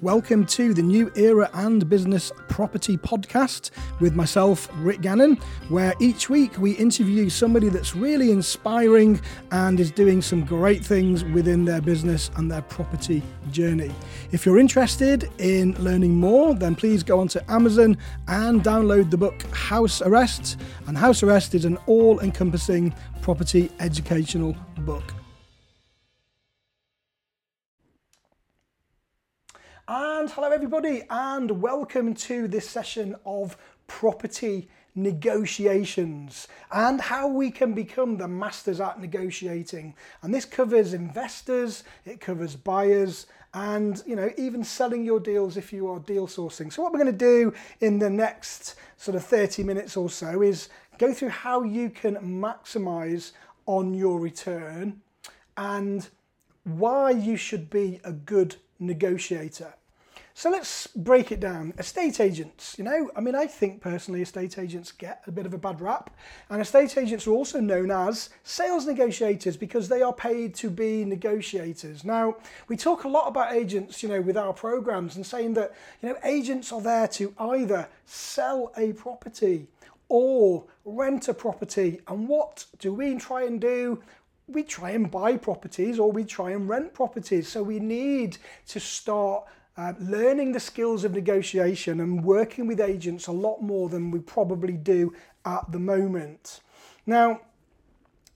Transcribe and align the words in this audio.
Welcome 0.00 0.46
to 0.46 0.72
the 0.74 0.82
New 0.82 1.10
Era 1.16 1.50
and 1.54 1.88
Business 1.88 2.30
Property 2.46 2.96
Podcast 2.96 3.72
with 3.98 4.14
myself, 4.14 4.68
Rick 4.76 5.00
Gannon, 5.00 5.34
where 5.70 5.92
each 5.98 6.30
week 6.30 6.56
we 6.56 6.70
interview 6.76 7.28
somebody 7.28 7.68
that's 7.68 7.96
really 7.96 8.30
inspiring 8.30 9.20
and 9.50 9.80
is 9.80 9.90
doing 9.90 10.22
some 10.22 10.44
great 10.44 10.84
things 10.84 11.24
within 11.24 11.64
their 11.64 11.80
business 11.80 12.30
and 12.36 12.48
their 12.48 12.62
property 12.62 13.24
journey. 13.50 13.90
If 14.30 14.46
you're 14.46 14.60
interested 14.60 15.32
in 15.38 15.74
learning 15.82 16.14
more, 16.14 16.54
then 16.54 16.76
please 16.76 17.02
go 17.02 17.18
onto 17.18 17.40
Amazon 17.48 17.98
and 18.28 18.62
download 18.62 19.10
the 19.10 19.18
book 19.18 19.42
House 19.52 20.00
Arrest. 20.00 20.60
And 20.86 20.96
House 20.96 21.24
Arrest 21.24 21.56
is 21.56 21.64
an 21.64 21.76
all 21.86 22.20
encompassing 22.20 22.94
property 23.20 23.68
educational 23.80 24.56
book. 24.78 25.12
And 29.90 30.28
hello, 30.28 30.50
everybody, 30.50 31.04
and 31.08 31.62
welcome 31.62 32.12
to 32.12 32.46
this 32.46 32.68
session 32.68 33.16
of 33.24 33.56
property 33.86 34.68
negotiations 34.94 36.46
and 36.70 37.00
how 37.00 37.26
we 37.26 37.50
can 37.50 37.72
become 37.72 38.18
the 38.18 38.28
masters 38.28 38.82
at 38.82 39.00
negotiating. 39.00 39.94
And 40.20 40.34
this 40.34 40.44
covers 40.44 40.92
investors, 40.92 41.84
it 42.04 42.20
covers 42.20 42.54
buyers, 42.54 43.28
and 43.54 44.02
you 44.06 44.14
know 44.14 44.30
even 44.36 44.62
selling 44.62 45.06
your 45.06 45.20
deals 45.20 45.56
if 45.56 45.72
you 45.72 45.88
are 45.88 46.00
deal 46.00 46.26
sourcing. 46.26 46.70
So 46.70 46.82
what 46.82 46.92
we're 46.92 46.98
going 46.98 47.18
to 47.18 47.18
do 47.18 47.54
in 47.80 47.98
the 47.98 48.10
next 48.10 48.74
sort 48.98 49.14
of 49.14 49.24
30 49.24 49.62
minutes 49.62 49.96
or 49.96 50.10
so 50.10 50.42
is 50.42 50.68
go 50.98 51.14
through 51.14 51.30
how 51.30 51.62
you 51.62 51.88
can 51.88 52.16
maximize 52.16 53.32
on 53.64 53.94
your 53.94 54.20
return 54.20 55.00
and 55.56 56.06
why 56.64 57.10
you 57.10 57.38
should 57.38 57.70
be 57.70 58.02
a 58.04 58.12
good 58.12 58.56
negotiator. 58.78 59.74
So 60.38 60.50
let's 60.50 60.86
break 60.86 61.32
it 61.32 61.40
down. 61.40 61.74
Estate 61.78 62.20
agents, 62.20 62.76
you 62.78 62.84
know, 62.84 63.10
I 63.16 63.20
mean, 63.20 63.34
I 63.34 63.48
think 63.48 63.80
personally 63.80 64.22
estate 64.22 64.56
agents 64.56 64.92
get 64.92 65.20
a 65.26 65.32
bit 65.32 65.46
of 65.46 65.52
a 65.52 65.58
bad 65.58 65.80
rap. 65.80 66.10
And 66.48 66.62
estate 66.62 66.96
agents 66.96 67.26
are 67.26 67.32
also 67.32 67.58
known 67.58 67.90
as 67.90 68.30
sales 68.44 68.86
negotiators 68.86 69.56
because 69.56 69.88
they 69.88 70.00
are 70.00 70.12
paid 70.12 70.54
to 70.54 70.70
be 70.70 71.04
negotiators. 71.04 72.04
Now, 72.04 72.36
we 72.68 72.76
talk 72.76 73.02
a 73.02 73.08
lot 73.08 73.26
about 73.26 73.52
agents, 73.52 74.00
you 74.00 74.08
know, 74.08 74.20
with 74.20 74.36
our 74.36 74.52
programs 74.52 75.16
and 75.16 75.26
saying 75.26 75.54
that, 75.54 75.74
you 76.02 76.10
know, 76.10 76.16
agents 76.22 76.70
are 76.70 76.82
there 76.82 77.08
to 77.08 77.34
either 77.36 77.88
sell 78.06 78.72
a 78.76 78.92
property 78.92 79.66
or 80.08 80.62
rent 80.84 81.26
a 81.26 81.34
property. 81.34 82.00
And 82.06 82.28
what 82.28 82.64
do 82.78 82.94
we 82.94 83.16
try 83.16 83.42
and 83.42 83.60
do? 83.60 84.00
we 84.50 84.62
try 84.62 84.92
and 84.92 85.10
buy 85.10 85.36
properties 85.36 85.98
or 85.98 86.10
we 86.10 86.24
try 86.24 86.52
and 86.52 86.68
rent 86.70 86.94
properties. 86.94 87.48
So 87.48 87.62
we 87.62 87.78
need 87.78 88.38
to 88.68 88.80
start 88.80 89.44
uh, 89.78 89.92
learning 90.00 90.50
the 90.50 90.60
skills 90.60 91.04
of 91.04 91.14
negotiation 91.14 92.00
and 92.00 92.24
working 92.24 92.66
with 92.66 92.80
agents 92.80 93.28
a 93.28 93.32
lot 93.32 93.62
more 93.62 93.88
than 93.88 94.10
we 94.10 94.18
probably 94.18 94.72
do 94.72 95.14
at 95.44 95.70
the 95.70 95.78
moment. 95.78 96.60
Now, 97.06 97.40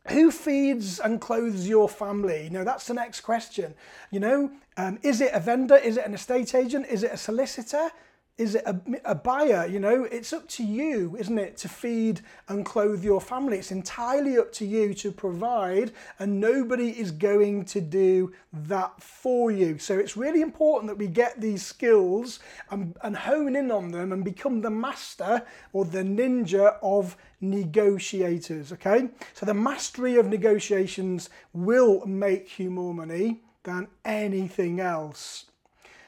who 0.09 0.31
feeds 0.31 1.01
and 1.01 1.21
clothes 1.21 1.69
your 1.69 1.89
family? 1.89 2.49
Know, 2.49 2.63
that's 2.63 2.87
the 2.87 2.95
next 2.95 3.23
question. 3.23 3.75
You 4.13 4.21
know, 4.21 4.51
um, 4.77 5.01
is 5.03 5.21
it 5.21 5.33
a 5.35 5.41
vendor? 5.41 5.77
Is 5.77 5.97
it 5.97 6.07
an 6.07 6.15
estate 6.15 6.55
agent? 6.55 6.87
Is 6.89 7.03
it 7.03 7.11
a 7.13 7.17
solicitor? 7.17 7.91
Is 8.39 8.55
it 8.55 8.65
a, 8.65 8.81
a, 9.05 9.15
buyer? 9.15 9.67
You 9.67 9.79
know, 9.79 10.05
it's 10.05 10.33
up 10.33 10.49
to 10.51 10.65
you, 10.65 11.17
isn't 11.19 11.39
it, 11.39 11.59
to 11.59 11.69
feed 11.69 12.23
and 12.49 12.65
clothe 12.65 13.05
your 13.05 13.21
family. 13.21 13.59
It's 13.59 13.71
entirely 13.71 14.39
up 14.39 14.53
to 14.55 14.65
you 14.65 14.95
to 14.95 15.13
provide, 15.13 15.93
and 16.19 16.41
nobody 16.41 16.99
is 16.99 17.11
going 17.11 17.67
to 17.67 17.81
do 17.81 18.33
that 18.53 19.03
for 19.03 19.51
you. 19.51 19.79
So 19.79 19.99
it's 19.99 20.17
really 20.17 20.41
important 20.41 20.89
that 20.89 20.97
we 20.97 21.09
get 21.09 21.41
these 21.41 21.65
skills 21.65 22.41
and, 22.71 22.97
and 23.03 23.17
hone 23.17 23.55
in 23.55 23.71
on 23.71 23.91
them 23.91 24.13
and 24.13 24.25
become 24.25 24.63
the 24.63 24.71
master 24.71 25.43
or 25.75 25.85
the 25.85 26.03
ninja 26.03 26.77
of 26.83 27.17
negotiators. 27.43 28.73
Okay, 28.73 29.11
so 29.35 29.45
the 29.45 29.55
mastery 29.55 30.17
of 30.17 30.27
negotiations 30.27 31.29
will 31.53 32.05
make 32.07 32.59
you 32.59 32.71
more 32.71 32.95
money 32.95 33.43
than 33.65 33.89
anything 34.05 34.81
else. 34.81 35.47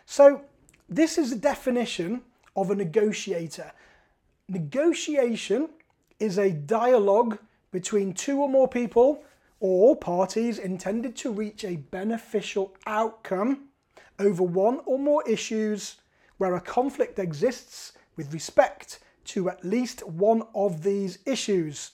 So 0.06 0.42
this 0.88 1.18
is 1.18 1.32
a 1.32 1.36
definition 1.36 2.22
of 2.56 2.70
a 2.70 2.74
negotiator. 2.74 3.72
Negotiation 4.48 5.70
is 6.20 6.38
a 6.38 6.50
dialogue 6.50 7.38
between 7.72 8.12
two 8.12 8.40
or 8.40 8.48
more 8.48 8.68
people 8.68 9.24
or 9.60 9.96
parties 9.96 10.58
intended 10.58 11.16
to 11.16 11.32
reach 11.32 11.64
a 11.64 11.76
beneficial 11.76 12.76
outcome 12.86 13.68
over 14.18 14.42
one 14.42 14.80
or 14.84 14.98
more 14.98 15.28
issues 15.28 15.96
where 16.36 16.54
a 16.54 16.60
conflict 16.60 17.18
exists 17.18 17.92
with 18.16 18.32
respect 18.32 19.00
to 19.24 19.48
at 19.48 19.64
least 19.64 20.06
one 20.06 20.42
of 20.54 20.82
these 20.82 21.18
issues. 21.26 21.92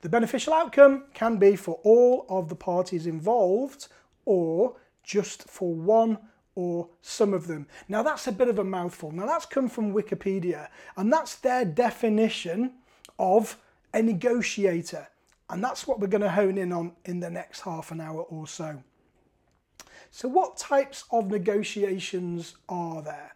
The 0.00 0.08
beneficial 0.08 0.52
outcome 0.52 1.04
can 1.14 1.36
be 1.36 1.54
for 1.54 1.78
all 1.84 2.26
of 2.28 2.48
the 2.48 2.56
parties 2.56 3.06
involved 3.06 3.86
or 4.24 4.76
just 5.04 5.48
for 5.48 5.72
one 5.72 6.18
or 6.54 6.88
some 7.00 7.32
of 7.32 7.46
them. 7.46 7.66
Now 7.88 8.02
that's 8.02 8.26
a 8.26 8.32
bit 8.32 8.48
of 8.48 8.58
a 8.58 8.64
mouthful. 8.64 9.10
Now 9.10 9.26
that's 9.26 9.46
come 9.46 9.68
from 9.68 9.94
Wikipedia 9.94 10.68
and 10.96 11.12
that's 11.12 11.36
their 11.36 11.64
definition 11.64 12.72
of 13.18 13.56
a 13.94 14.02
negotiator. 14.02 15.08
And 15.50 15.62
that's 15.62 15.86
what 15.86 16.00
we're 16.00 16.06
going 16.06 16.22
to 16.22 16.30
hone 16.30 16.56
in 16.56 16.72
on 16.72 16.92
in 17.04 17.20
the 17.20 17.30
next 17.30 17.60
half 17.60 17.90
an 17.90 18.00
hour 18.00 18.22
or 18.22 18.46
so. 18.46 18.82
So 20.10 20.28
what 20.28 20.56
types 20.56 21.04
of 21.10 21.30
negotiations 21.30 22.56
are 22.68 23.02
there? 23.02 23.34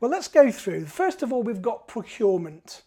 Well, 0.00 0.10
let's 0.10 0.28
go 0.28 0.50
through. 0.50 0.86
First 0.86 1.22
of 1.22 1.32
all, 1.32 1.42
we've 1.42 1.62
got 1.62 1.86
procurement. 1.86 2.82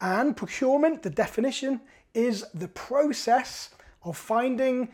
And 0.00 0.36
procurement, 0.36 1.02
the 1.02 1.10
definition, 1.10 1.80
is 2.14 2.44
the 2.54 2.68
process 2.68 3.70
of 4.04 4.16
finding, 4.16 4.88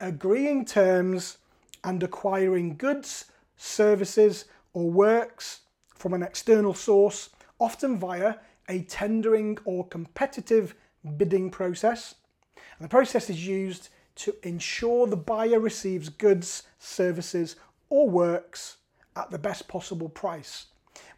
agreeing 0.00 0.64
terms, 0.64 1.38
and 1.84 2.02
acquiring 2.02 2.76
goods, 2.76 3.26
services, 3.58 4.46
or 4.72 4.90
works 4.90 5.60
from 5.94 6.14
an 6.14 6.22
external 6.22 6.72
source, 6.72 7.28
often 7.58 7.98
via 7.98 8.36
a 8.68 8.82
tendering 8.82 9.58
or 9.64 9.86
competitive 9.88 10.74
bidding 11.16 11.50
process. 11.50 12.14
And 12.56 12.84
the 12.84 12.88
process 12.88 13.28
is 13.28 13.46
used 13.46 13.90
to 14.16 14.34
ensure 14.42 15.06
the 15.06 15.16
buyer 15.16 15.60
receives 15.60 16.08
goods, 16.08 16.64
services, 16.78 17.56
or 17.90 18.08
works 18.08 18.78
at 19.16 19.30
the 19.30 19.38
best 19.38 19.68
possible 19.68 20.08
price 20.08 20.66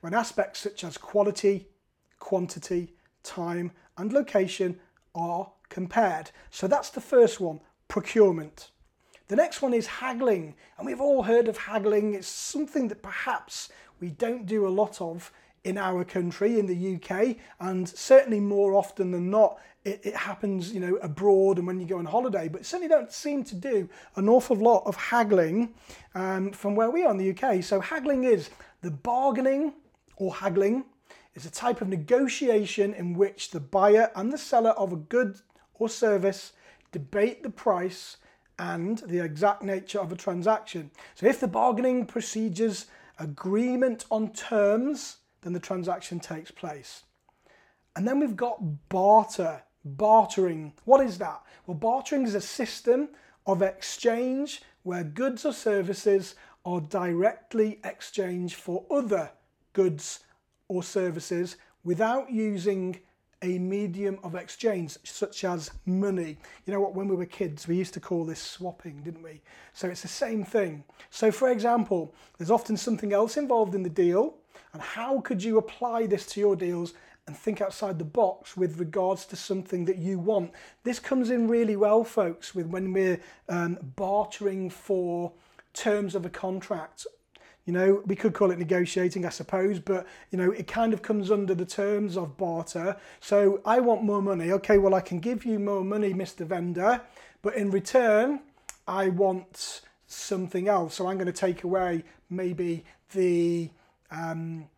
when 0.00 0.14
aspects 0.14 0.60
such 0.60 0.84
as 0.84 0.96
quality, 0.96 1.68
quantity, 2.18 2.94
time, 3.22 3.72
and 3.98 4.12
location 4.12 4.78
are 5.14 5.50
compared. 5.68 6.30
So 6.50 6.66
that's 6.66 6.90
the 6.90 7.00
first 7.00 7.40
one 7.40 7.60
procurement. 7.88 8.70
The 9.30 9.36
next 9.36 9.62
one 9.62 9.74
is 9.74 9.86
haggling, 9.86 10.56
and 10.76 10.84
we've 10.84 11.00
all 11.00 11.22
heard 11.22 11.46
of 11.46 11.56
haggling. 11.56 12.14
It's 12.14 12.26
something 12.26 12.88
that 12.88 13.00
perhaps 13.00 13.68
we 14.00 14.08
don't 14.10 14.44
do 14.44 14.66
a 14.66 14.68
lot 14.68 15.00
of 15.00 15.30
in 15.62 15.78
our 15.78 16.02
country, 16.04 16.58
in 16.58 16.66
the 16.66 16.96
UK, 16.96 17.36
and 17.60 17.88
certainly 17.88 18.40
more 18.40 18.74
often 18.74 19.12
than 19.12 19.30
not, 19.30 19.60
it, 19.84 20.00
it, 20.02 20.16
happens, 20.16 20.72
you 20.72 20.80
know, 20.80 20.96
abroad 20.96 21.58
and 21.58 21.66
when 21.68 21.78
you 21.78 21.86
go 21.86 21.98
on 21.98 22.06
holiday. 22.06 22.48
But 22.48 22.66
certainly 22.66 22.88
don't 22.88 23.12
seem 23.12 23.44
to 23.44 23.54
do 23.54 23.88
an 24.16 24.28
awful 24.28 24.56
lot 24.56 24.82
of 24.84 24.96
haggling 24.96 25.74
um, 26.16 26.50
from 26.50 26.74
where 26.74 26.90
we 26.90 27.04
are 27.04 27.12
in 27.12 27.16
the 27.16 27.30
UK. 27.30 27.62
So 27.62 27.78
haggling 27.78 28.24
is 28.24 28.50
the 28.82 28.90
bargaining 28.90 29.74
or 30.16 30.34
haggling 30.34 30.86
is 31.36 31.46
a 31.46 31.50
type 31.52 31.80
of 31.80 31.86
negotiation 31.86 32.94
in 32.94 33.14
which 33.14 33.52
the 33.52 33.60
buyer 33.60 34.10
and 34.16 34.32
the 34.32 34.38
seller 34.38 34.70
of 34.70 34.92
a 34.92 34.96
good 34.96 35.38
or 35.74 35.88
service 35.88 36.52
debate 36.90 37.44
the 37.44 37.50
price 37.50 38.16
and 38.60 38.98
the 39.06 39.24
exact 39.24 39.62
nature 39.62 39.98
of 39.98 40.12
a 40.12 40.16
transaction. 40.16 40.90
So 41.14 41.26
if 41.26 41.40
the 41.40 41.48
bargaining 41.48 42.04
procedures 42.04 42.86
agreement 43.18 44.04
on 44.10 44.34
terms, 44.34 45.16
then 45.40 45.54
the 45.54 45.58
transaction 45.58 46.20
takes 46.20 46.50
place. 46.50 47.04
And 47.96 48.06
then 48.06 48.20
we've 48.20 48.36
got 48.36 48.88
barter, 48.90 49.62
bartering. 49.82 50.74
What 50.84 51.00
is 51.00 51.16
that? 51.18 51.42
Well, 51.66 51.78
bartering 51.78 52.24
is 52.24 52.34
a 52.34 52.40
system 52.42 53.08
of 53.46 53.62
exchange 53.62 54.60
where 54.82 55.04
goods 55.04 55.46
or 55.46 55.54
services 55.54 56.34
are 56.66 56.82
directly 56.82 57.80
exchanged 57.82 58.56
for 58.56 58.84
other 58.90 59.30
goods 59.72 60.20
or 60.68 60.82
services 60.82 61.56
without 61.82 62.30
using 62.30 63.00
a 63.42 63.58
medium 63.58 64.18
of 64.22 64.34
exchange, 64.34 64.98
such 65.04 65.44
as 65.44 65.70
money. 65.86 66.36
You 66.66 66.74
know 66.74 66.80
what, 66.80 66.94
when 66.94 67.08
we 67.08 67.16
were 67.16 67.26
kids, 67.26 67.66
we 67.66 67.76
used 67.76 67.94
to 67.94 68.00
call 68.00 68.24
this 68.24 68.40
swapping, 68.40 69.00
didn't 69.02 69.22
we? 69.22 69.40
So 69.72 69.88
it's 69.88 70.02
the 70.02 70.08
same 70.08 70.44
thing. 70.44 70.84
So, 71.10 71.32
for 71.32 71.50
example, 71.50 72.14
there's 72.36 72.50
often 72.50 72.76
something 72.76 73.12
else 73.12 73.36
involved 73.36 73.74
in 73.74 73.82
the 73.82 73.88
deal, 73.88 74.34
and 74.72 74.82
how 74.82 75.20
could 75.20 75.42
you 75.42 75.58
apply 75.58 76.06
this 76.06 76.26
to 76.26 76.40
your 76.40 76.54
deals 76.54 76.94
and 77.26 77.36
think 77.36 77.60
outside 77.60 77.98
the 77.98 78.04
box 78.04 78.56
with 78.56 78.78
regards 78.78 79.24
to 79.26 79.36
something 79.36 79.84
that 79.86 79.98
you 79.98 80.18
want? 80.18 80.52
This 80.84 80.98
comes 80.98 81.30
in 81.30 81.48
really 81.48 81.76
well, 81.76 82.04
folks, 82.04 82.54
with 82.54 82.66
when 82.66 82.92
we're 82.92 83.20
um, 83.48 83.78
bartering 83.96 84.68
for 84.68 85.32
terms 85.72 86.14
of 86.14 86.26
a 86.26 86.30
contract 86.30 87.06
You 87.70 87.78
know, 87.78 88.02
we 88.04 88.16
could 88.16 88.34
call 88.34 88.50
it 88.50 88.58
negotiating, 88.58 89.24
I 89.24 89.28
suppose, 89.28 89.78
but 89.78 90.04
you 90.32 90.38
know, 90.38 90.50
it 90.50 90.66
kind 90.66 90.92
of 90.92 91.02
comes 91.02 91.30
under 91.30 91.54
the 91.54 91.64
terms 91.64 92.16
of 92.16 92.36
barter. 92.36 92.96
So 93.20 93.60
I 93.64 93.78
want 93.78 94.02
more 94.02 94.20
money. 94.20 94.50
Okay, 94.50 94.76
well, 94.76 94.92
I 94.92 95.00
can 95.00 95.20
give 95.20 95.44
you 95.44 95.60
more 95.60 95.84
money, 95.84 96.12
Mr. 96.12 96.44
Vendor, 96.44 97.00
but 97.42 97.54
in 97.54 97.70
return, 97.70 98.40
I 98.88 99.10
want 99.10 99.82
something 100.08 100.66
else. 100.66 100.96
So 100.96 101.06
I'm 101.06 101.16
going 101.16 101.26
to 101.26 101.32
take 101.32 101.62
away 101.62 102.02
maybe 102.28 102.84
the 103.12 103.70
um, 104.10 104.68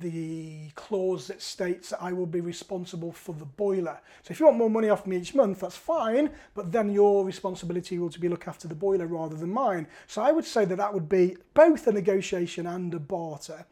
the 0.00 0.70
clause 0.74 1.26
that 1.26 1.42
states 1.42 1.90
that 1.90 2.02
I 2.02 2.12
will 2.12 2.26
be 2.26 2.40
responsible 2.40 3.12
for 3.12 3.34
the 3.34 3.44
boiler. 3.44 4.00
So 4.22 4.32
if 4.32 4.40
you 4.40 4.46
want 4.46 4.58
more 4.58 4.70
money 4.70 4.88
off 4.88 5.06
me 5.06 5.18
each 5.18 5.34
month, 5.34 5.60
that's 5.60 5.76
fine, 5.76 6.30
but 6.54 6.72
then 6.72 6.90
your 6.90 7.24
responsibility 7.24 7.98
will 7.98 8.10
to 8.10 8.18
be 8.18 8.28
look 8.28 8.48
after 8.48 8.66
the 8.66 8.74
boiler 8.74 9.06
rather 9.06 9.36
than 9.36 9.52
mine. 9.52 9.86
So 10.06 10.22
I 10.22 10.32
would 10.32 10.46
say 10.46 10.64
that 10.64 10.76
that 10.76 10.92
would 10.92 11.08
be 11.08 11.36
both 11.54 11.86
a 11.86 11.92
negotiation 11.92 12.66
and 12.66 12.92
a 12.94 12.98
barter. 12.98 13.66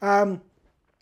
Um, 0.00 0.40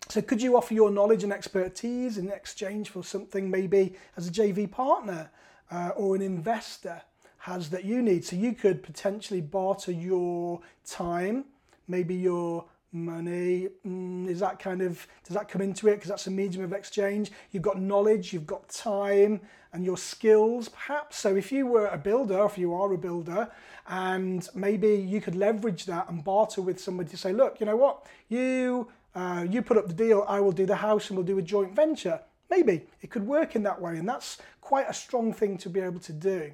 so 0.08 0.20
could 0.20 0.43
you 0.43 0.56
offer 0.56 0.75
your 0.75 0.90
knowledge 0.90 1.23
and 1.23 1.32
expertise 1.32 2.19
in 2.19 2.31
exchange 2.31 2.90
for 2.90 3.05
something 3.05 3.49
maybe 3.49 3.94
as 4.17 4.26
a 4.29 4.32
JV 4.32 4.70
partner 4.70 5.31
uh, 5.70 5.90
or 5.96 6.17
an 6.17 6.23
investor 6.23 7.00
has 7.38 7.70
that 7.70 7.84
you 7.84 8.02
need? 8.02 8.25
So 8.25 8.34
you 8.34 8.52
could 8.52 8.82
potentially 8.82 9.40
barter 9.40 9.93
your 9.93 10.61
time, 10.84 11.44
maybe 11.87 12.14
your 12.14 12.64
money 12.93 13.69
mm, 13.87 14.29
is 14.29 14.41
that 14.41 14.59
kind 14.59 14.83
of 14.83 15.06
does 15.25 15.35
that 15.35 15.49
come 15.49 15.62
into 15.62 15.89
it? 15.89 15.94
Because 15.97 16.11
that's 16.11 16.27
a 16.27 16.31
medium 16.31 16.62
of 16.62 16.73
exchange. 16.73 17.33
You've 17.50 17.62
got 17.62 17.81
knowledge 17.81 18.33
you've 18.33 18.47
got 18.47 18.69
time 18.69 19.41
and 19.73 19.85
your 19.85 19.97
skills 19.97 20.69
perhaps. 20.69 21.19
So 21.19 21.35
if 21.35 21.50
you 21.50 21.67
were 21.67 21.87
a 21.87 21.99
builder 21.99 22.44
if 22.44 22.59
you 22.59 22.75
are 22.75 22.93
a 22.93 22.99
builder 22.99 23.49
and 23.89 24.47
maybe 24.55 24.94
you 24.94 25.21
could 25.21 25.35
leverage 25.35 25.87
that 25.87 26.09
and 26.09 26.23
barter 26.23 26.61
with 26.61 26.79
somebody 26.79 27.09
to 27.11 27.17
say 27.17 27.33
look 27.33 27.61
you 27.61 27.67
know 27.67 27.77
what? 27.77 28.06
You 28.29 28.89
uh, 29.15 29.47
you 29.49 29.61
put 29.62 29.77
up 29.77 29.89
the 29.89 29.94
deal 29.94 30.25
i 30.27 30.41
will 30.41 30.53
do 30.53 30.65
the 30.65 30.77
house 30.77 31.11
and 31.11 31.17
we'll 31.17 31.27
do 31.27 31.39
a 31.39 31.43
joint 31.43 31.75
venture. 31.75 32.21
Maybe 32.50 32.85
it 33.00 33.11
could 33.11 33.27
work 33.27 33.56
in 33.56 33.62
that 33.62 33.81
way 33.81 33.97
and 33.97 34.09
that's 34.09 34.39
quite 34.61 34.89
a 34.89 34.94
strong 34.94 35.33
thing 35.33 35.56
to 35.59 35.71
be 35.71 35.81
able 35.81 36.00
to 36.00 36.12
do. 36.12 36.53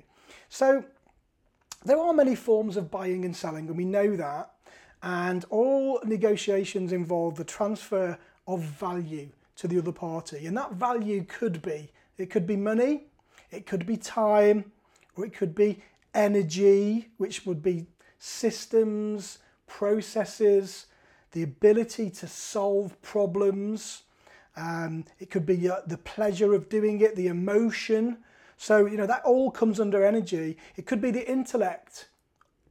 So 0.48 0.84
there 1.84 1.98
are 1.98 2.12
many 2.12 2.34
forms 2.34 2.76
of 2.76 2.90
buying 2.90 3.24
and 3.24 3.34
selling 3.34 3.66
and 3.66 3.76
we 3.76 3.84
know 3.84 4.16
that 4.16 4.52
and 5.02 5.44
all 5.50 6.00
negotiations 6.04 6.92
involve 6.92 7.36
the 7.36 7.44
transfer 7.44 8.18
of 8.46 8.62
value 8.62 9.28
to 9.56 9.68
the 9.68 9.78
other 9.78 9.92
party. 9.92 10.46
And 10.46 10.56
that 10.56 10.72
value 10.72 11.24
could 11.24 11.62
be 11.62 11.90
it 12.16 12.30
could 12.30 12.48
be 12.48 12.56
money, 12.56 13.04
it 13.52 13.64
could 13.64 13.86
be 13.86 13.96
time, 13.96 14.72
or 15.16 15.24
it 15.24 15.32
could 15.32 15.54
be 15.54 15.80
energy, 16.14 17.08
which 17.16 17.46
would 17.46 17.62
be 17.62 17.86
systems, 18.18 19.38
processes, 19.68 20.86
the 21.30 21.44
ability 21.44 22.10
to 22.10 22.26
solve 22.26 23.00
problems. 23.02 24.02
Um, 24.56 25.04
it 25.20 25.30
could 25.30 25.46
be 25.46 25.70
uh, 25.70 25.82
the 25.86 25.98
pleasure 25.98 26.54
of 26.54 26.68
doing 26.68 27.00
it, 27.00 27.14
the 27.14 27.28
emotion. 27.28 28.18
So, 28.56 28.86
you 28.86 28.96
know, 28.96 29.06
that 29.06 29.24
all 29.24 29.52
comes 29.52 29.78
under 29.78 30.04
energy. 30.04 30.56
It 30.74 30.86
could 30.86 31.00
be 31.00 31.12
the 31.12 31.30
intellect, 31.30 32.08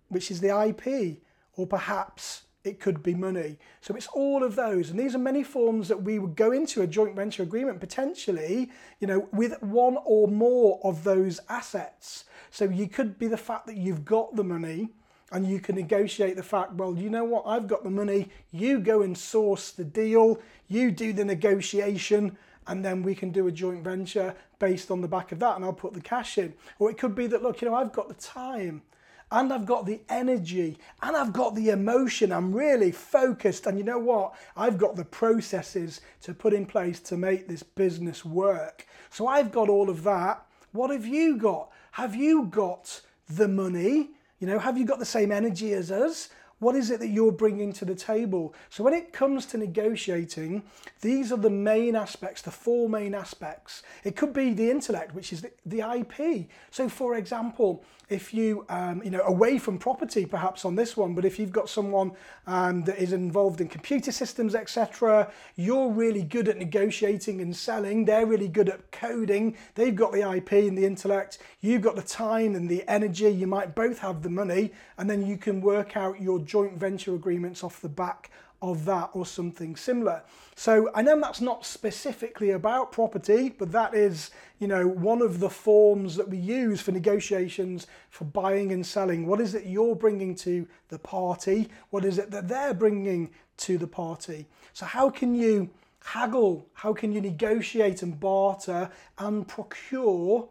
which 0.10 0.30
is 0.30 0.42
the 0.42 0.50
IP 0.50 1.22
or 1.57 1.68
perhaps 1.68 2.44
it 2.63 2.80
could 2.80 3.01
be 3.04 3.15
money. 3.15 3.57
So 3.81 3.95
it's 3.95 4.07
all 4.07 4.44
of 4.44 4.56
those. 4.56 4.89
And 4.89 5.00
these 5.00 5.15
are 5.15 5.19
many 5.19 5.44
forms 5.44 5.88
that 5.88 6.04
we 6.04 6.19
would 6.19 6.36
go 6.36 6.51
into 6.51 6.81
a 6.81 6.88
joint 6.88 7.15
venture 7.15 7.44
agreement 7.44 7.80
potentially, 7.80 8.71
you 9.00 9.07
know, 9.07 9.27
with 9.31 9.62
one 9.62 9.98
or 10.06 10.27
more 10.27 10.80
of 10.83 11.04
those 11.04 11.39
assets. 11.50 12.25
So 12.51 12.65
you 12.65 12.88
could 12.88 13.18
be 13.18 13.27
the 13.27 13.38
fact 13.38 13.68
that 13.68 13.77
you've 13.77 14.06
got 14.06 14.36
the 14.36 14.44
money 14.44 14.89
and 15.31 15.45
you 15.45 15.59
can 15.59 15.75
negotiate 15.75 16.36
the 16.36 16.44
fact, 16.44 16.74
well, 16.74 16.95
you 16.95 17.09
know 17.09 17.25
what, 17.25 17.44
I've 17.45 17.68
got 17.68 17.83
the 17.83 17.89
money, 17.89 18.30
you 18.51 18.80
go 18.80 19.01
and 19.01 19.18
source 19.18 19.71
the 19.71 19.83
deal, 19.83 20.39
you 20.69 20.89
do 20.89 21.12
the 21.12 21.25
negotiation, 21.25 22.38
and 22.65 22.83
then 22.83 23.04
we 23.04 23.13
can 23.13 23.31
do 23.31 23.48
a 23.48 23.51
joint 23.51 23.83
venture 23.83 24.36
based 24.59 24.89
on 24.89 25.01
the 25.01 25.07
back 25.07 25.33
of 25.33 25.39
that, 25.39 25.57
and 25.57 25.65
I'll 25.65 25.74
put 25.74 25.94
the 25.94 26.01
cash 26.01 26.38
in. 26.38 26.54
Or 26.80 26.89
it 26.89 26.98
could 26.98 27.13
be 27.13 27.27
that, 27.27 27.44
look, 27.44 27.62
you 27.62 27.69
know, 27.69 27.75
I've 27.75 27.92
got 27.92 28.07
the 28.07 28.13
time 28.13 28.83
and 29.32 29.52
I've 29.52 29.66
got 29.66 29.86
the 29.86 30.00
energy 30.10 30.78
and 31.02 31.16
I've 31.16 31.34
got 31.34 31.56
the 31.56 31.70
emotion. 31.70 32.32
I'm 32.32 32.54
really 32.54 32.92
focused. 32.92 33.68
And 33.68 33.78
you 33.78 33.84
know 33.84 34.00
what? 34.00 34.36
I've 34.56 34.78
got 34.78 34.96
the 34.96 35.06
processes 35.06 36.02
to 36.22 36.34
put 36.34 36.54
in 36.54 36.66
place 36.66 37.00
to 37.02 37.18
make 37.18 37.48
this 37.48 37.64
business 37.64 38.24
work. 38.24 38.88
So 39.10 39.28
I've 39.28 39.52
got 39.52 39.70
all 39.70 39.90
of 39.90 40.04
that. 40.04 40.46
What 40.72 40.92
have 40.92 41.06
you 41.06 41.38
got? 41.38 41.70
Have 41.92 42.16
you 42.16 42.46
got 42.46 43.02
the 43.30 43.48
money? 43.48 44.12
You 44.40 44.48
know, 44.48 44.60
have 44.60 44.78
you 44.78 44.86
got 44.86 45.00
the 45.00 45.06
same 45.06 45.32
energy 45.32 45.74
as 45.74 45.92
us? 45.92 46.30
What 46.59 46.75
is 46.75 46.89
it 46.89 47.00
that 47.01 47.09
you're 47.09 47.31
bringing 47.31 47.71
to 47.74 47.86
the 47.86 47.94
table? 47.94 48.56
So, 48.69 48.83
when 48.83 48.94
it 48.94 49.13
comes 49.13 49.45
to 49.48 49.57
negotiating, 49.57 50.63
these 51.01 51.31
are 51.31 51.38
the 51.38 51.51
main 51.51 51.95
aspects, 51.95 52.42
the 52.42 52.51
four 52.51 52.89
main 52.89 53.13
aspects. 53.13 53.83
It 54.04 54.15
could 54.15 54.33
be 54.33 54.54
the 54.54 54.71
intellect, 54.71 55.13
which 55.13 55.31
is 55.31 55.42
the, 55.42 55.51
the 55.65 55.81
IP. 55.81 56.48
So, 56.71 56.89
for 56.89 57.15
example, 57.15 57.83
if 58.09 58.33
you, 58.33 58.65
um, 58.69 59.04
you 59.04 59.12
know, 59.12 59.21
away 59.21 59.59
from 59.59 59.77
property 59.77 60.25
perhaps 60.25 60.63
on 60.63 60.75
this 60.75 60.95
one, 60.95 61.13
but 61.13 61.25
if 61.25 61.38
you've 61.38 61.51
got 61.51 61.69
someone 61.69 62.13
um, 62.48 62.83
that 62.86 62.98
is 62.98 63.12
involved 63.12 63.59
in 63.59 63.68
computer 63.68 64.12
systems, 64.12 64.56
etc., 64.56 65.30
you're 65.57 65.89
really 65.92 66.24
good 66.24 66.48
at 66.48 66.57
negotiating 66.57 67.42
and 67.42 67.56
selling. 67.56 68.06
They're 68.06 68.25
really 68.25 68.48
good 68.48 68.69
at 68.69 68.92
coding. 68.92 69.57
They've 69.75 69.95
got 69.95 70.13
the 70.13 70.30
IP 70.31 70.54
and 70.54 70.77
the 70.77 70.86
intellect. 70.86 71.39
You've 71.59 71.81
got 71.81 71.98
the 71.98 72.01
time 72.01 72.56
and 72.56 72.69
the 72.69 72.88
energy. 72.88 73.30
You 73.30 73.48
might 73.48 73.75
both 73.75 74.00
have 74.00 74.24
the 74.24 74.30
money, 74.30 74.71
and 74.98 75.09
then 75.09 75.25
you 75.25 75.38
can 75.38 75.59
work 75.59 75.98
out 75.98 76.21
your 76.21 76.39
joint 76.48 76.74
venture 76.74 77.14
agreements 77.14 77.64
off 77.64 77.82
the 77.82 77.90
back 77.90 78.32
of 78.62 78.86
that 78.86 79.12
or 79.14 79.26
something 79.26 79.76
similar. 79.76 80.24
So 80.56 80.90
I 80.96 81.04
know 81.04 81.20
that's 81.20 81.42
not 81.42 81.66
specifically 81.66 82.52
about 82.52 82.92
property, 82.92 83.50
but 83.50 83.72
that 83.72 83.94
is, 83.94 84.32
you 84.60 84.68
know, 84.68 84.88
one 84.88 85.22
of 85.22 85.40
the 85.40 85.50
forms 85.50 86.16
that 86.16 86.28
we 86.28 86.38
use 86.38 86.82
for 86.82 86.92
negotiations 86.92 87.86
for 88.10 88.26
buying 88.26 88.72
and 88.72 88.86
selling. 88.86 89.28
What 89.28 89.40
is 89.40 89.54
it 89.54 89.66
you're 89.66 89.96
bringing 89.96 90.34
to 90.36 90.68
the 90.90 90.98
party? 90.98 91.70
What 91.92 92.04
is 92.04 92.18
it 92.18 92.32
that 92.32 92.48
they're 92.48 92.74
bringing 92.74 93.30
to 93.58 93.78
the 93.78 93.88
party? 93.88 94.48
So 94.74 94.86
how 94.86 95.12
can 95.12 95.36
you 95.36 95.70
haggle? 96.04 96.68
How 96.74 96.94
can 96.94 97.12
you 97.12 97.22
negotiate 97.22 98.02
and 98.02 98.20
barter 98.20 98.90
and 99.20 99.48
procure 99.48 100.50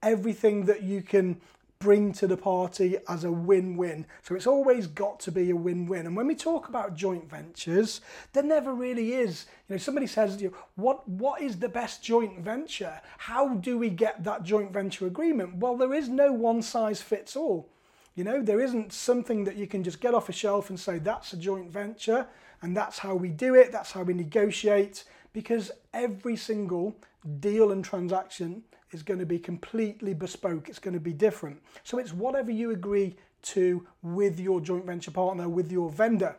everything 0.00 0.66
that 0.66 0.84
you 0.84 1.02
can 1.02 1.40
bring 1.80 2.12
to 2.12 2.26
the 2.26 2.36
party 2.36 2.96
as 3.08 3.22
a 3.22 3.30
win-win. 3.30 4.04
So 4.22 4.34
it's 4.34 4.46
always 4.46 4.88
got 4.88 5.20
to 5.20 5.32
be 5.32 5.50
a 5.50 5.56
win-win. 5.56 6.06
And 6.06 6.16
when 6.16 6.26
we 6.26 6.34
talk 6.34 6.68
about 6.68 6.96
joint 6.96 7.30
ventures, 7.30 8.00
there 8.32 8.42
never 8.42 8.74
really 8.74 9.14
is. 9.14 9.46
You 9.68 9.74
know, 9.74 9.78
somebody 9.78 10.08
says 10.08 10.36
to 10.36 10.42
you, 10.42 10.54
what 10.74 11.08
what 11.08 11.40
is 11.40 11.58
the 11.58 11.68
best 11.68 12.02
joint 12.02 12.40
venture? 12.40 13.00
How 13.18 13.54
do 13.54 13.78
we 13.78 13.90
get 13.90 14.24
that 14.24 14.42
joint 14.42 14.72
venture 14.72 15.06
agreement? 15.06 15.56
Well, 15.56 15.76
there 15.76 15.94
is 15.94 16.08
no 16.08 16.32
one 16.32 16.62
size 16.62 17.00
fits 17.00 17.36
all. 17.36 17.68
You 18.16 18.24
know, 18.24 18.42
there 18.42 18.60
isn't 18.60 18.92
something 18.92 19.44
that 19.44 19.56
you 19.56 19.68
can 19.68 19.84
just 19.84 20.00
get 20.00 20.14
off 20.14 20.28
a 20.28 20.32
shelf 20.32 20.70
and 20.70 20.80
say 20.80 20.98
that's 20.98 21.32
a 21.32 21.36
joint 21.36 21.70
venture 21.70 22.26
and 22.60 22.76
that's 22.76 22.98
how 22.98 23.14
we 23.14 23.28
do 23.28 23.54
it, 23.54 23.70
that's 23.70 23.92
how 23.92 24.02
we 24.02 24.14
negotiate 24.14 25.04
because 25.32 25.70
every 25.94 26.34
single 26.34 26.96
deal 27.38 27.70
and 27.70 27.84
transaction 27.84 28.64
is 28.92 29.02
going 29.02 29.20
to 29.20 29.26
be 29.26 29.38
completely 29.38 30.14
bespoke, 30.14 30.68
it's 30.68 30.78
going 30.78 30.94
to 30.94 31.00
be 31.00 31.12
different. 31.12 31.60
So 31.84 31.98
it's 31.98 32.12
whatever 32.12 32.50
you 32.50 32.70
agree 32.70 33.16
to 33.42 33.86
with 34.02 34.40
your 34.40 34.60
joint 34.60 34.86
venture 34.86 35.10
partner, 35.10 35.48
with 35.48 35.70
your 35.70 35.90
vendor. 35.90 36.36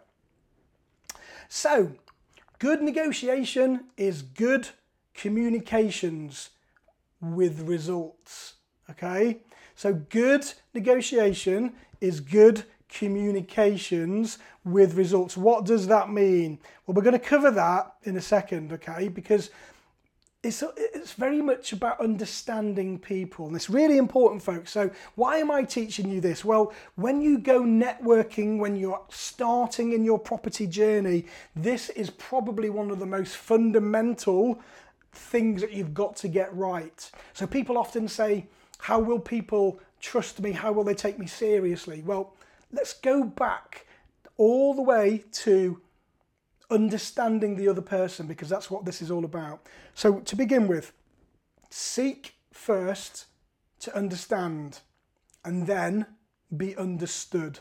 So, 1.48 1.94
good 2.60 2.82
negotiation 2.82 3.86
is 3.98 4.22
good 4.22 4.70
communications 5.14 6.52
with 7.22 7.62
results. 7.62 8.56
Okay? 8.90 9.40
So, 9.76 9.94
good 9.94 10.46
negotiation 10.74 11.74
is 12.02 12.20
good 12.20 12.64
communications 12.90 14.40
with 14.64 14.96
results. 14.96 15.38
What 15.38 15.66
does 15.66 15.88
that 15.88 16.10
mean? 16.10 16.60
Well, 16.86 16.96
we're 16.96 17.04
going 17.04 17.14
to 17.14 17.20
cover 17.20 17.52
that 17.52 17.94
in 18.04 18.18
a 18.18 18.22
second, 18.22 18.74
okay? 18.74 19.08
Because 19.08 19.52
it's, 20.42 20.64
it's 20.78 21.12
very 21.14 21.42
much 21.42 21.74
about 21.74 22.00
understanding 22.00 22.98
people 22.98 23.48
and 23.48 23.56
it's 23.56 23.70
really 23.70 23.98
important 23.98 24.42
folks. 24.42 24.72
So 24.72 24.90
why 25.16 25.38
am 25.38 25.52
i 25.52 25.64
teaching 25.64 26.10
you 26.10 26.22
this? 26.22 26.46
Well 26.46 26.74
when 26.96 27.22
you 27.22 27.40
go 27.40 27.62
networking 27.62 28.58
when 28.58 28.78
you're 28.78 29.02
starting 29.10 29.92
in 29.92 30.06
your 30.06 30.18
property 30.18 30.66
journey 30.66 31.26
this 31.56 31.90
is 31.90 32.10
probably 32.12 32.70
one 32.70 32.90
of 32.90 33.00
the 33.00 33.06
most 33.06 33.36
fundamental 33.36 34.62
things 35.12 35.60
that 35.62 35.74
you've 35.74 35.94
got 35.94 36.16
to 36.18 36.30
get 36.30 36.56
right. 36.56 37.12
So 37.34 37.46
people 37.46 37.78
often 37.78 38.08
say 38.08 38.48
how 38.78 39.00
will 39.00 39.20
people 39.20 39.82
trust 40.00 40.40
me? 40.40 40.54
How 40.54 40.72
will 40.72 40.86
they 40.86 40.96
take 40.96 41.20
me 41.20 41.28
seriously? 41.28 42.02
Well 42.06 42.34
let's 42.72 42.94
go 42.94 43.26
back 43.26 43.86
all 44.38 44.74
the 44.74 44.82
way 44.82 45.26
to 45.32 45.82
understanding 46.72 47.56
the 47.56 47.68
other 47.68 47.82
person 47.82 48.28
because 48.28 48.50
that's 48.50 48.70
what 48.70 48.86
this 48.86 49.02
is 49.02 49.12
all 49.12 49.26
about. 49.26 49.66
So, 49.94 50.20
to 50.20 50.36
begin 50.36 50.68
with, 50.68 50.94
seek 51.70 52.36
first 52.52 53.26
to 53.80 53.96
understand 53.96 54.80
and 55.44 55.68
then 55.68 56.06
be 56.56 56.76
understood. 56.76 57.60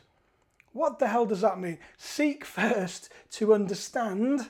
What 0.72 0.98
the 0.98 1.08
hell 1.08 1.26
does 1.26 1.40
that 1.40 1.58
mean? 1.58 1.78
Seek 1.96 2.44
first 2.44 3.10
to 3.32 3.54
understand 3.54 4.48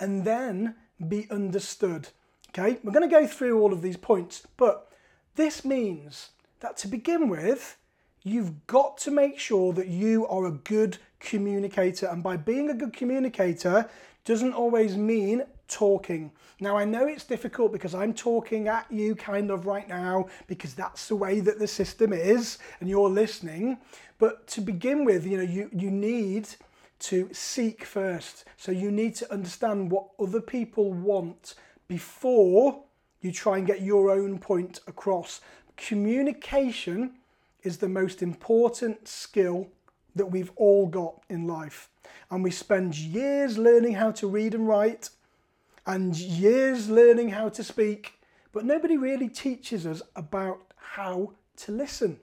and 0.00 0.24
then 0.24 0.74
be 1.08 1.28
understood. 1.30 2.08
Okay, 2.50 2.78
we're 2.82 2.92
going 2.92 3.08
to 3.08 3.14
go 3.14 3.26
through 3.26 3.60
all 3.60 3.72
of 3.72 3.82
these 3.82 3.96
points, 3.96 4.46
but 4.56 4.92
this 5.36 5.64
means 5.64 6.30
that 6.60 6.76
to 6.78 6.88
begin 6.88 7.28
with, 7.28 7.78
you've 8.22 8.66
got 8.66 8.98
to 8.98 9.10
make 9.10 9.38
sure 9.38 9.72
that 9.72 9.88
you 9.88 10.26
are 10.28 10.46
a 10.46 10.52
good 10.52 10.98
communicator. 11.20 12.06
And 12.06 12.22
by 12.22 12.36
being 12.36 12.70
a 12.70 12.74
good 12.74 12.92
communicator 12.92 13.88
doesn't 14.24 14.52
always 14.52 14.96
mean 14.96 15.42
talking. 15.68 16.30
Now, 16.60 16.76
I 16.76 16.84
know 16.84 17.06
it's 17.06 17.24
difficult 17.24 17.72
because 17.72 17.94
I'm 17.94 18.14
talking 18.14 18.68
at 18.68 18.86
you 18.90 19.16
kind 19.16 19.50
of 19.50 19.66
right 19.66 19.88
now 19.88 20.28
because 20.46 20.74
that's 20.74 21.08
the 21.08 21.16
way 21.16 21.40
that 21.40 21.58
the 21.58 21.66
system 21.66 22.12
is 22.12 22.58
and 22.78 22.88
you're 22.88 23.08
listening. 23.08 23.78
But 24.18 24.46
to 24.48 24.60
begin 24.60 25.04
with, 25.04 25.26
you 25.26 25.38
know, 25.38 25.42
you, 25.42 25.68
you 25.72 25.90
need 25.90 26.48
to 27.00 27.28
seek 27.32 27.84
first. 27.84 28.44
So 28.56 28.70
you 28.70 28.92
need 28.92 29.16
to 29.16 29.32
understand 29.32 29.90
what 29.90 30.06
other 30.20 30.40
people 30.40 30.92
want 30.92 31.54
before 31.88 32.84
you 33.20 33.32
try 33.32 33.58
and 33.58 33.66
get 33.66 33.82
your 33.82 34.10
own 34.10 34.38
point 34.38 34.80
across. 34.86 35.40
Communication 35.76 37.14
is 37.62 37.78
the 37.78 37.88
most 37.88 38.22
important 38.22 39.06
skill 39.06 39.68
that 40.14 40.26
we've 40.26 40.52
all 40.56 40.86
got 40.86 41.22
in 41.28 41.46
life. 41.46 41.88
And 42.30 42.42
we 42.42 42.50
spend 42.50 42.96
years 42.96 43.58
learning 43.58 43.94
how 43.94 44.10
to 44.12 44.26
read 44.26 44.54
and 44.54 44.68
write 44.68 45.10
and 45.86 46.16
years 46.16 46.88
learning 46.88 47.30
how 47.30 47.48
to 47.50 47.64
speak, 47.64 48.14
but 48.52 48.64
nobody 48.64 48.96
really 48.96 49.28
teaches 49.28 49.86
us 49.86 50.02
about 50.14 50.60
how 50.76 51.32
to 51.56 51.72
listen. 51.72 52.18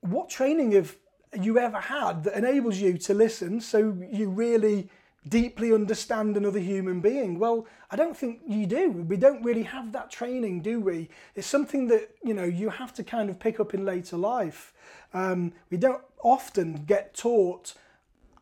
What 0.00 0.30
training 0.30 0.72
have 0.72 0.96
you 1.38 1.58
ever 1.58 1.80
had 1.80 2.24
that 2.24 2.36
enables 2.36 2.78
you 2.78 2.98
to 2.98 3.14
listen 3.14 3.60
so 3.60 3.96
you 4.10 4.28
really 4.30 4.90
deeply 5.28 5.72
understand 5.72 6.36
another 6.36 6.58
human 6.58 7.00
being? 7.00 7.38
Well, 7.38 7.66
I 7.90 7.96
don't 7.96 8.16
think 8.16 8.40
you 8.46 8.66
do. 8.66 8.90
We 8.90 9.16
don't 9.16 9.42
really 9.42 9.64
have 9.64 9.92
that 9.92 10.10
training, 10.10 10.62
do 10.62 10.80
we? 10.80 11.08
It's 11.34 11.46
something 11.46 11.88
that 11.88 12.10
you 12.22 12.34
know 12.34 12.44
you 12.44 12.70
have 12.70 12.94
to 12.94 13.04
kind 13.04 13.30
of 13.30 13.38
pick 13.38 13.60
up 13.60 13.74
in 13.74 13.84
later 13.84 14.16
life. 14.16 14.72
Um, 15.12 15.52
we 15.70 15.76
don't 15.76 16.02
often 16.22 16.84
get 16.86 17.14
taught 17.14 17.74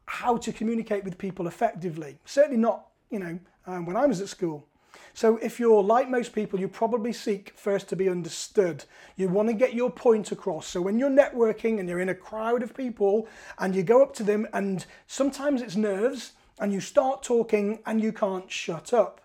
how 0.07 0.37
to 0.39 0.53
communicate 0.53 1.05
with 1.05 1.19
people 1.19 1.47
effectively. 1.47 2.19
Certainly 2.25 2.57
not, 2.57 2.87
you 3.11 3.19
know, 3.19 3.39
um, 3.67 3.85
when 3.85 3.97
I 3.97 4.07
was 4.07 4.21
at 4.21 4.29
school. 4.29 4.67
So 5.15 5.37
if 5.39 5.59
you're 5.59 5.83
like 5.83 6.09
most 6.09 6.33
people, 6.33 6.61
you 6.61 6.69
probably 6.69 7.13
seek 7.13 7.53
first 7.57 7.89
to 7.89 7.97
be 7.97 8.09
understood. 8.09 8.85
You 9.17 9.29
want 9.29 9.49
to 9.49 9.53
get 9.53 9.75
your 9.75 9.91
point 9.91 10.31
across. 10.31 10.67
So 10.67 10.81
when 10.81 10.99
you're 10.99 11.11
networking 11.11 11.81
and 11.81 11.89
you're 11.89 12.01
in 12.01 12.09
a 12.09 12.15
crowd 12.15 12.63
of 12.63 12.73
people 12.75 13.27
and 13.59 13.75
you 13.75 13.83
go 13.83 14.01
up 14.03 14.15
to 14.15 14.23
them 14.23 14.47
and 14.53 14.87
sometimes 15.09 15.61
it's 15.61 15.77
nerves 15.77 16.33
and 16.61 16.73
you 16.73 16.81
start 16.81 17.23
talking 17.23 17.81
and 17.87 18.01
you 18.01 18.13
can't 18.13 18.51
shut 18.51 18.93
up. 18.93 19.21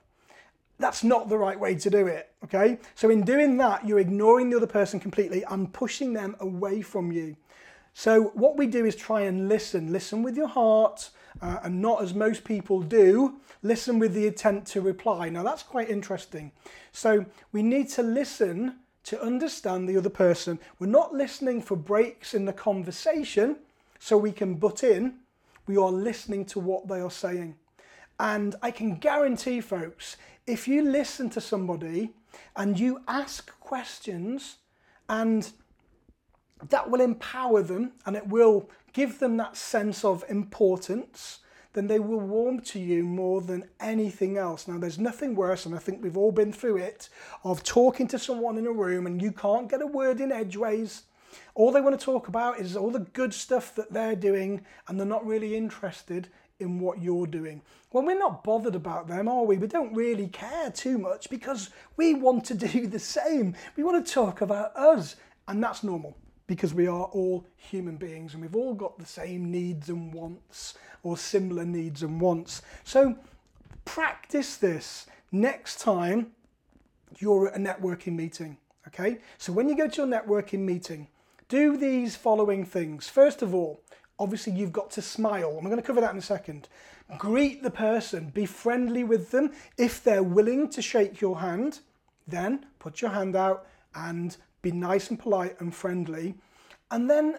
That's 0.79 1.03
not 1.03 1.29
the 1.29 1.37
right 1.37 1.59
way 1.59 1.75
to 1.75 1.89
do 1.89 2.07
it, 2.07 2.31
okay? 2.43 2.79
So 2.95 3.09
in 3.09 3.23
doing 3.23 3.57
that, 3.57 3.87
you're 3.87 3.99
ignoring 3.99 4.49
the 4.49 4.57
other 4.57 4.67
person 4.67 4.99
completely 4.99 5.43
and 5.43 5.71
pushing 5.71 6.13
them 6.13 6.35
away 6.39 6.81
from 6.81 7.11
you. 7.11 7.35
So 7.93 8.31
what 8.33 8.57
we 8.57 8.67
do 8.67 8.85
is 8.85 8.95
try 8.95 9.21
and 9.21 9.47
listen. 9.47 9.93
Listen 9.93 10.23
with 10.23 10.35
your 10.35 10.47
heart, 10.47 11.11
uh, 11.41 11.59
and 11.63 11.81
not 11.81 12.01
as 12.01 12.13
most 12.13 12.43
people 12.43 12.81
do, 12.81 13.35
listen 13.61 13.99
with 13.99 14.13
the 14.13 14.27
intent 14.27 14.65
to 14.67 14.81
reply. 14.81 15.29
Now 15.29 15.43
that's 15.43 15.63
quite 15.63 15.89
interesting. 15.89 16.51
So 16.91 17.25
we 17.51 17.63
need 17.63 17.89
to 17.89 18.03
listen 18.03 18.79
to 19.05 19.21
understand 19.21 19.87
the 19.87 19.97
other 19.97 20.09
person. 20.09 20.59
We're 20.79 20.87
not 20.87 21.13
listening 21.13 21.61
for 21.61 21.75
breaks 21.75 22.33
in 22.33 22.45
the 22.45 22.53
conversation 22.53 23.57
so 23.99 24.17
we 24.17 24.31
can 24.31 24.55
butt 24.55 24.83
in. 24.83 25.15
We 25.67 25.77
are 25.77 25.91
listening 25.91 26.45
to 26.45 26.59
what 26.59 26.87
they 26.87 26.99
are 26.99 27.11
saying. 27.11 27.55
And 28.19 28.55
I 28.61 28.71
can 28.71 28.95
guarantee, 28.95 29.61
folks, 29.61 30.17
if 30.45 30.67
you 30.67 30.83
listen 30.83 31.29
to 31.31 31.41
somebody 31.41 32.11
and 32.55 32.79
you 32.79 33.01
ask 33.07 33.57
questions 33.59 34.57
and 35.09 35.51
that 36.69 36.89
will 36.89 37.01
empower 37.01 37.61
them 37.61 37.93
and 38.05 38.15
it 38.15 38.27
will 38.27 38.69
give 38.93 39.19
them 39.19 39.37
that 39.37 39.57
sense 39.57 40.05
of 40.05 40.23
importance, 40.29 41.39
then 41.73 41.87
they 41.87 41.99
will 41.99 42.19
warm 42.19 42.59
to 42.61 42.79
you 42.79 43.03
more 43.03 43.41
than 43.41 43.67
anything 43.79 44.37
else. 44.37 44.67
Now, 44.67 44.77
there's 44.77 44.99
nothing 44.99 45.35
worse, 45.35 45.65
and 45.65 45.73
I 45.73 45.79
think 45.79 46.03
we've 46.03 46.17
all 46.17 46.31
been 46.31 46.53
through 46.53 46.77
it, 46.77 47.09
of 47.43 47.63
talking 47.63 48.07
to 48.09 48.19
someone 48.19 48.57
in 48.57 48.67
a 48.67 48.71
room 48.71 49.07
and 49.07 49.21
you 49.21 49.31
can't 49.31 49.69
get 49.69 49.81
a 49.81 49.87
word 49.87 50.21
in 50.21 50.31
edgeways. 50.31 51.03
All 51.55 51.71
they 51.71 51.81
want 51.81 51.99
to 51.99 52.03
talk 52.03 52.27
about 52.27 52.59
is 52.59 52.75
all 52.75 52.89
the 52.89 52.99
good 52.99 53.33
stuff 53.33 53.75
that 53.75 53.93
they're 53.93 54.15
doing, 54.15 54.65
and 54.87 54.99
they're 54.99 55.05
not 55.05 55.25
really 55.25 55.55
interested 55.55 56.29
in 56.59 56.79
what 56.79 57.01
you're 57.01 57.27
doing. 57.27 57.61
Well, 57.91 58.05
we're 58.05 58.17
not 58.17 58.43
bothered 58.43 58.75
about 58.75 59.07
them, 59.07 59.27
are 59.27 59.43
we? 59.43 59.57
We 59.57 59.67
don't 59.67 59.93
really 59.93 60.27
care 60.27 60.71
too 60.71 60.97
much 60.97 61.29
because 61.29 61.69
we 61.97 62.13
want 62.15 62.45
to 62.45 62.55
do 62.55 62.87
the 62.87 62.99
same. 62.99 63.55
We 63.75 63.83
want 63.83 64.05
to 64.05 64.11
talk 64.11 64.41
about 64.41 64.75
us, 64.75 65.15
and 65.47 65.63
that's 65.63 65.83
normal 65.83 66.17
because 66.47 66.73
we 66.73 66.87
are 66.87 67.05
all 67.05 67.45
human 67.55 67.95
beings 67.95 68.33
and 68.33 68.41
we've 68.41 68.55
all 68.55 68.73
got 68.73 68.97
the 68.99 69.05
same 69.05 69.49
needs 69.49 69.89
and 69.89 70.13
wants 70.13 70.75
or 71.01 71.17
similar 71.17 71.65
needs 71.65 72.03
and 72.03 72.19
wants. 72.19 72.61
So 72.83 73.15
practice 73.85 74.57
this 74.57 75.07
next 75.31 75.79
time 75.79 76.31
you're 77.19 77.47
at 77.47 77.55
a 77.55 77.59
networking 77.59 78.15
meeting. 78.15 78.57
Okay, 78.87 79.19
so 79.37 79.53
when 79.53 79.69
you 79.69 79.77
go 79.77 79.87
to 79.87 80.03
a 80.03 80.07
networking 80.07 80.59
meeting, 80.59 81.07
do 81.47 81.77
these 81.77 82.15
following 82.15 82.65
things. 82.65 83.09
First 83.09 83.41
of 83.41 83.53
all, 83.53 83.81
obviously 84.19 84.53
you've 84.53 84.71
got 84.71 84.91
to 84.91 85.01
smile. 85.01 85.55
I'm 85.57 85.65
going 85.65 85.77
to 85.77 85.81
cover 85.81 86.01
that 86.01 86.11
in 86.11 86.17
a 86.17 86.21
second. 86.21 86.67
Greet 87.17 87.63
the 87.63 87.71
person, 87.71 88.29
be 88.29 88.45
friendly 88.45 89.03
with 89.03 89.31
them. 89.31 89.51
If 89.77 90.03
they're 90.03 90.23
willing 90.23 90.69
to 90.69 90.81
shake 90.81 91.21
your 91.21 91.39
hand, 91.39 91.79
then 92.27 92.65
put 92.79 93.01
your 93.01 93.11
hand 93.11 93.35
out 93.35 93.67
and 93.93 94.35
be 94.61 94.71
nice 94.71 95.09
and 95.09 95.19
polite 95.19 95.59
and 95.59 95.75
friendly, 95.75 96.35
and 96.89 97.09
then 97.09 97.37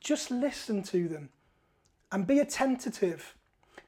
just 0.00 0.30
listen 0.30 0.82
to 0.82 1.08
them 1.08 1.30
and 2.10 2.26
be 2.26 2.40
attentive. 2.40 3.34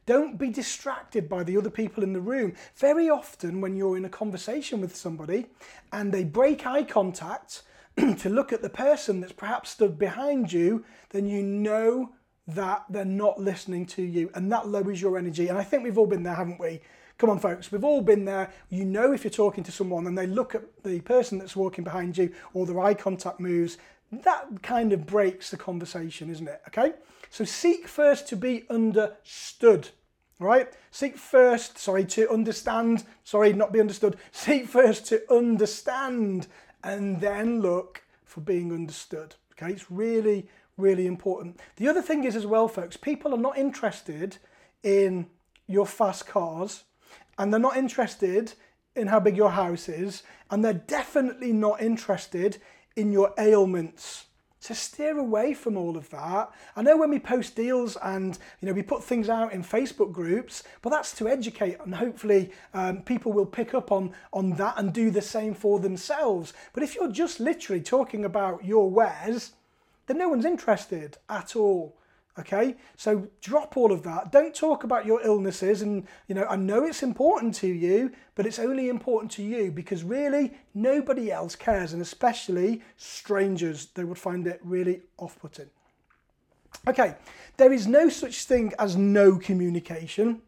Don't 0.06 0.38
be 0.38 0.50
distracted 0.50 1.28
by 1.28 1.42
the 1.42 1.56
other 1.56 1.70
people 1.70 2.02
in 2.02 2.12
the 2.12 2.20
room. 2.20 2.54
Very 2.76 3.10
often, 3.10 3.60
when 3.60 3.76
you're 3.76 3.96
in 3.96 4.04
a 4.04 4.08
conversation 4.08 4.80
with 4.80 4.96
somebody 4.96 5.46
and 5.92 6.12
they 6.12 6.24
break 6.24 6.66
eye 6.66 6.84
contact 6.84 7.62
to 8.18 8.28
look 8.28 8.52
at 8.52 8.62
the 8.62 8.70
person 8.70 9.20
that's 9.20 9.32
perhaps 9.32 9.70
stood 9.70 9.98
behind 9.98 10.52
you, 10.52 10.84
then 11.10 11.26
you 11.26 11.42
know 11.42 12.12
that 12.46 12.84
they're 12.88 13.04
not 13.04 13.40
listening 13.40 13.86
to 13.86 14.02
you 14.02 14.30
and 14.34 14.50
that 14.50 14.68
lowers 14.68 15.00
your 15.00 15.18
energy. 15.18 15.48
And 15.48 15.58
I 15.58 15.62
think 15.62 15.84
we've 15.84 15.98
all 15.98 16.06
been 16.06 16.22
there, 16.22 16.34
haven't 16.34 16.60
we? 16.60 16.80
Come 17.18 17.30
on, 17.30 17.38
folks, 17.38 17.70
we've 17.70 17.84
all 17.84 18.00
been 18.00 18.24
there. 18.24 18.50
You 18.70 18.84
know, 18.84 19.12
if 19.12 19.24
you're 19.24 19.30
talking 19.30 19.62
to 19.64 19.72
someone 19.72 20.06
and 20.06 20.16
they 20.16 20.26
look 20.26 20.54
at 20.54 20.62
the 20.82 21.00
person 21.00 21.38
that's 21.38 21.54
walking 21.54 21.84
behind 21.84 22.16
you 22.16 22.32
or 22.54 22.66
their 22.66 22.80
eye 22.80 22.94
contact 22.94 23.40
moves, 23.40 23.76
that 24.10 24.62
kind 24.62 24.92
of 24.92 25.06
breaks 25.06 25.50
the 25.50 25.56
conversation, 25.56 26.30
isn't 26.30 26.48
it? 26.48 26.62
Okay, 26.68 26.94
so 27.28 27.44
seek 27.44 27.86
first 27.86 28.26
to 28.28 28.36
be 28.36 28.64
understood. 28.70 29.90
Right? 30.38 30.72
Seek 30.90 31.18
first, 31.18 31.76
sorry, 31.76 32.06
to 32.06 32.30
understand, 32.30 33.04
sorry, 33.24 33.52
not 33.52 33.74
be 33.74 33.80
understood. 33.80 34.16
Seek 34.32 34.66
first 34.66 35.04
to 35.08 35.22
understand 35.30 36.46
and 36.82 37.20
then 37.20 37.60
look 37.60 38.02
for 38.24 38.40
being 38.40 38.72
understood. 38.72 39.34
Okay, 39.52 39.72
it's 39.72 39.90
really, 39.90 40.48
really 40.76 41.06
important. 41.06 41.60
The 41.76 41.88
other 41.88 42.02
thing 42.02 42.24
is, 42.24 42.36
as 42.36 42.46
well, 42.46 42.68
folks, 42.68 42.96
people 42.96 43.34
are 43.34 43.38
not 43.38 43.58
interested 43.58 44.38
in 44.82 45.26
your 45.66 45.86
fast 45.86 46.26
cars 46.26 46.84
and 47.38 47.52
they're 47.52 47.60
not 47.60 47.76
interested 47.76 48.54
in 48.96 49.06
how 49.08 49.20
big 49.20 49.36
your 49.36 49.50
house 49.50 49.88
is, 49.88 50.22
and 50.50 50.64
they're 50.64 50.74
definitely 50.74 51.52
not 51.52 51.80
interested 51.80 52.58
in 52.96 53.12
your 53.12 53.32
ailments. 53.38 54.26
So 54.60 54.74
steer 54.74 55.18
away 55.18 55.54
from 55.54 55.78
all 55.78 55.96
of 55.96 56.10
that. 56.10 56.50
I 56.76 56.82
know 56.82 56.98
when 56.98 57.08
we 57.08 57.18
post 57.18 57.56
deals 57.56 57.96
and 58.02 58.38
you 58.60 58.68
know 58.68 58.74
we 58.74 58.82
put 58.82 59.02
things 59.02 59.30
out 59.30 59.54
in 59.54 59.64
Facebook 59.64 60.12
groups, 60.12 60.62
but 60.82 60.90
that's 60.90 61.14
to 61.16 61.28
educate 61.28 61.78
and 61.82 61.94
hopefully 61.94 62.52
um, 62.74 63.00
people 63.00 63.32
will 63.32 63.46
pick 63.46 63.72
up 63.72 63.90
on 63.90 64.12
on 64.34 64.50
that 64.52 64.74
and 64.76 64.92
do 64.92 65.10
the 65.10 65.22
same 65.22 65.54
for 65.54 65.80
themselves. 65.80 66.52
But 66.74 66.82
if 66.82 66.94
you're 66.94 67.10
just 67.10 67.40
literally 67.40 67.80
talking 67.80 68.22
about 68.22 68.62
your 68.62 68.90
wares, 68.90 69.52
then 70.06 70.18
no 70.18 70.28
one's 70.28 70.44
interested 70.44 71.16
at 71.30 71.56
all. 71.56 71.96
Okay, 72.38 72.76
so 72.96 73.28
drop 73.40 73.76
all 73.76 73.92
of 73.92 74.02
that. 74.04 74.30
Don't 74.32 74.54
talk 74.54 74.84
about 74.84 75.04
your 75.04 75.20
illnesses. 75.22 75.82
And, 75.82 76.06
you 76.28 76.34
know, 76.34 76.46
I 76.48 76.56
know 76.56 76.84
it's 76.84 77.02
important 77.02 77.54
to 77.56 77.66
you, 77.66 78.12
but 78.34 78.46
it's 78.46 78.58
only 78.58 78.88
important 78.88 79.32
to 79.32 79.42
you 79.42 79.70
because 79.70 80.04
really 80.04 80.54
nobody 80.72 81.30
else 81.32 81.56
cares. 81.56 81.92
And 81.92 82.00
especially 82.00 82.82
strangers, 82.96 83.88
they 83.94 84.04
would 84.04 84.16
find 84.16 84.46
it 84.46 84.60
really 84.62 85.02
off 85.18 85.38
putting. 85.40 85.68
Okay, 86.88 87.16
there 87.56 87.72
is 87.72 87.86
no 87.86 88.08
such 88.08 88.44
thing 88.44 88.72
as 88.78 88.96
no 88.96 89.36
communication. 89.36 90.40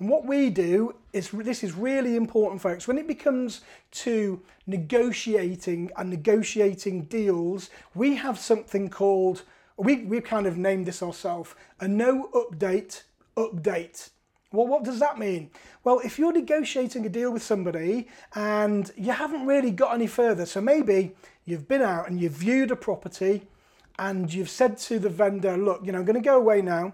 And 0.00 0.08
what 0.08 0.26
we 0.26 0.50
do 0.50 0.96
is 1.12 1.30
this 1.30 1.62
is 1.62 1.74
really 1.74 2.16
important, 2.16 2.60
folks. 2.60 2.88
When 2.88 2.98
it 2.98 3.06
becomes 3.06 3.60
to 3.92 4.40
negotiating 4.66 5.92
and 5.96 6.10
negotiating 6.10 7.04
deals, 7.04 7.70
we 7.94 8.16
have 8.16 8.38
something 8.38 8.88
called 8.88 9.42
We, 9.76 10.04
we've 10.04 10.24
kind 10.24 10.46
of 10.46 10.56
named 10.56 10.86
this 10.86 11.02
ourselves 11.02 11.54
a 11.80 11.88
no 11.88 12.28
update 12.34 13.02
update. 13.36 14.10
Well, 14.52 14.66
what 14.66 14.84
does 14.84 15.00
that 15.00 15.18
mean? 15.18 15.50
Well, 15.82 16.00
if 16.04 16.18
you're 16.18 16.32
negotiating 16.32 17.06
a 17.06 17.08
deal 17.08 17.32
with 17.32 17.42
somebody 17.42 18.08
and 18.34 18.90
you 18.96 19.12
haven't 19.12 19.46
really 19.46 19.70
got 19.70 19.94
any 19.94 20.06
further, 20.06 20.44
so 20.44 20.60
maybe 20.60 21.14
you've 21.46 21.66
been 21.66 21.80
out 21.80 22.08
and 22.08 22.20
you've 22.20 22.32
viewed 22.32 22.70
a 22.70 22.76
property 22.76 23.42
and 23.98 24.32
you've 24.32 24.50
said 24.50 24.76
to 24.78 24.98
the 24.98 25.08
vendor, 25.08 25.56
look, 25.56 25.80
you 25.84 25.92
know, 25.92 26.00
I'm 26.00 26.04
going 26.04 26.22
to 26.22 26.26
go 26.26 26.36
away 26.36 26.60
now. 26.60 26.92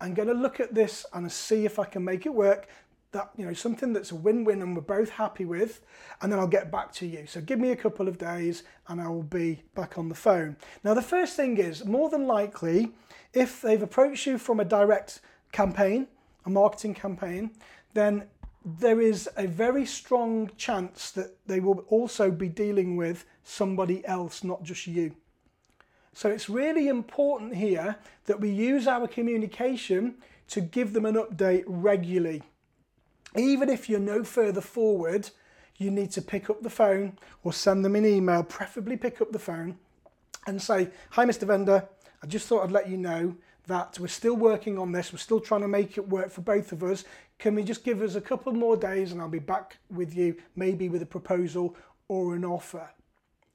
I'm 0.00 0.14
going 0.14 0.28
to 0.28 0.34
look 0.34 0.60
at 0.60 0.74
this 0.74 1.04
and 1.12 1.30
see 1.30 1.64
if 1.64 1.78
I 1.78 1.84
can 1.84 2.04
make 2.04 2.24
it 2.26 2.34
work. 2.34 2.68
That, 3.12 3.30
you 3.36 3.44
know, 3.44 3.52
something 3.52 3.92
that's 3.92 4.10
a 4.10 4.14
win-win 4.14 4.62
and 4.62 4.74
we're 4.74 4.82
both 4.82 5.10
happy 5.10 5.44
with, 5.44 5.82
and 6.20 6.32
then 6.32 6.38
I'll 6.38 6.46
get 6.46 6.72
back 6.72 6.92
to 6.94 7.06
you. 7.06 7.26
So 7.26 7.42
give 7.42 7.58
me 7.58 7.70
a 7.70 7.76
couple 7.76 8.08
of 8.08 8.16
days 8.16 8.62
and 8.88 9.00
I 9.02 9.08
will 9.08 9.22
be 9.22 9.62
back 9.74 9.98
on 9.98 10.08
the 10.08 10.14
phone. 10.14 10.56
Now, 10.82 10.94
the 10.94 11.02
first 11.02 11.36
thing 11.36 11.58
is 11.58 11.84
more 11.84 12.08
than 12.08 12.26
likely, 12.26 12.92
if 13.34 13.60
they've 13.60 13.82
approached 13.82 14.26
you 14.26 14.38
from 14.38 14.60
a 14.60 14.64
direct 14.64 15.20
campaign, 15.52 16.06
a 16.46 16.50
marketing 16.50 16.94
campaign, 16.94 17.50
then 17.92 18.24
there 18.64 19.00
is 19.00 19.28
a 19.36 19.46
very 19.46 19.84
strong 19.84 20.50
chance 20.56 21.10
that 21.10 21.36
they 21.46 21.60
will 21.60 21.84
also 21.88 22.30
be 22.30 22.48
dealing 22.48 22.96
with 22.96 23.26
somebody 23.44 24.06
else, 24.06 24.42
not 24.42 24.62
just 24.62 24.86
you. 24.86 25.14
So 26.14 26.30
it's 26.30 26.48
really 26.48 26.88
important 26.88 27.56
here 27.56 27.96
that 28.24 28.40
we 28.40 28.48
use 28.50 28.86
our 28.86 29.06
communication 29.06 30.14
to 30.48 30.60
give 30.62 30.92
them 30.94 31.04
an 31.04 31.16
update 31.16 31.64
regularly. 31.66 32.42
Even 33.36 33.68
if 33.68 33.88
you're 33.88 34.00
no 34.00 34.24
further 34.24 34.60
forward, 34.60 35.30
you 35.78 35.90
need 35.90 36.10
to 36.12 36.22
pick 36.22 36.50
up 36.50 36.62
the 36.62 36.70
phone 36.70 37.18
or 37.44 37.52
send 37.52 37.84
them 37.84 37.96
an 37.96 38.06
email, 38.06 38.42
preferably 38.42 38.96
pick 38.96 39.20
up 39.20 39.32
the 39.32 39.38
phone 39.38 39.78
and 40.46 40.60
say, 40.60 40.90
Hi, 41.10 41.24
Mr. 41.24 41.46
Vendor, 41.46 41.88
I 42.22 42.26
just 42.26 42.46
thought 42.46 42.64
I'd 42.64 42.72
let 42.72 42.88
you 42.88 42.96
know 42.96 43.36
that 43.66 43.98
we're 43.98 44.08
still 44.08 44.36
working 44.36 44.78
on 44.78 44.92
this. 44.92 45.12
We're 45.12 45.18
still 45.18 45.40
trying 45.40 45.62
to 45.62 45.68
make 45.68 45.96
it 45.96 46.08
work 46.08 46.30
for 46.30 46.40
both 46.40 46.72
of 46.72 46.82
us. 46.82 47.04
Can 47.38 47.54
we 47.54 47.62
just 47.62 47.84
give 47.84 48.02
us 48.02 48.14
a 48.14 48.20
couple 48.20 48.52
more 48.52 48.76
days 48.76 49.12
and 49.12 49.20
I'll 49.20 49.28
be 49.28 49.38
back 49.38 49.78
with 49.90 50.14
you, 50.14 50.36
maybe 50.56 50.88
with 50.88 51.02
a 51.02 51.06
proposal 51.06 51.76
or 52.08 52.34
an 52.34 52.44
offer? 52.44 52.88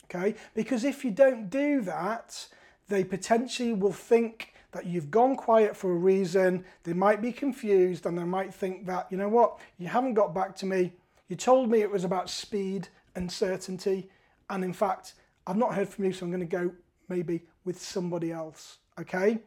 Okay, 0.06 0.36
because 0.54 0.86
if 0.86 1.04
you 1.04 1.12
don't 1.12 1.50
do 1.50 1.82
that, 1.82 2.48
they 2.88 3.04
potentially 3.04 3.74
will 3.74 3.92
think 3.92 4.54
that 4.72 4.86
you've 4.86 5.10
gone 5.10 5.36
quiet 5.36 5.76
for 5.76 5.92
a 5.92 5.96
reason. 5.96 6.66
They 6.84 6.94
might 6.94 7.22
be 7.22 7.32
confused 7.32 8.06
and 8.06 8.18
they 8.18 8.24
might 8.24 8.54
think 8.54 8.86
that, 8.86 9.08
you 9.10 9.18
know 9.18 9.30
what, 9.30 9.60
you 9.78 9.88
haven't 9.88 10.14
got 10.14 10.34
back 10.34 10.56
to 10.58 10.66
me. 10.66 10.94
You 11.30 11.36
told 11.36 11.70
me 11.70 11.82
it 11.82 11.92
was 11.92 12.04
about 12.04 12.30
speed 12.30 12.90
and 13.16 13.32
certainty. 13.32 14.10
And 14.50 14.64
in 14.64 14.74
fact, 14.74 15.14
I've 15.46 15.58
not 15.58 15.74
heard 15.74 15.90
from 15.90 16.06
you, 16.06 16.14
so 16.14 16.26
I'm 16.26 16.32
going 16.32 16.40
to 16.40 16.46
go 16.46 16.72
maybe 17.10 17.44
with 17.66 17.82
somebody 17.82 18.32
else. 18.32 18.78
Okay? 19.00 19.40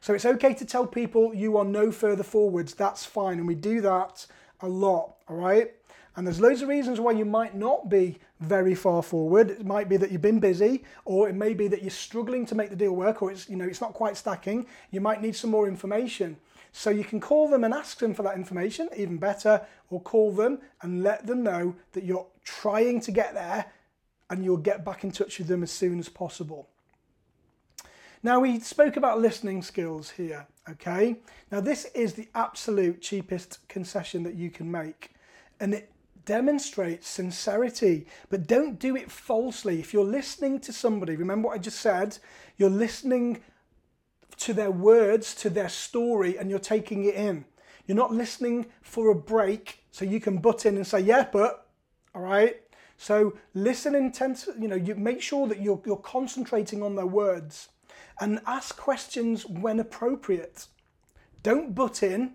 So 0.00 0.14
it's 0.14 0.26
okay 0.26 0.54
to 0.54 0.64
tell 0.64 0.86
people 0.86 1.34
you 1.34 1.56
are 1.56 1.64
no 1.64 1.92
further 1.92 2.24
forwards. 2.24 2.74
That's 2.74 3.04
fine. 3.04 3.38
And 3.38 3.46
we 3.46 3.54
do 3.54 3.80
that 3.82 4.26
a 4.60 4.68
lot. 4.68 5.14
All 5.28 5.36
right? 5.36 5.72
And 6.14 6.26
there's 6.26 6.40
loads 6.40 6.60
of 6.60 6.68
reasons 6.68 7.00
why 7.00 7.12
you 7.12 7.24
might 7.24 7.54
not 7.54 7.88
be 7.88 8.18
very 8.40 8.74
far 8.74 9.02
forward. 9.02 9.50
It 9.50 9.64
might 9.64 9.88
be 9.88 9.96
that 9.96 10.12
you've 10.12 10.20
been 10.20 10.40
busy, 10.40 10.84
or 11.04 11.28
it 11.28 11.34
may 11.34 11.54
be 11.54 11.68
that 11.68 11.82
you're 11.82 11.90
struggling 11.90 12.44
to 12.46 12.54
make 12.54 12.70
the 12.70 12.76
deal 12.76 12.92
work, 12.92 13.22
or 13.22 13.30
it's 13.30 13.48
you 13.48 13.56
know 13.56 13.64
it's 13.64 13.80
not 13.80 13.94
quite 13.94 14.16
stacking. 14.16 14.66
You 14.90 15.00
might 15.00 15.22
need 15.22 15.34
some 15.34 15.50
more 15.50 15.66
information. 15.66 16.36
So 16.72 16.90
you 16.90 17.04
can 17.04 17.20
call 17.20 17.48
them 17.48 17.64
and 17.64 17.74
ask 17.74 17.98
them 17.98 18.14
for 18.14 18.22
that 18.22 18.34
information, 18.34 18.88
even 18.96 19.18
better, 19.18 19.60
or 19.90 20.00
call 20.00 20.32
them 20.32 20.58
and 20.80 21.02
let 21.02 21.26
them 21.26 21.42
know 21.42 21.76
that 21.92 22.04
you're 22.04 22.26
trying 22.44 23.00
to 23.02 23.10
get 23.10 23.34
there 23.34 23.66
and 24.30 24.42
you'll 24.42 24.56
get 24.56 24.82
back 24.84 25.04
in 25.04 25.12
touch 25.12 25.38
with 25.38 25.48
them 25.48 25.62
as 25.62 25.70
soon 25.70 25.98
as 25.98 26.08
possible. 26.08 26.68
Now 28.22 28.40
we 28.40 28.58
spoke 28.60 28.96
about 28.96 29.20
listening 29.20 29.62
skills 29.62 30.10
here, 30.10 30.46
okay? 30.70 31.16
Now 31.50 31.60
this 31.60 31.84
is 31.94 32.14
the 32.14 32.28
absolute 32.34 33.02
cheapest 33.02 33.66
concession 33.68 34.22
that 34.22 34.34
you 34.34 34.48
can 34.48 34.70
make. 34.70 35.10
And 35.60 35.74
it 35.74 35.91
demonstrate 36.24 37.04
sincerity, 37.04 38.06
but 38.28 38.46
don't 38.46 38.78
do 38.78 38.96
it 38.96 39.10
falsely. 39.10 39.80
If 39.80 39.92
you're 39.92 40.04
listening 40.04 40.60
to 40.60 40.72
somebody, 40.72 41.16
remember 41.16 41.48
what 41.48 41.54
I 41.54 41.58
just 41.58 41.80
said, 41.80 42.18
you're 42.56 42.70
listening 42.70 43.42
to 44.38 44.52
their 44.52 44.70
words, 44.70 45.34
to 45.36 45.50
their 45.50 45.68
story, 45.68 46.36
and 46.36 46.50
you're 46.50 46.58
taking 46.58 47.04
it 47.04 47.14
in. 47.14 47.44
You're 47.86 47.96
not 47.96 48.12
listening 48.12 48.66
for 48.80 49.10
a 49.10 49.14
break 49.14 49.84
so 49.90 50.04
you 50.04 50.20
can 50.20 50.38
butt 50.38 50.66
in 50.66 50.76
and 50.76 50.86
say, 50.86 51.00
yeah, 51.00 51.26
but, 51.32 51.68
all 52.14 52.22
right? 52.22 52.56
So 52.96 53.36
listen 53.54 53.94
intensely, 53.94 54.54
you 54.60 54.68
know, 54.68 54.76
you 54.76 54.94
make 54.94 55.20
sure 55.20 55.48
that 55.48 55.60
you're, 55.60 55.80
you're 55.84 55.96
concentrating 55.96 56.82
on 56.82 56.94
their 56.94 57.06
words 57.06 57.68
and 58.20 58.40
ask 58.46 58.76
questions 58.76 59.44
when 59.46 59.80
appropriate. 59.80 60.66
Don't 61.42 61.74
butt 61.74 62.02
in 62.02 62.34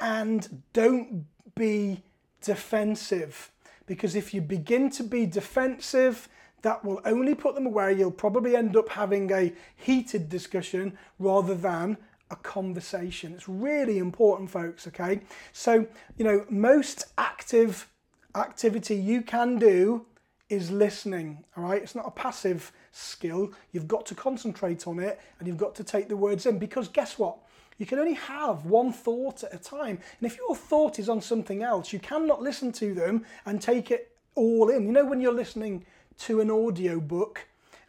and 0.00 0.62
don't 0.72 1.26
be 1.54 2.02
defensive. 2.42 3.50
Because 3.86 4.14
if 4.14 4.32
you 4.34 4.40
begin 4.40 4.90
to 4.90 5.02
be 5.02 5.26
defensive, 5.26 6.28
that 6.62 6.84
will 6.84 7.00
only 7.04 7.34
put 7.34 7.54
them 7.54 7.66
away. 7.66 7.94
You'll 7.94 8.10
probably 8.10 8.56
end 8.56 8.76
up 8.76 8.88
having 8.88 9.30
a 9.32 9.52
heated 9.76 10.28
discussion 10.28 10.96
rather 11.18 11.54
than 11.54 11.96
a 12.30 12.36
conversation. 12.36 13.34
It's 13.34 13.48
really 13.48 13.98
important, 13.98 14.50
folks, 14.50 14.86
okay? 14.88 15.20
So, 15.52 15.86
you 16.16 16.24
know, 16.24 16.46
most 16.48 17.06
active 17.18 17.88
activity 18.34 18.94
you 18.94 19.22
can 19.22 19.58
do 19.58 20.06
is 20.48 20.70
listening, 20.70 21.44
all 21.56 21.64
right? 21.64 21.82
It's 21.82 21.94
not 21.94 22.06
a 22.06 22.10
passive 22.10 22.72
skill. 22.90 23.52
You've 23.72 23.88
got 23.88 24.06
to 24.06 24.14
concentrate 24.14 24.86
on 24.86 24.98
it 24.98 25.20
and 25.38 25.48
you've 25.48 25.56
got 25.56 25.74
to 25.76 25.84
take 25.84 26.08
the 26.08 26.16
words 26.16 26.46
in 26.46 26.58
because 26.58 26.88
guess 26.88 27.18
what? 27.18 27.38
You 27.82 27.86
can 27.86 27.98
only 27.98 28.14
have 28.14 28.64
one 28.64 28.92
thought 28.92 29.42
at 29.42 29.52
a 29.52 29.58
time. 29.58 29.98
And 30.20 30.30
if 30.30 30.36
your 30.36 30.54
thought 30.54 31.00
is 31.00 31.08
on 31.08 31.20
something 31.20 31.64
else, 31.64 31.92
you 31.92 31.98
cannot 31.98 32.40
listen 32.40 32.70
to 32.74 32.94
them 32.94 33.26
and 33.44 33.60
take 33.60 33.90
it 33.90 34.12
all 34.36 34.68
in. 34.68 34.86
You 34.86 34.92
know, 34.92 35.04
when 35.04 35.20
you're 35.20 35.32
listening 35.32 35.84
to 36.18 36.40
an 36.40 36.48
audio 36.48 37.00
book 37.00 37.40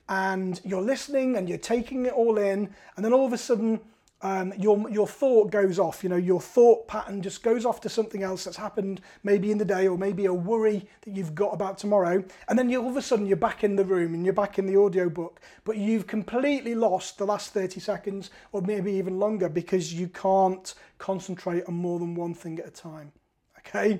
and 0.09 0.59
you're 0.63 0.81
listening 0.81 1.35
and 1.35 1.47
you're 1.47 1.59
taking 1.59 2.07
it 2.07 2.13
all 2.13 2.39
in, 2.39 2.73
and 2.95 3.05
then 3.05 3.13
all 3.13 3.27
of 3.27 3.33
a 3.33 3.37
sudden 3.37 3.81
um, 4.23 4.53
your 4.57 4.89
your 4.89 5.07
thought 5.07 5.51
goes 5.51 5.77
off. 5.77 6.01
You 6.01 6.09
know, 6.09 6.15
your 6.15 6.39
thought 6.39 6.87
pattern 6.87 7.21
just 7.21 7.43
goes 7.43 7.65
off 7.65 7.81
to 7.81 7.89
something 7.89 8.23
else 8.23 8.45
that's 8.45 8.57
happened 8.57 9.01
maybe 9.23 9.51
in 9.51 9.57
the 9.57 9.65
day, 9.65 9.87
or 9.87 9.97
maybe 9.97 10.25
a 10.25 10.33
worry 10.33 10.87
that 11.01 11.11
you've 11.11 11.35
got 11.35 11.53
about 11.53 11.77
tomorrow, 11.77 12.23
and 12.47 12.57
then 12.57 12.69
you, 12.69 12.81
all 12.81 12.89
of 12.89 12.97
a 12.97 13.01
sudden 13.01 13.25
you're 13.25 13.35
back 13.35 13.63
in 13.65 13.75
the 13.75 13.83
room 13.83 14.13
and 14.13 14.23
you're 14.25 14.33
back 14.33 14.57
in 14.57 14.65
the 14.65 14.77
audio 14.77 15.09
book, 15.09 15.41
but 15.65 15.75
you've 15.77 16.07
completely 16.07 16.73
lost 16.73 17.17
the 17.17 17.25
last 17.25 17.53
30 17.53 17.81
seconds, 17.81 18.31
or 18.53 18.61
maybe 18.61 18.93
even 18.93 19.19
longer, 19.19 19.49
because 19.49 19.93
you 19.93 20.07
can't 20.07 20.73
concentrate 20.97 21.65
on 21.67 21.73
more 21.73 21.99
than 21.99 22.15
one 22.15 22.33
thing 22.33 22.57
at 22.59 22.67
a 22.67 22.71
time. 22.71 23.11
Okay, 23.59 23.99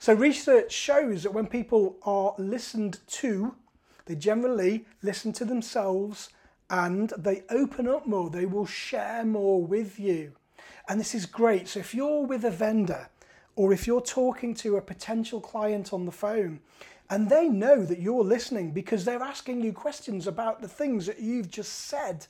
so 0.00 0.12
research 0.12 0.72
shows 0.72 1.22
that 1.22 1.32
when 1.32 1.46
people 1.46 1.96
are 2.02 2.34
listened 2.36 2.98
to, 3.08 3.54
they 4.06 4.16
generally 4.16 4.84
listen 5.02 5.32
to 5.34 5.44
themselves 5.44 6.30
and 6.72 7.12
they 7.18 7.42
open 7.50 7.86
up 7.86 8.06
more, 8.06 8.30
they 8.30 8.46
will 8.46 8.64
share 8.64 9.26
more 9.26 9.62
with 9.62 10.00
you. 10.00 10.32
And 10.88 10.98
this 10.98 11.14
is 11.14 11.26
great. 11.26 11.68
So 11.68 11.80
if 11.80 11.94
you're 11.94 12.26
with 12.26 12.44
a 12.46 12.50
vendor 12.50 13.10
or 13.54 13.74
if 13.74 13.86
you're 13.86 14.00
talking 14.00 14.54
to 14.54 14.78
a 14.78 14.80
potential 14.80 15.38
client 15.38 15.92
on 15.92 16.06
the 16.06 16.12
phone 16.12 16.60
and 17.10 17.28
they 17.28 17.46
know 17.46 17.84
that 17.84 18.00
you're 18.00 18.24
listening 18.24 18.72
because 18.72 19.04
they're 19.04 19.22
asking 19.22 19.60
you 19.60 19.74
questions 19.74 20.26
about 20.26 20.62
the 20.62 20.68
things 20.68 21.04
that 21.04 21.20
you've 21.20 21.50
just 21.50 21.72
said, 21.72 22.26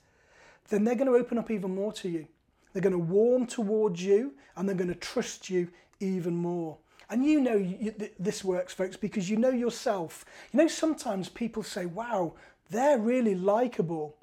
then 0.71 0.83
they're 0.83 0.97
going 0.97 1.07
to 1.07 1.17
open 1.17 1.39
up 1.39 1.53
even 1.53 1.73
more 1.73 1.93
to 1.93 2.09
you. 2.09 2.27
They're 2.73 2.83
going 2.83 2.93
to 2.95 2.99
warm 2.99 3.47
towards 3.47 4.05
you 4.05 4.35
and 4.57 4.69
they're 4.69 4.75
going 4.75 4.93
to 4.93 4.97
trust 4.97 5.51
you 5.51 5.69
even 6.01 6.35
more. 6.35 6.79
And 7.11 7.25
you 7.25 7.41
know 7.41 7.57
you, 7.57 7.95
this 8.19 8.43
works, 8.43 8.75
folks, 8.75 8.97
because 8.97 9.31
you 9.31 9.37
know 9.37 9.51
yourself. 9.51 10.25
You 10.51 10.59
know, 10.59 10.69
sometimes 10.69 11.29
people 11.29 11.63
say, 11.63 11.87
wow, 11.87 12.35
they're 12.71 12.99
really 12.99 13.37
likable. 13.37 14.17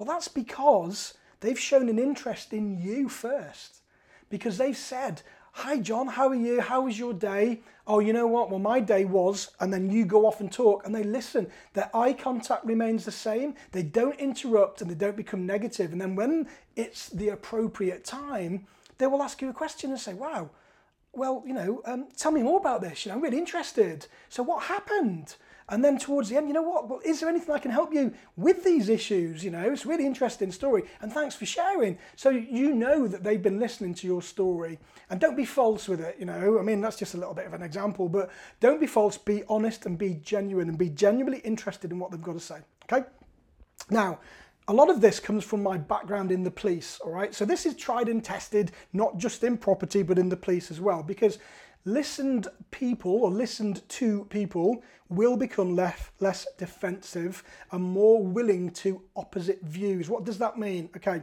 Well, 0.00 0.06
that's 0.06 0.28
because 0.28 1.12
they've 1.40 1.60
shown 1.60 1.90
an 1.90 1.98
interest 1.98 2.54
in 2.54 2.80
you 2.80 3.10
first. 3.10 3.82
Because 4.30 4.56
they've 4.56 4.76
said, 4.76 5.20
Hi, 5.52 5.78
John, 5.78 6.06
how 6.06 6.28
are 6.28 6.34
you? 6.34 6.62
How 6.62 6.80
was 6.82 6.98
your 6.98 7.12
day? 7.12 7.60
Oh, 7.86 7.98
you 7.98 8.14
know 8.14 8.26
what? 8.26 8.48
Well, 8.48 8.60
my 8.60 8.80
day 8.80 9.04
was, 9.04 9.50
and 9.60 9.70
then 9.70 9.90
you 9.90 10.06
go 10.06 10.24
off 10.24 10.40
and 10.40 10.50
talk, 10.50 10.86
and 10.86 10.94
they 10.94 11.02
listen. 11.02 11.50
Their 11.74 11.94
eye 11.94 12.14
contact 12.14 12.64
remains 12.64 13.04
the 13.04 13.12
same. 13.12 13.56
They 13.72 13.82
don't 13.82 14.18
interrupt 14.18 14.80
and 14.80 14.90
they 14.90 14.94
don't 14.94 15.18
become 15.18 15.44
negative. 15.44 15.92
And 15.92 16.00
then 16.00 16.16
when 16.16 16.48
it's 16.76 17.10
the 17.10 17.28
appropriate 17.28 18.02
time, 18.02 18.66
they 18.96 19.06
will 19.06 19.22
ask 19.22 19.42
you 19.42 19.50
a 19.50 19.52
question 19.52 19.90
and 19.90 20.00
say, 20.00 20.14
Wow, 20.14 20.48
well, 21.12 21.42
you 21.46 21.52
know, 21.52 21.82
um, 21.84 22.08
tell 22.16 22.32
me 22.32 22.42
more 22.42 22.58
about 22.58 22.80
this. 22.80 23.04
You 23.04 23.10
know, 23.10 23.16
I'm 23.16 23.22
really 23.22 23.36
interested. 23.36 24.06
So, 24.30 24.42
what 24.42 24.62
happened? 24.62 25.34
And 25.70 25.84
then 25.84 25.98
towards 25.98 26.28
the 26.28 26.36
end, 26.36 26.48
you 26.48 26.54
know 26.54 26.62
what? 26.62 26.88
Well, 26.88 27.00
is 27.04 27.20
there 27.20 27.28
anything 27.28 27.54
I 27.54 27.58
can 27.58 27.70
help 27.70 27.94
you 27.94 28.12
with 28.36 28.64
these 28.64 28.88
issues? 28.88 29.44
You 29.44 29.52
know, 29.52 29.72
it's 29.72 29.84
a 29.84 29.88
really 29.88 30.04
interesting 30.04 30.50
story. 30.50 30.82
And 31.00 31.12
thanks 31.12 31.36
for 31.36 31.46
sharing. 31.46 31.96
So 32.16 32.30
you 32.30 32.74
know 32.74 33.06
that 33.06 33.22
they've 33.22 33.42
been 33.42 33.60
listening 33.60 33.94
to 33.94 34.06
your 34.06 34.20
story. 34.20 34.78
And 35.08 35.20
don't 35.20 35.36
be 35.36 35.44
false 35.44 35.88
with 35.88 36.00
it, 36.00 36.16
you 36.18 36.26
know. 36.26 36.58
I 36.58 36.62
mean, 36.62 36.80
that's 36.80 36.98
just 36.98 37.14
a 37.14 37.18
little 37.18 37.34
bit 37.34 37.46
of 37.46 37.54
an 37.54 37.62
example, 37.62 38.08
but 38.08 38.30
don't 38.58 38.80
be 38.80 38.86
false, 38.88 39.16
be 39.16 39.44
honest 39.48 39.86
and 39.86 39.96
be 39.96 40.14
genuine 40.14 40.68
and 40.68 40.76
be 40.76 40.90
genuinely 40.90 41.38
interested 41.40 41.92
in 41.92 42.00
what 42.00 42.10
they've 42.10 42.20
got 42.20 42.34
to 42.34 42.40
say. 42.40 42.58
Okay? 42.90 43.06
Now, 43.90 44.18
a 44.68 44.72
lot 44.72 44.90
of 44.90 45.00
this 45.00 45.18
comes 45.18 45.44
from 45.44 45.62
my 45.62 45.76
background 45.76 46.30
in 46.30 46.44
the 46.44 46.50
police, 46.50 47.00
all 47.04 47.10
right? 47.10 47.34
So 47.34 47.44
this 47.44 47.66
is 47.66 47.74
tried 47.74 48.08
and 48.08 48.22
tested, 48.22 48.72
not 48.92 49.18
just 49.18 49.42
in 49.42 49.56
property, 49.56 50.02
but 50.02 50.18
in 50.18 50.28
the 50.28 50.36
police 50.36 50.70
as 50.70 50.80
well, 50.80 51.02
because 51.02 51.38
listened 51.84 52.48
people 52.70 53.12
or 53.12 53.30
listened 53.30 53.88
to 53.88 54.24
people 54.26 54.82
will 55.08 55.36
become 55.36 55.74
less, 55.74 56.10
less 56.20 56.46
defensive 56.58 57.42
and 57.72 57.82
more 57.82 58.22
willing 58.22 58.70
to 58.70 59.02
opposite 59.16 59.62
views. 59.62 60.08
What 60.08 60.24
does 60.24 60.38
that 60.38 60.58
mean? 60.58 60.90
Okay. 60.96 61.22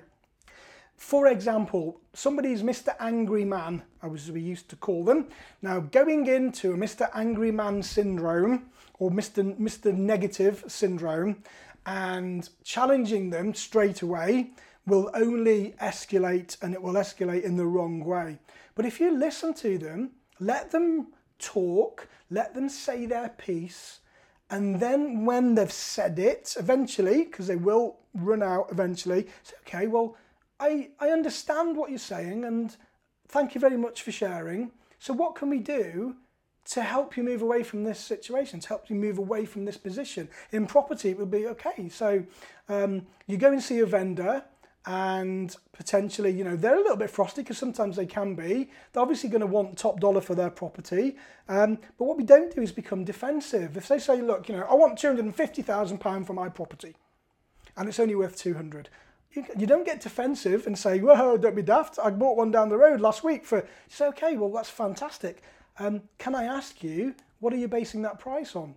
For 0.97 1.27
example, 1.27 2.01
somebody's 2.13 2.63
Mr. 2.63 2.95
Angry 2.99 3.45
Man, 3.45 3.83
as 4.01 4.31
we 4.31 4.41
used 4.41 4.67
to 4.69 4.75
call 4.75 5.05
them. 5.05 5.27
Now, 5.61 5.79
going 5.79 6.25
into 6.25 6.73
a 6.73 6.75
Mr. 6.75 7.07
Angry 7.13 7.51
Man 7.51 7.83
syndrome 7.83 8.71
or 8.97 9.11
Mr. 9.11 9.55
Mr. 9.59 9.93
Negative 9.93 10.63
syndrome 10.67 11.43
and 11.85 12.49
challenging 12.63 13.29
them 13.29 13.53
straight 13.53 14.01
away 14.01 14.51
will 14.87 15.11
only 15.13 15.75
escalate 15.81 16.57
and 16.63 16.73
it 16.73 16.81
will 16.81 16.93
escalate 16.93 17.43
in 17.43 17.57
the 17.57 17.65
wrong 17.65 18.03
way. 18.03 18.39
But 18.73 18.85
if 18.85 18.99
you 18.99 19.15
listen 19.15 19.53
to 19.55 19.77
them, 19.77 20.11
let 20.39 20.71
them 20.71 21.07
talk, 21.39 22.07
let 22.29 22.53
them 22.53 22.69
say 22.69 23.05
their 23.05 23.29
piece, 23.29 23.99
and 24.49 24.79
then 24.79 25.25
when 25.25 25.55
they've 25.55 25.71
said 25.71 26.19
it, 26.19 26.55
eventually, 26.57 27.25
because 27.25 27.47
they 27.47 27.55
will 27.55 27.97
run 28.13 28.41
out 28.41 28.67
eventually, 28.71 29.27
say, 29.43 29.55
okay, 29.61 29.87
well, 29.87 30.15
I, 30.59 30.89
I 30.99 31.09
understand 31.09 31.75
what 31.75 31.89
you're 31.89 31.99
saying 31.99 32.45
and 32.45 32.75
thank 33.27 33.55
you 33.55 33.61
very 33.61 33.77
much 33.77 34.01
for 34.01 34.11
sharing. 34.11 34.71
So, 34.99 35.13
what 35.13 35.35
can 35.35 35.49
we 35.49 35.59
do 35.59 36.15
to 36.71 36.81
help 36.81 37.15
you 37.15 37.23
move 37.23 37.41
away 37.41 37.63
from 37.63 37.83
this 37.83 37.99
situation, 37.99 38.59
to 38.61 38.67
help 38.67 38.89
you 38.89 38.95
move 38.95 39.17
away 39.17 39.45
from 39.45 39.65
this 39.65 39.77
position? 39.77 40.29
In 40.51 40.65
property, 40.65 41.09
it 41.09 41.17
would 41.19 41.31
be 41.31 41.45
okay. 41.47 41.89
So, 41.89 42.23
um, 42.69 43.05
you 43.27 43.37
go 43.37 43.51
and 43.51 43.61
see 43.61 43.79
a 43.79 43.85
vendor 43.85 44.43
and 44.87 45.55
potentially, 45.73 46.31
you 46.31 46.43
know, 46.43 46.55
they're 46.55 46.77
a 46.77 46.81
little 46.81 46.95
bit 46.95 47.09
frosty 47.09 47.41
because 47.41 47.57
sometimes 47.57 47.97
they 47.97 48.05
can 48.05 48.33
be. 48.33 48.69
They're 48.93 49.03
obviously 49.03 49.29
going 49.29 49.41
to 49.41 49.47
want 49.47 49.77
top 49.77 49.99
dollar 49.99 50.21
for 50.21 50.33
their 50.33 50.49
property. 50.49 51.17
Um, 51.49 51.77
but 51.97 52.05
what 52.05 52.17
we 52.17 52.23
don't 52.23 52.55
do 52.55 52.61
is 52.61 52.71
become 52.71 53.03
defensive. 53.03 53.75
If 53.75 53.89
they 53.89 53.99
say, 53.99 54.21
look, 54.21 54.47
you 54.47 54.55
know, 54.55 54.63
I 54.63 54.75
want 54.75 54.97
£250,000 54.97 56.25
for 56.25 56.33
my 56.33 56.47
property 56.47 56.95
and 57.75 57.89
it's 57.89 57.99
only 57.99 58.15
worth 58.15 58.37
200 58.37 58.89
you 59.55 59.67
don't 59.67 59.85
get 59.85 60.01
defensive 60.01 60.65
and 60.65 60.77
say, 60.77 60.99
whoa, 60.99 61.37
don't 61.37 61.55
be 61.55 61.61
daft. 61.61 61.99
I 62.01 62.09
bought 62.09 62.37
one 62.37 62.51
down 62.51 62.69
the 62.69 62.77
road 62.77 63.01
last 63.01 63.23
week 63.23 63.45
for, 63.45 63.57
you 63.57 63.65
say, 63.89 64.07
okay, 64.07 64.37
well, 64.37 64.51
that's 64.51 64.69
fantastic. 64.69 65.43
Um, 65.79 66.01
can 66.17 66.33
I 66.33 66.45
ask 66.45 66.83
you, 66.83 67.13
what 67.39 67.53
are 67.53 67.57
you 67.57 67.67
basing 67.67 68.01
that 68.01 68.19
price 68.19 68.55
on? 68.55 68.75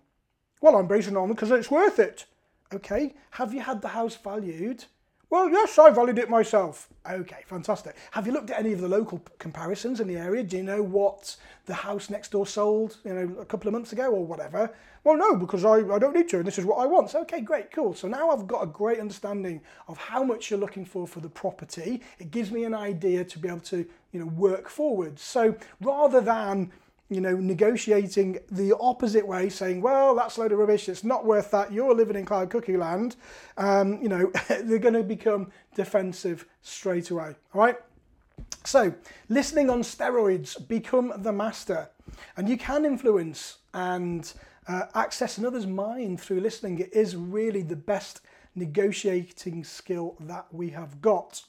Well, 0.61 0.75
I'm 0.75 0.87
basing 0.87 1.15
it 1.15 1.17
on 1.17 1.29
because 1.29 1.49
it's 1.51 1.71
worth 1.71 1.99
it. 1.99 2.25
Okay, 2.73 3.15
have 3.31 3.53
you 3.53 3.61
had 3.61 3.81
the 3.81 3.89
house 3.89 4.15
valued? 4.15 4.85
Well, 5.31 5.49
yes, 5.49 5.79
I 5.79 5.91
valued 5.91 6.19
it 6.19 6.29
myself. 6.29 6.89
Okay, 7.09 7.43
fantastic. 7.45 7.95
Have 8.11 8.27
you 8.27 8.33
looked 8.33 8.49
at 8.49 8.59
any 8.59 8.73
of 8.73 8.81
the 8.81 8.87
local 8.89 9.23
comparisons 9.39 10.01
in 10.01 10.09
the 10.09 10.17
area? 10.17 10.43
Do 10.43 10.57
you 10.57 10.63
know 10.63 10.83
what 10.83 11.37
the 11.67 11.73
house 11.73 12.09
next 12.09 12.31
door 12.31 12.45
sold, 12.45 12.97
you 13.05 13.13
know, 13.13 13.39
a 13.39 13.45
couple 13.45 13.69
of 13.69 13.71
months 13.71 13.93
ago 13.93 14.11
or 14.11 14.25
whatever? 14.25 14.69
Well, 15.05 15.15
no, 15.15 15.37
because 15.37 15.63
I, 15.63 15.89
I 15.89 15.99
don't 15.99 16.13
need 16.13 16.27
to, 16.29 16.39
and 16.39 16.45
this 16.45 16.59
is 16.59 16.65
what 16.65 16.79
I 16.79 16.85
want. 16.85 17.11
So, 17.11 17.21
okay, 17.21 17.39
great, 17.39 17.71
cool. 17.71 17.93
So 17.93 18.09
now 18.09 18.29
I've 18.29 18.45
got 18.45 18.61
a 18.61 18.67
great 18.67 18.99
understanding 18.99 19.61
of 19.87 19.97
how 19.97 20.21
much 20.21 20.51
you're 20.51 20.59
looking 20.59 20.83
for 20.83 21.07
for 21.07 21.21
the 21.21 21.29
property. 21.29 22.01
It 22.19 22.31
gives 22.31 22.51
me 22.51 22.65
an 22.65 22.73
idea 22.73 23.23
to 23.23 23.39
be 23.39 23.47
able 23.47 23.61
to, 23.61 23.85
you 24.11 24.19
know, 24.19 24.25
work 24.25 24.67
forward. 24.67 25.17
So 25.17 25.55
rather 25.79 26.19
than 26.19 26.73
you 27.11 27.19
know, 27.19 27.35
negotiating 27.35 28.39
the 28.49 28.73
opposite 28.79 29.27
way, 29.27 29.49
saying, 29.49 29.81
well, 29.81 30.15
that's 30.15 30.37
a 30.37 30.39
load 30.39 30.53
of 30.53 30.59
rubbish, 30.59 30.87
it's 30.87 31.03
not 31.03 31.25
worth 31.25 31.51
that, 31.51 31.73
you're 31.73 31.93
living 31.93 32.15
in 32.15 32.23
cloud 32.23 32.49
cookie 32.49 32.77
land, 32.77 33.17
um, 33.57 34.01
you 34.01 34.07
know, 34.07 34.31
they're 34.47 34.79
going 34.79 34.93
to 34.93 35.03
become 35.03 35.51
defensive 35.75 36.45
straight 36.61 37.11
away. 37.11 37.35
All 37.53 37.61
right? 37.61 37.75
So, 38.63 38.93
listening 39.27 39.69
on 39.69 39.81
steroids, 39.81 40.65
become 40.69 41.11
the 41.17 41.33
master. 41.33 41.89
And 42.37 42.47
you 42.47 42.57
can 42.57 42.85
influence 42.85 43.57
and 43.73 44.31
uh, 44.67 44.83
access 44.95 45.37
another's 45.37 45.67
mind 45.67 46.21
through 46.21 46.39
listening. 46.39 46.79
It 46.79 46.93
is 46.93 47.17
really 47.17 47.61
the 47.61 47.75
best 47.75 48.21
negotiating 48.55 49.65
skill 49.65 50.15
that 50.21 50.45
we 50.51 50.69
have 50.69 51.01
got. 51.01 51.43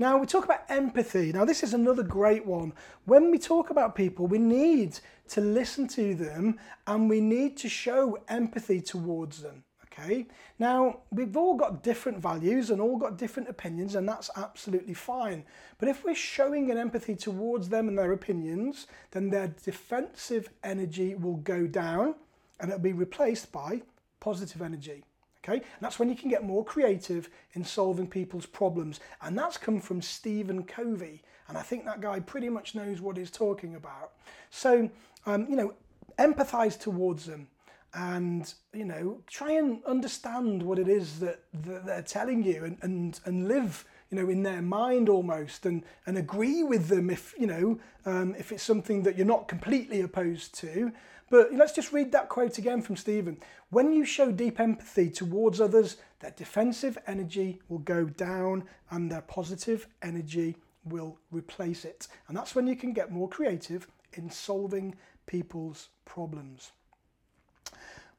Now, 0.00 0.16
we 0.16 0.26
talk 0.26 0.46
about 0.46 0.62
empathy. 0.70 1.30
Now, 1.30 1.44
this 1.44 1.62
is 1.62 1.74
another 1.74 2.02
great 2.02 2.46
one. 2.46 2.72
When 3.04 3.30
we 3.30 3.38
talk 3.38 3.68
about 3.68 3.94
people, 3.94 4.26
we 4.26 4.38
need 4.38 4.98
to 5.28 5.42
listen 5.42 5.86
to 5.88 6.14
them 6.14 6.58
and 6.86 7.10
we 7.10 7.20
need 7.20 7.58
to 7.58 7.68
show 7.68 8.16
empathy 8.26 8.80
towards 8.80 9.42
them. 9.42 9.62
Okay. 9.84 10.26
Now, 10.58 11.00
we've 11.10 11.36
all 11.36 11.54
got 11.54 11.82
different 11.82 12.16
values 12.16 12.70
and 12.70 12.80
all 12.80 12.96
got 12.96 13.18
different 13.18 13.50
opinions, 13.50 13.94
and 13.94 14.08
that's 14.08 14.30
absolutely 14.38 14.94
fine. 14.94 15.44
But 15.76 15.90
if 15.90 16.02
we're 16.02 16.14
showing 16.14 16.70
an 16.70 16.78
empathy 16.78 17.14
towards 17.14 17.68
them 17.68 17.86
and 17.86 17.98
their 17.98 18.12
opinions, 18.12 18.86
then 19.10 19.28
their 19.28 19.48
defensive 19.48 20.48
energy 20.64 21.14
will 21.14 21.36
go 21.36 21.66
down 21.66 22.14
and 22.58 22.70
it'll 22.70 22.80
be 22.80 22.94
replaced 22.94 23.52
by 23.52 23.82
positive 24.18 24.62
energy. 24.62 25.04
Okay, 25.50 25.58
and 25.58 25.80
that's 25.80 25.98
when 25.98 26.08
you 26.08 26.14
can 26.14 26.30
get 26.30 26.44
more 26.44 26.64
creative 26.64 27.28
in 27.54 27.64
solving 27.64 28.06
people's 28.06 28.46
problems. 28.46 29.00
And 29.22 29.36
that's 29.36 29.56
come 29.56 29.80
from 29.80 30.00
Stephen 30.00 30.62
Covey. 30.62 31.22
And 31.48 31.58
I 31.58 31.62
think 31.62 31.84
that 31.84 32.00
guy 32.00 32.20
pretty 32.20 32.48
much 32.48 32.74
knows 32.74 33.00
what 33.00 33.16
he's 33.16 33.30
talking 33.30 33.74
about. 33.74 34.12
So, 34.50 34.88
um, 35.26 35.46
you 35.48 35.56
know, 35.56 35.74
empathize 36.18 36.78
towards 36.78 37.26
them 37.26 37.48
and, 37.94 38.52
you 38.72 38.84
know, 38.84 39.20
try 39.26 39.52
and 39.52 39.82
understand 39.84 40.62
what 40.62 40.78
it 40.78 40.88
is 40.88 41.18
that, 41.18 41.40
that 41.64 41.84
they're 41.84 42.02
telling 42.02 42.44
you 42.44 42.64
and, 42.64 42.78
and, 42.82 43.20
and 43.24 43.48
live 43.48 43.84
you 44.10 44.18
know, 44.18 44.28
in 44.28 44.42
their 44.42 44.60
mind 44.60 45.08
almost, 45.08 45.66
and 45.66 45.84
and 46.04 46.18
agree 46.18 46.64
with 46.64 46.88
them 46.88 47.10
if 47.10 47.32
you 47.38 47.46
know 47.46 47.78
um, 48.04 48.34
if 48.36 48.50
it's 48.50 48.62
something 48.64 49.04
that 49.04 49.16
you're 49.16 49.24
not 49.24 49.46
completely 49.46 50.00
opposed 50.00 50.52
to, 50.56 50.90
but 51.30 51.54
let's 51.54 51.72
just 51.72 51.92
read 51.92 52.10
that 52.12 52.28
quote 52.28 52.58
again 52.58 52.82
from 52.82 52.96
Stephen. 52.96 53.38
When 53.70 53.92
you 53.92 54.04
show 54.04 54.32
deep 54.32 54.58
empathy 54.58 55.08
towards 55.08 55.60
others, 55.60 55.96
their 56.18 56.32
defensive 56.32 56.98
energy 57.06 57.60
will 57.68 57.78
go 57.78 58.04
down 58.04 58.64
and 58.90 59.10
their 59.10 59.22
positive 59.22 59.86
energy 60.02 60.56
will 60.84 61.18
replace 61.30 61.84
it. 61.84 62.08
And 62.26 62.36
that's 62.36 62.54
when 62.54 62.66
you 62.66 62.74
can 62.74 62.92
get 62.92 63.12
more 63.12 63.28
creative 63.28 63.86
in 64.14 64.28
solving 64.28 64.96
people's 65.26 65.88
problems. 66.04 66.72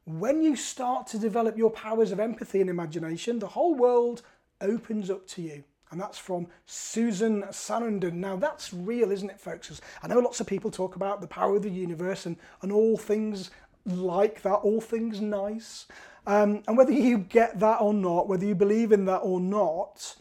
When 0.06 0.42
you 0.42 0.56
start 0.56 1.06
to 1.08 1.20
develop 1.20 1.58
your 1.58 1.70
powers 1.70 2.12
of 2.12 2.20
empathy 2.20 2.62
and 2.62 2.70
imagination, 2.70 3.40
the 3.40 3.48
whole 3.48 3.76
world 3.76 4.22
opens 4.62 5.10
up 5.10 5.28
to 5.28 5.42
you 5.42 5.64
and 5.92 6.00
that's 6.00 6.18
from 6.18 6.48
Susan 6.66 7.44
Sarandon. 7.52 8.14
Now, 8.14 8.38
that's 8.38 8.74
real, 8.74 9.12
isn't 9.12 9.30
it, 9.30 9.40
folks? 9.40 9.82
I 10.02 10.08
know 10.08 10.20
lots 10.20 10.40
of 10.40 10.48
people 10.48 10.72
talk 10.72 10.96
about 10.96 11.22
the 11.22 11.28
power 11.28 11.58
of 11.58 11.64
the 11.64 11.70
universe 11.70 12.26
and, 12.26 12.38
and 12.62 12.72
all 12.72 12.98
things 12.98 13.52
like 13.86 14.42
that, 14.44 14.56
all 14.56 14.80
things 14.82 15.20
nice. 15.20 15.88
Um, 16.26 16.64
and 16.68 16.78
whether 16.78 16.94
you 16.94 17.18
get 17.18 17.60
that 17.60 17.82
or 17.82 17.94
not, 17.94 18.28
whether 18.28 18.46
you 18.46 18.56
believe 18.56 18.92
in 18.92 19.06
that 19.06 19.20
or 19.20 19.40
not, 19.40 20.16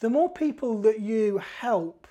the 0.00 0.10
more 0.10 0.28
people 0.28 0.80
that 0.82 1.00
you 1.00 1.40
help, 1.60 2.06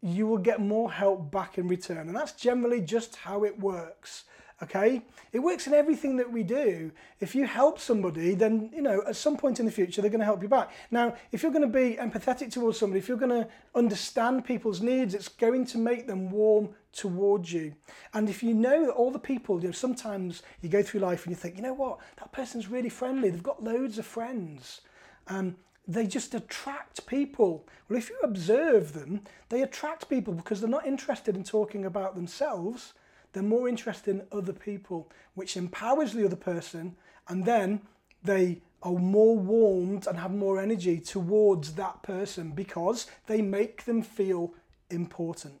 you 0.00 0.26
will 0.26 0.38
get 0.38 0.60
more 0.60 0.90
help 0.90 1.30
back 1.30 1.58
in 1.58 1.68
return. 1.68 2.08
And 2.08 2.16
that's 2.16 2.32
generally 2.32 2.80
just 2.80 3.16
how 3.16 3.44
it 3.44 3.58
works 3.58 4.24
okay? 4.62 5.02
It 5.32 5.38
works 5.38 5.66
in 5.66 5.74
everything 5.74 6.16
that 6.16 6.30
we 6.30 6.42
do. 6.42 6.92
If 7.20 7.34
you 7.34 7.46
help 7.46 7.78
somebody, 7.78 8.34
then, 8.34 8.70
you 8.74 8.82
know, 8.82 9.02
at 9.06 9.16
some 9.16 9.36
point 9.36 9.60
in 9.60 9.66
the 9.66 9.72
future, 9.72 10.00
they're 10.00 10.10
going 10.10 10.20
to 10.20 10.24
help 10.24 10.42
you 10.42 10.48
back. 10.48 10.70
Now, 10.90 11.14
if 11.32 11.42
you're 11.42 11.52
going 11.52 11.62
to 11.62 11.68
be 11.68 11.96
empathetic 11.96 12.52
towards 12.52 12.78
somebody, 12.78 12.98
if 12.98 13.08
you're 13.08 13.16
going 13.16 13.42
to 13.42 13.48
understand 13.74 14.44
people's 14.44 14.80
needs, 14.80 15.14
it's 15.14 15.28
going 15.28 15.64
to 15.66 15.78
make 15.78 16.06
them 16.06 16.30
warm 16.30 16.70
towards 16.92 17.52
you. 17.52 17.74
And 18.12 18.28
if 18.28 18.42
you 18.42 18.54
know 18.54 18.86
that 18.86 18.92
all 18.92 19.10
the 19.10 19.18
people, 19.18 19.60
you 19.60 19.68
know, 19.68 19.72
sometimes 19.72 20.42
you 20.60 20.68
go 20.68 20.82
through 20.82 21.00
life 21.00 21.24
and 21.24 21.30
you 21.30 21.36
think, 21.36 21.56
you 21.56 21.62
know 21.62 21.74
what, 21.74 21.98
that 22.18 22.32
person's 22.32 22.68
really 22.68 22.88
friendly, 22.88 23.30
they've 23.30 23.42
got 23.42 23.62
loads 23.62 23.98
of 23.98 24.06
friends. 24.06 24.80
Um, 25.28 25.56
they 25.86 26.06
just 26.06 26.34
attract 26.34 27.06
people. 27.06 27.66
Well, 27.88 27.98
if 27.98 28.10
you 28.10 28.18
observe 28.22 28.92
them, 28.92 29.22
they 29.48 29.62
attract 29.62 30.08
people 30.08 30.34
because 30.34 30.60
they're 30.60 30.70
not 30.70 30.86
interested 30.86 31.34
in 31.34 31.44
talking 31.44 31.84
about 31.84 32.14
themselves 32.14 32.92
they're 33.32 33.42
more 33.42 33.68
interested 33.68 34.16
in 34.16 34.26
other 34.32 34.52
people, 34.52 35.10
which 35.34 35.56
empowers 35.56 36.12
the 36.12 36.24
other 36.24 36.36
person, 36.36 36.96
and 37.28 37.44
then 37.44 37.80
they 38.22 38.60
are 38.82 38.92
more 38.92 39.36
warmed 39.36 40.06
and 40.06 40.18
have 40.18 40.32
more 40.32 40.60
energy 40.60 40.98
towards 41.00 41.74
that 41.74 42.02
person 42.02 42.50
because 42.50 43.06
they 43.26 43.42
make 43.42 43.84
them 43.84 44.02
feel 44.02 44.54
important. 44.90 45.60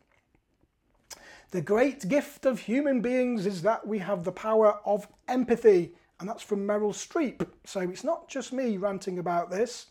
The 1.50 1.60
great 1.60 2.08
gift 2.08 2.46
of 2.46 2.60
human 2.60 3.00
beings 3.00 3.44
is 3.44 3.62
that 3.62 3.86
we 3.86 3.98
have 3.98 4.24
the 4.24 4.32
power 4.32 4.78
of 4.84 5.08
empathy, 5.28 5.92
and 6.18 6.28
that's 6.28 6.42
from 6.42 6.66
Meryl 6.66 6.94
Streep. 6.94 7.46
So 7.64 7.80
it's 7.80 8.04
not 8.04 8.28
just 8.28 8.52
me 8.52 8.76
ranting 8.76 9.18
about 9.18 9.50
this. 9.50 9.86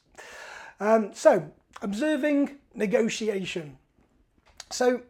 Um, 0.80 1.12
so, 1.14 1.52
observing 1.82 2.58
negotiation. 2.74 3.78
So, 4.72 5.02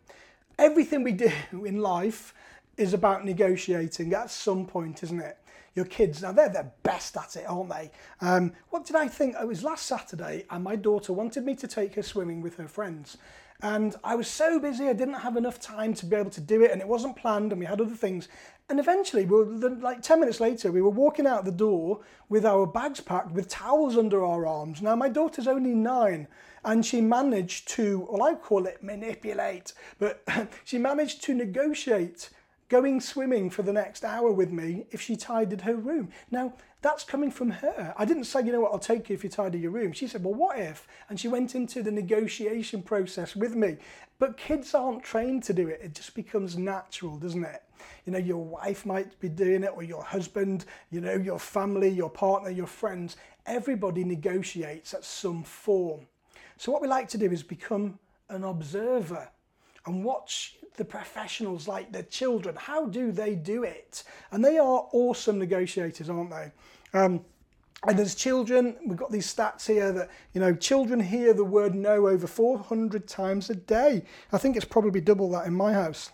everything 0.58 1.04
we 1.04 1.12
do 1.12 1.32
in 1.66 1.82
life 1.82 2.34
is 2.80 2.94
about 2.94 3.26
negotiating 3.26 4.14
at 4.14 4.32
some 4.32 4.66
point, 4.66 5.04
isn't 5.04 5.20
it? 5.20 5.38
your 5.76 5.86
kids. 5.86 6.22
Now 6.22 6.32
they're 6.32 6.50
the 6.50 6.72
best 6.84 7.16
at 7.16 7.36
it, 7.36 7.46
aren't 7.48 7.70
they? 7.70 7.92
Um, 8.22 8.54
what 8.70 8.86
did 8.86 8.96
I 8.96 9.08
think? 9.08 9.36
It 9.40 9.48
was 9.48 9.64
last 9.64 9.86
Saturday, 9.86 10.46
and 10.50 10.64
my 10.64 10.76
daughter 10.76 11.14
wanted 11.14 11.46
me 11.46 11.56
to 11.56 11.68
take 11.68 11.96
her 11.96 12.04
swimming 12.04 12.42
with 12.42 12.58
her 12.58 12.68
friends. 12.68 13.18
And 13.62 13.96
I 14.06 14.16
was 14.16 14.30
so 14.30 14.58
busy, 14.58 14.88
I 14.88 14.94
didn't 14.94 15.16
have 15.16 15.36
enough 15.36 15.60
time 15.60 15.94
to 15.96 16.06
be 16.06 16.16
able 16.16 16.30
to 16.32 16.42
do 16.42 16.64
it, 16.64 16.72
and 16.72 16.80
it 16.80 16.88
wasn't 16.88 17.18
planned, 17.18 17.52
and 17.52 17.60
we 17.60 17.66
had 17.66 17.82
other 17.82 17.96
things. 17.96 18.30
And 18.70 18.80
eventually, 18.80 19.26
we 19.26 19.44
were, 19.44 19.70
like 19.70 20.02
10 20.02 20.20
minutes 20.20 20.40
later, 20.40 20.72
we 20.72 20.82
were 20.82 20.90
walking 20.90 21.28
out 21.28 21.44
the 21.44 21.52
door 21.52 22.00
with 22.30 22.46
our 22.46 22.66
bags 22.66 23.02
packed 23.02 23.32
with 23.32 23.50
towels 23.50 23.98
under 23.98 24.24
our 24.24 24.46
arms. 24.46 24.82
Now, 24.82 24.96
my 24.96 25.10
daughter's 25.10 25.48
only 25.48 25.74
nine, 25.74 26.28
and 26.64 26.86
she 26.86 27.02
managed 27.02 27.68
to, 27.70 28.08
well, 28.10 28.24
I 28.24 28.36
call 28.36 28.66
it 28.66 28.82
manipulate, 28.82 29.74
but 29.98 30.24
she 30.64 30.78
managed 30.78 31.24
to 31.24 31.34
negotiate 31.34 32.30
going 32.70 33.02
swimming 33.02 33.50
for 33.50 33.64
the 33.64 33.74
next 33.74 34.06
hour 34.06 34.32
with 34.32 34.52
me 34.52 34.86
if 34.92 35.02
she 35.02 35.16
tidied 35.16 35.62
her 35.62 35.76
room. 35.76 36.10
Now, 36.32 36.54
that's 36.82 37.04
coming 37.04 37.32
from 37.32 37.50
her. 37.50 37.94
I 37.98 38.06
didn't 38.06 38.24
say, 38.24 38.46
you 38.46 38.52
know 38.52 38.62
what, 38.62 38.72
I'll 38.72 38.80
take 38.80 39.10
you 39.10 39.16
if 39.16 39.24
you 39.24 39.30
tidy 39.30 39.60
your 39.60 39.72
room. 39.72 39.92
She 39.92 40.08
said, 40.08 40.24
well, 40.24 40.36
what 40.36 40.58
if? 40.58 40.88
And 41.10 41.20
she 41.20 41.28
went 41.28 41.56
into 41.56 41.84
the 41.84 41.92
negotiation 41.92 42.82
process 42.84 43.36
with 43.36 43.56
me. 43.56 43.78
But 44.20 44.38
kids 44.38 44.74
aren't 44.74 45.04
trained 45.04 45.44
to 45.44 45.54
do 45.54 45.68
it. 45.68 45.82
It 45.84 45.96
just 45.96 46.14
becomes 46.14 46.58
natural, 46.58 47.18
doesn't 47.18 47.44
it? 47.44 47.64
You 48.06 48.14
know, 48.14 48.20
your 48.20 48.44
wife 48.44 48.86
might 48.86 49.20
be 49.20 49.30
doing 49.30 49.64
it, 49.64 49.72
or 49.76 49.84
your 49.84 50.04
husband, 50.04 50.66
you 50.92 51.02
know, 51.02 51.16
your 51.16 51.40
family, 51.40 51.90
your 51.90 52.10
partner, 52.10 52.50
your 52.50 52.68
friends. 52.68 53.18
Everybody 53.46 54.04
negotiates 54.04 54.94
at 54.94 55.04
some 55.04 55.44
form. 55.44 56.02
So, 56.58 56.72
what 56.72 56.82
we 56.82 56.90
like 56.90 57.08
to 57.10 57.18
do 57.18 57.32
is 57.32 57.42
become 57.42 57.98
an 58.30 58.44
observer 58.44 59.30
and 59.86 60.04
watch 60.04 60.56
the 60.78 60.86
professionals 60.86 61.68
like 61.68 61.92
the 61.92 62.04
children. 62.04 62.56
How 62.56 62.86
do 62.86 63.12
they 63.12 63.36
do 63.36 63.64
it? 63.64 64.04
And 64.32 64.44
they 64.44 64.58
are 64.58 64.88
awesome 64.92 65.38
negotiators, 65.38 66.10
aren't 66.10 66.32
they? 66.32 66.52
Um, 66.94 67.26
and 67.88 68.00
as 68.00 68.14
children, 68.14 68.76
we've 68.86 68.98
got 68.98 69.12
these 69.12 69.34
stats 69.34 69.66
here 69.66 69.92
that, 69.94 70.10
you 70.34 70.42
know, 70.42 70.54
children 70.54 71.00
hear 71.00 71.34
the 71.34 71.46
word 71.46 71.76
no 71.76 72.08
over 72.08 72.28
400 72.28 73.08
times 73.08 73.50
a 73.50 73.56
day. 73.56 74.04
I 74.34 74.38
think 74.38 74.58
it's 74.58 74.66
probably 74.66 75.00
double 75.00 75.30
that 75.32 75.48
in 75.48 75.54
my 75.54 75.74
house. 75.74 76.12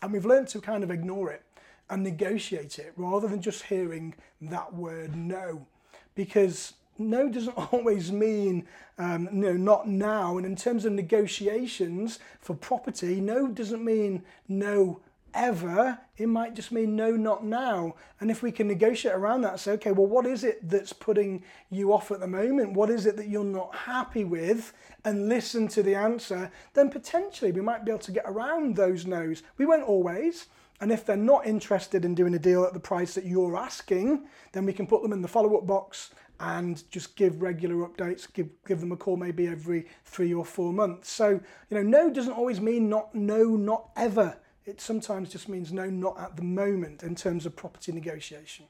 And 0.00 0.12
we've 0.12 0.24
learned 0.24 0.48
to 0.48 0.60
kind 0.60 0.84
of 0.84 0.90
ignore 0.90 1.30
it 1.30 1.42
and 1.90 2.02
negotiate 2.02 2.78
it 2.78 2.92
rather 2.96 3.26
than 3.26 3.42
just 3.42 3.64
hearing 3.64 4.14
that 4.42 4.72
word 4.74 5.16
no. 5.16 5.66
Because 6.14 6.74
no 6.98 7.28
doesn't 7.28 7.52
always 7.72 8.12
mean 8.12 8.66
um, 8.98 9.28
no, 9.32 9.54
not 9.54 9.88
now. 9.88 10.36
And 10.36 10.46
in 10.46 10.56
terms 10.56 10.84
of 10.84 10.92
negotiations 10.92 12.18
for 12.40 12.54
property, 12.54 13.20
no 13.20 13.48
doesn't 13.48 13.84
mean 13.84 14.22
no 14.48 15.00
ever. 15.34 15.98
It 16.16 16.26
might 16.26 16.54
just 16.54 16.72
mean 16.72 16.94
no, 16.94 17.12
not 17.12 17.44
now. 17.44 17.94
And 18.20 18.30
if 18.30 18.42
we 18.42 18.52
can 18.52 18.68
negotiate 18.68 19.14
around 19.14 19.42
that, 19.42 19.60
say, 19.60 19.72
okay, 19.72 19.92
well, 19.92 20.06
what 20.06 20.26
is 20.26 20.44
it 20.44 20.68
that's 20.68 20.92
putting 20.92 21.42
you 21.70 21.92
off 21.92 22.10
at 22.10 22.20
the 22.20 22.26
moment? 22.26 22.74
What 22.74 22.90
is 22.90 23.06
it 23.06 23.16
that 23.16 23.28
you're 23.28 23.44
not 23.44 23.74
happy 23.74 24.24
with? 24.24 24.72
And 25.04 25.28
listen 25.28 25.68
to 25.68 25.82
the 25.82 25.94
answer, 25.94 26.50
then 26.74 26.90
potentially 26.90 27.52
we 27.52 27.60
might 27.60 27.84
be 27.84 27.90
able 27.90 28.00
to 28.00 28.12
get 28.12 28.24
around 28.26 28.76
those 28.76 29.06
no's. 29.06 29.42
We 29.56 29.66
won't 29.66 29.84
always. 29.84 30.46
And 30.80 30.90
if 30.90 31.06
they're 31.06 31.16
not 31.16 31.46
interested 31.46 32.04
in 32.04 32.14
doing 32.14 32.34
a 32.34 32.40
deal 32.40 32.64
at 32.64 32.72
the 32.72 32.80
price 32.80 33.14
that 33.14 33.24
you're 33.24 33.56
asking, 33.56 34.26
then 34.50 34.66
we 34.66 34.72
can 34.72 34.86
put 34.86 35.02
them 35.02 35.12
in 35.12 35.22
the 35.22 35.28
follow 35.28 35.56
up 35.56 35.66
box 35.66 36.10
and 36.42 36.82
just 36.90 37.14
give 37.14 37.40
regular 37.40 37.86
updates, 37.86 38.26
give, 38.32 38.48
give 38.66 38.80
them 38.80 38.90
a 38.90 38.96
call 38.96 39.16
maybe 39.16 39.46
every 39.46 39.86
three 40.04 40.34
or 40.34 40.44
four 40.44 40.72
months. 40.72 41.08
So, 41.08 41.40
you 41.70 41.76
know, 41.76 41.82
no 41.82 42.10
doesn't 42.12 42.32
always 42.32 42.60
mean 42.60 42.88
not 42.88 43.14
no, 43.14 43.44
not 43.44 43.90
ever. 43.96 44.36
It 44.66 44.80
sometimes 44.80 45.30
just 45.30 45.48
means 45.48 45.72
no, 45.72 45.88
not 45.88 46.18
at 46.18 46.36
the 46.36 46.42
moment 46.42 47.04
in 47.04 47.14
terms 47.14 47.46
of 47.46 47.54
property 47.54 47.92
negotiation. 47.92 48.66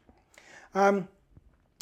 Um, 0.75 1.09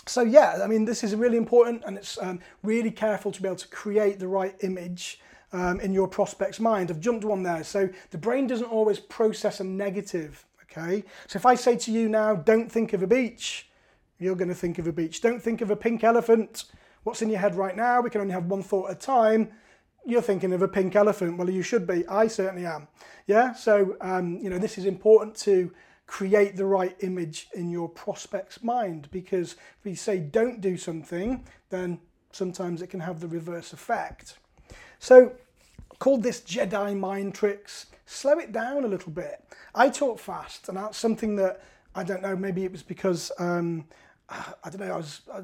so 0.07 0.23
yeah, 0.23 0.61
I 0.63 0.69
mean, 0.69 0.85
this 0.85 1.03
is 1.03 1.15
really 1.17 1.37
important 1.37 1.83
and 1.85 1.99
it's 1.99 2.17
um, 2.23 2.39
really 2.63 2.93
careful 2.93 3.33
to 3.33 3.43
be 3.43 3.49
able 3.49 3.57
to 3.57 3.69
create 3.69 4.21
the 4.21 4.29
right 4.29 4.55
image 4.61 5.21
um, 5.53 5.81
in 5.81 5.93
your 5.93 6.07
prospect's 6.07 6.61
mind. 6.61 6.93
I've 6.93 7.01
jumped 7.01 7.25
one 7.25 7.43
there. 7.43 7.65
So 7.65 7.89
the 8.11 8.19
brain 8.19 8.47
doesn't 8.47 8.67
always 8.67 9.01
process 9.01 9.59
a 9.59 9.65
negative, 9.65 10.47
okay? 10.71 11.03
So 11.27 11.37
if 11.37 11.47
I 11.47 11.57
say 11.57 11.77
to 11.79 11.91
you 11.91 12.09
now, 12.09 12.37
don't 12.37 12.71
think 12.71 12.93
of 12.93 13.03
a 13.03 13.09
beach, 13.09 13.70
you're 14.21 14.37
going 14.37 14.49
to 14.49 14.55
think 14.55 14.79
of 14.79 14.87
a 14.87 14.93
beach. 14.93 15.21
Don't 15.21 15.43
think 15.43 15.63
of 15.63 15.71
a 15.71 15.77
pink 15.77 16.05
elephant. 16.05 16.65
What's 17.03 17.23
in 17.23 17.31
your 17.31 17.41
head 17.41 17.57
right 17.57 17.75
now? 17.75 18.01
We 18.01 18.11
can 18.11 18.21
only 18.21 18.35
have 18.35 18.47
one 18.47 18.63
thought 18.63 18.91
at 18.91 18.97
a 18.97 19.01
time. 19.01 19.51
You're 20.07 20.23
thinking 20.23 20.53
of 20.53 20.63
a 20.63 20.69
pink 20.69 20.95
elephant. 20.95 21.39
Well, 21.39 21.51
you 21.51 21.63
should 21.63 21.87
be. 21.87 22.07
I 22.07 22.27
certainly 22.29 22.67
am. 22.67 22.87
Yeah. 23.27 23.55
So, 23.55 23.97
um, 24.01 24.39
you 24.39 24.51
know, 24.51 24.59
this 24.59 24.79
is 24.79 24.85
important 24.85 25.35
to 25.39 25.73
create 26.07 26.57
the 26.57 26.67
right 26.67 26.97
image 27.01 27.49
in 27.55 27.71
your 27.71 27.89
prospect's 27.89 28.63
mind 28.63 29.09
because 29.11 29.53
if 29.53 29.85
we 29.85 29.95
say 29.95 30.19
don't 30.19 30.61
do 30.61 30.77
something, 30.77 31.45
then 31.71 31.99
sometimes 32.33 32.83
it 32.83 32.89
can 32.89 33.01
have 33.01 33.21
the 33.21 33.29
reverse 33.29 33.73
effect. 33.73 34.37
So, 34.99 35.33
called 35.99 36.23
this 36.23 36.41
Jedi 36.41 36.99
mind 36.99 37.35
tricks. 37.35 37.87
Slow 38.07 38.39
it 38.39 38.53
down 38.53 38.85
a 38.85 38.89
little 38.89 39.13
bit. 39.13 39.45
I 39.75 39.89
talk 39.89 40.19
fast, 40.19 40.69
and 40.69 40.77
that's 40.77 40.99
something 40.99 41.37
that 41.37 41.63
I 41.95 42.05
don't 42.05 42.23
know. 42.23 42.37
Maybe 42.37 42.65
it 42.65 42.73
was 42.73 42.83
because 42.83 43.33
um, 43.39 43.87
I 44.65 44.71
don't 44.71 44.81
know, 44.81 44.95
I 44.95 44.97
was 44.97 45.21
I, 45.33 45.43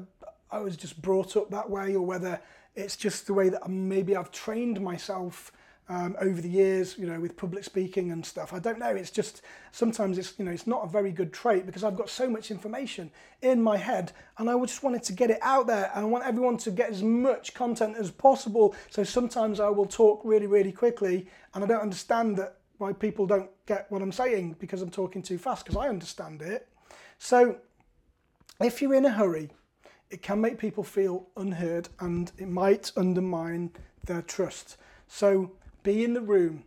I, 0.51 0.59
was 0.59 0.77
just 0.77 1.01
brought 1.01 1.35
up 1.35 1.49
that 1.51 1.69
way, 1.69 1.95
or 1.95 2.05
whether 2.05 2.39
it's 2.75 2.95
just 2.95 3.27
the 3.27 3.33
way 3.33 3.49
that 3.49 3.67
maybe 3.67 4.15
I've 4.15 4.31
trained 4.31 4.79
myself 4.81 5.51
um, 5.89 6.15
over 6.19 6.41
the 6.41 6.49
years, 6.49 6.97
you 6.97 7.07
know, 7.07 7.19
with 7.19 7.37
public 7.37 7.63
speaking 7.63 8.11
and 8.11 8.25
stuff. 8.25 8.53
I 8.53 8.59
don't 8.59 8.77
know. 8.77 8.89
It's 8.89 9.11
just 9.11 9.41
sometimes 9.71 10.17
it's 10.17 10.33
you 10.37 10.45
know 10.45 10.51
it's 10.51 10.67
not 10.67 10.83
a 10.83 10.87
very 10.87 11.11
good 11.11 11.33
trait 11.33 11.65
because 11.65 11.83
I've 11.83 11.95
got 11.95 12.09
so 12.09 12.29
much 12.29 12.51
information 12.51 13.11
in 13.41 13.61
my 13.61 13.77
head, 13.77 14.11
and 14.37 14.49
I 14.49 14.59
just 14.61 14.83
wanted 14.83 15.03
to 15.03 15.13
get 15.13 15.29
it 15.29 15.39
out 15.41 15.67
there, 15.67 15.91
and 15.93 16.05
I 16.05 16.07
want 16.07 16.25
everyone 16.25 16.57
to 16.57 16.71
get 16.71 16.89
as 16.89 17.03
much 17.03 17.53
content 17.53 17.95
as 17.97 18.11
possible. 18.11 18.75
So 18.89 19.03
sometimes 19.03 19.59
I 19.59 19.69
will 19.69 19.85
talk 19.85 20.21
really, 20.23 20.47
really 20.47 20.71
quickly, 20.71 21.27
and 21.53 21.63
I 21.63 21.67
don't 21.67 21.81
understand 21.81 22.37
that 22.37 22.57
why 22.77 22.93
people 22.93 23.25
don't 23.25 23.49
get 23.65 23.89
what 23.89 24.01
I'm 24.01 24.11
saying 24.11 24.55
because 24.59 24.81
I'm 24.81 24.91
talking 24.91 25.23
too 25.23 25.37
fast 25.37 25.65
because 25.65 25.77
I 25.77 25.89
understand 25.89 26.41
it. 26.41 26.67
So 27.17 27.57
if 28.61 28.81
you're 28.81 28.93
in 28.93 29.05
a 29.05 29.11
hurry, 29.11 29.49
it 30.09 30.21
can 30.21 30.41
make 30.41 30.57
people 30.57 30.83
feel 30.83 31.27
unheard 31.35 31.89
and 31.99 32.31
it 32.37 32.47
might 32.47 32.91
undermine 32.95 33.71
their 34.05 34.21
trust. 34.21 34.77
So 35.07 35.51
be 35.83 36.03
in 36.03 36.13
the 36.13 36.21
room. 36.21 36.63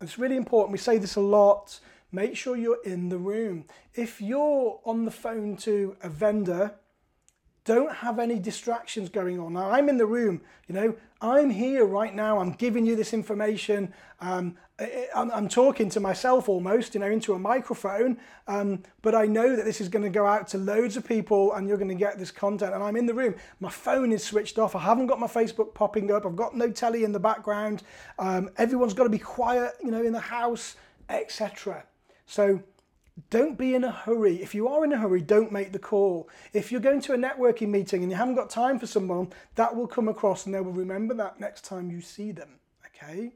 It's 0.00 0.18
really 0.18 0.36
important. 0.36 0.72
We 0.72 0.78
say 0.78 0.98
this 0.98 1.16
a 1.16 1.20
lot. 1.20 1.80
Make 2.12 2.36
sure 2.36 2.56
you're 2.56 2.82
in 2.84 3.08
the 3.08 3.18
room. 3.18 3.64
If 3.94 4.20
you're 4.20 4.80
on 4.84 5.04
the 5.04 5.10
phone 5.10 5.56
to 5.58 5.96
a 6.02 6.08
vendor, 6.08 6.74
don't 7.64 7.92
have 7.96 8.18
any 8.18 8.38
distractions 8.38 9.08
going 9.08 9.40
on. 9.40 9.54
Now, 9.54 9.70
I'm 9.70 9.88
in 9.88 9.96
the 9.96 10.06
room, 10.06 10.42
you 10.68 10.74
know, 10.74 10.94
I'm 11.20 11.48
here 11.48 11.86
right 11.86 12.14
now. 12.14 12.38
I'm 12.38 12.52
giving 12.52 12.84
you 12.84 12.94
this 12.94 13.14
information. 13.14 13.94
Um, 14.20 14.56
I'm, 15.14 15.30
I'm, 15.30 15.48
talking 15.48 15.88
to 15.90 16.00
myself 16.00 16.48
almost, 16.48 16.94
you 16.94 17.00
know, 17.00 17.06
into 17.06 17.34
a 17.34 17.38
microphone. 17.38 18.18
Um, 18.48 18.82
but 19.02 19.14
I 19.14 19.24
know 19.24 19.54
that 19.54 19.64
this 19.64 19.80
is 19.80 19.88
going 19.88 20.02
to 20.02 20.10
go 20.10 20.26
out 20.26 20.48
to 20.48 20.58
loads 20.58 20.96
of 20.96 21.06
people 21.06 21.52
and 21.52 21.68
you're 21.68 21.76
going 21.76 21.88
to 21.88 21.94
get 21.94 22.18
this 22.18 22.32
content. 22.32 22.74
And 22.74 22.82
I'm 22.82 22.96
in 22.96 23.06
the 23.06 23.14
room. 23.14 23.36
My 23.60 23.70
phone 23.70 24.10
is 24.10 24.24
switched 24.24 24.58
off. 24.58 24.74
I 24.74 24.80
haven't 24.80 25.06
got 25.06 25.20
my 25.20 25.28
Facebook 25.28 25.74
popping 25.74 26.10
up. 26.10 26.26
I've 26.26 26.34
got 26.34 26.56
no 26.56 26.70
telly 26.70 27.04
in 27.04 27.12
the 27.12 27.20
background. 27.20 27.84
Um, 28.18 28.50
everyone's 28.56 28.94
got 28.94 29.04
to 29.04 29.10
be 29.10 29.18
quiet, 29.18 29.74
you 29.80 29.92
know, 29.92 30.02
in 30.02 30.12
the 30.12 30.18
house, 30.18 30.74
etc. 31.08 31.84
So 32.26 32.60
don't 33.30 33.56
be 33.56 33.76
in 33.76 33.84
a 33.84 33.92
hurry. 33.92 34.42
If 34.42 34.56
you 34.56 34.66
are 34.66 34.84
in 34.84 34.92
a 34.92 34.98
hurry, 34.98 35.20
don't 35.20 35.52
make 35.52 35.70
the 35.70 35.78
call. 35.78 36.28
If 36.52 36.72
you're 36.72 36.80
going 36.80 37.00
to 37.02 37.12
a 37.12 37.16
networking 37.16 37.68
meeting 37.68 38.02
and 38.02 38.10
you 38.10 38.18
haven't 38.18 38.34
got 38.34 38.50
time 38.50 38.80
for 38.80 38.88
someone, 38.88 39.32
that 39.54 39.76
will 39.76 39.86
come 39.86 40.08
across 40.08 40.46
and 40.46 40.54
they 40.54 40.60
will 40.60 40.72
remember 40.72 41.14
that 41.14 41.38
next 41.38 41.64
time 41.64 41.92
you 41.92 42.00
see 42.00 42.32
them. 42.32 42.58
Okay? 42.86 43.34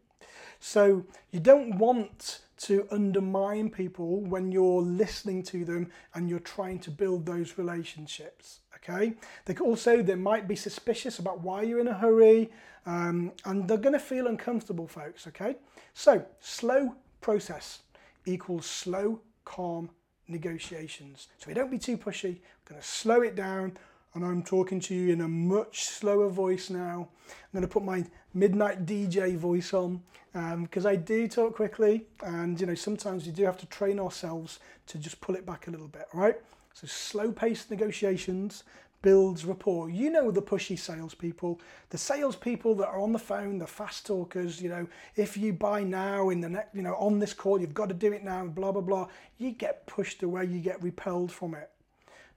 So 0.61 1.05
you 1.31 1.41
don't 1.41 1.79
want 1.79 2.41
to 2.59 2.87
undermine 2.91 3.71
people 3.71 4.21
when 4.21 4.51
you're 4.51 4.83
listening 4.83 5.43
to 5.45 5.65
them 5.65 5.91
and 6.15 6.29
you're 6.29 6.41
trying 6.41 6.81
to 6.81 6.91
build 6.91 7.25
those 7.25 7.57
relationships. 7.57 8.61
Okay? 8.77 9.15
They 9.45 9.57
also 9.57 10.03
they 10.03 10.15
might 10.15 10.49
be 10.49 10.57
suspicious 10.57 11.19
about 11.19 11.41
why 11.41 11.63
you're 11.63 11.81
in 11.81 11.89
a 11.89 11.95
hurry, 11.95 12.51
um, 12.87 13.33
and 13.45 13.69
they're 13.69 13.77
going 13.77 13.93
to 13.93 13.99
feel 14.01 14.27
uncomfortable, 14.27 14.89
folks. 14.89 15.27
Okay? 15.27 15.57
So 15.95 16.25
slow 16.41 16.95
process 17.21 17.81
equals 18.27 18.67
slow 18.67 19.21
calm 19.45 19.91
negotiations. 20.27 21.29
So 21.39 21.49
we 21.49 21.55
don't 21.55 21.71
be 21.71 21.79
too 21.79 21.97
pushy, 21.97 22.41
we're 22.41 22.71
going 22.71 22.81
to 22.81 22.87
slow 22.87 23.23
it 23.23 23.35
down. 23.35 23.77
And 24.15 24.25
I'm 24.25 24.43
talking 24.43 24.81
to 24.81 24.95
you 24.95 25.13
in 25.13 25.21
a 25.21 25.29
much 25.29 25.85
slower 25.85 26.29
voice 26.29 26.71
now. 26.71 27.09
I'm 27.29 27.53
going 27.53 27.63
to 27.63 27.69
put 27.69 27.85
my 27.85 28.05
midnight 28.35 28.87
DJ 28.87 29.37
voice 29.37 29.73
on 29.75 30.03
because 30.33 30.87
um, 30.87 30.93
I 30.93 30.97
do 30.97 31.27
talk 31.27 31.55
quickly, 31.57 32.07
and 32.23 32.61
you 32.61 32.67
know 32.67 32.75
sometimes 32.75 33.27
we 33.27 33.33
do 33.33 33.45
have 33.45 33.57
to 33.59 33.67
train 33.67 33.99
ourselves 33.99 34.61
to 34.87 34.99
just 34.99 35.21
pull 35.21 35.35
it 35.35 35.45
back 35.45 35.67
a 35.67 35.71
little 35.71 35.89
bit. 35.89 36.07
Right. 36.13 36.37
So 36.75 36.87
slow-paced 36.87 37.71
negotiations, 37.71 38.63
builds 39.03 39.45
rapport. 39.45 39.91
You 39.91 40.11
know 40.11 40.31
the 40.31 40.43
pushy 40.43 40.79
salespeople, 40.79 41.61
the 41.91 41.99
salespeople 41.99 42.75
that 42.77 42.89
are 42.89 43.01
on 43.01 43.13
the 43.13 43.19
phone, 43.19 43.59
the 43.59 43.67
fast 43.67 44.07
talkers. 44.07 44.61
You 44.61 44.69
know, 44.69 44.87
if 45.17 45.37
you 45.37 45.53
buy 45.53 45.83
now 45.83 46.31
in 46.31 46.41
the 46.41 46.49
next, 46.49 46.75
you 46.75 46.83
know, 46.83 46.95
on 46.95 47.19
this 47.19 47.35
call, 47.35 47.61
you've 47.61 47.75
got 47.75 47.89
to 47.89 47.95
do 47.95 48.13
it 48.13 48.25
now. 48.25 48.47
Blah 48.47 48.73
blah 48.73 48.83
blah. 48.83 49.09
You 49.39 49.53
get 49.53 49.87
pushed 49.87 50.23
away. 50.23 50.47
You 50.47 50.61
get 50.61 50.83
repelled 50.83 51.33
from 51.33 51.55
it. 51.55 51.71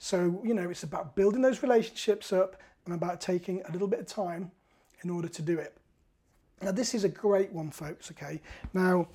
So, 0.04 0.42
you 0.44 0.56
know, 0.56 0.68
it's 0.72 0.82
about 0.82 1.16
building 1.16 1.44
those 1.44 1.62
relationships 1.62 2.34
up 2.34 2.56
and 2.86 2.96
about 2.96 3.22
taking 3.22 3.62
a 3.70 3.72
little 3.72 3.88
bit 3.88 4.00
of 4.00 4.08
time 4.08 4.50
in 5.04 5.12
order 5.12 5.28
to 5.28 5.42
do 5.44 5.60
it. 5.60 5.78
Now, 6.60 6.72
this 6.72 6.96
is 6.96 7.04
a 7.04 7.10
great 7.10 7.52
one, 7.52 7.70
folks, 7.70 8.10
okay? 8.10 8.42
Now, 8.74 9.10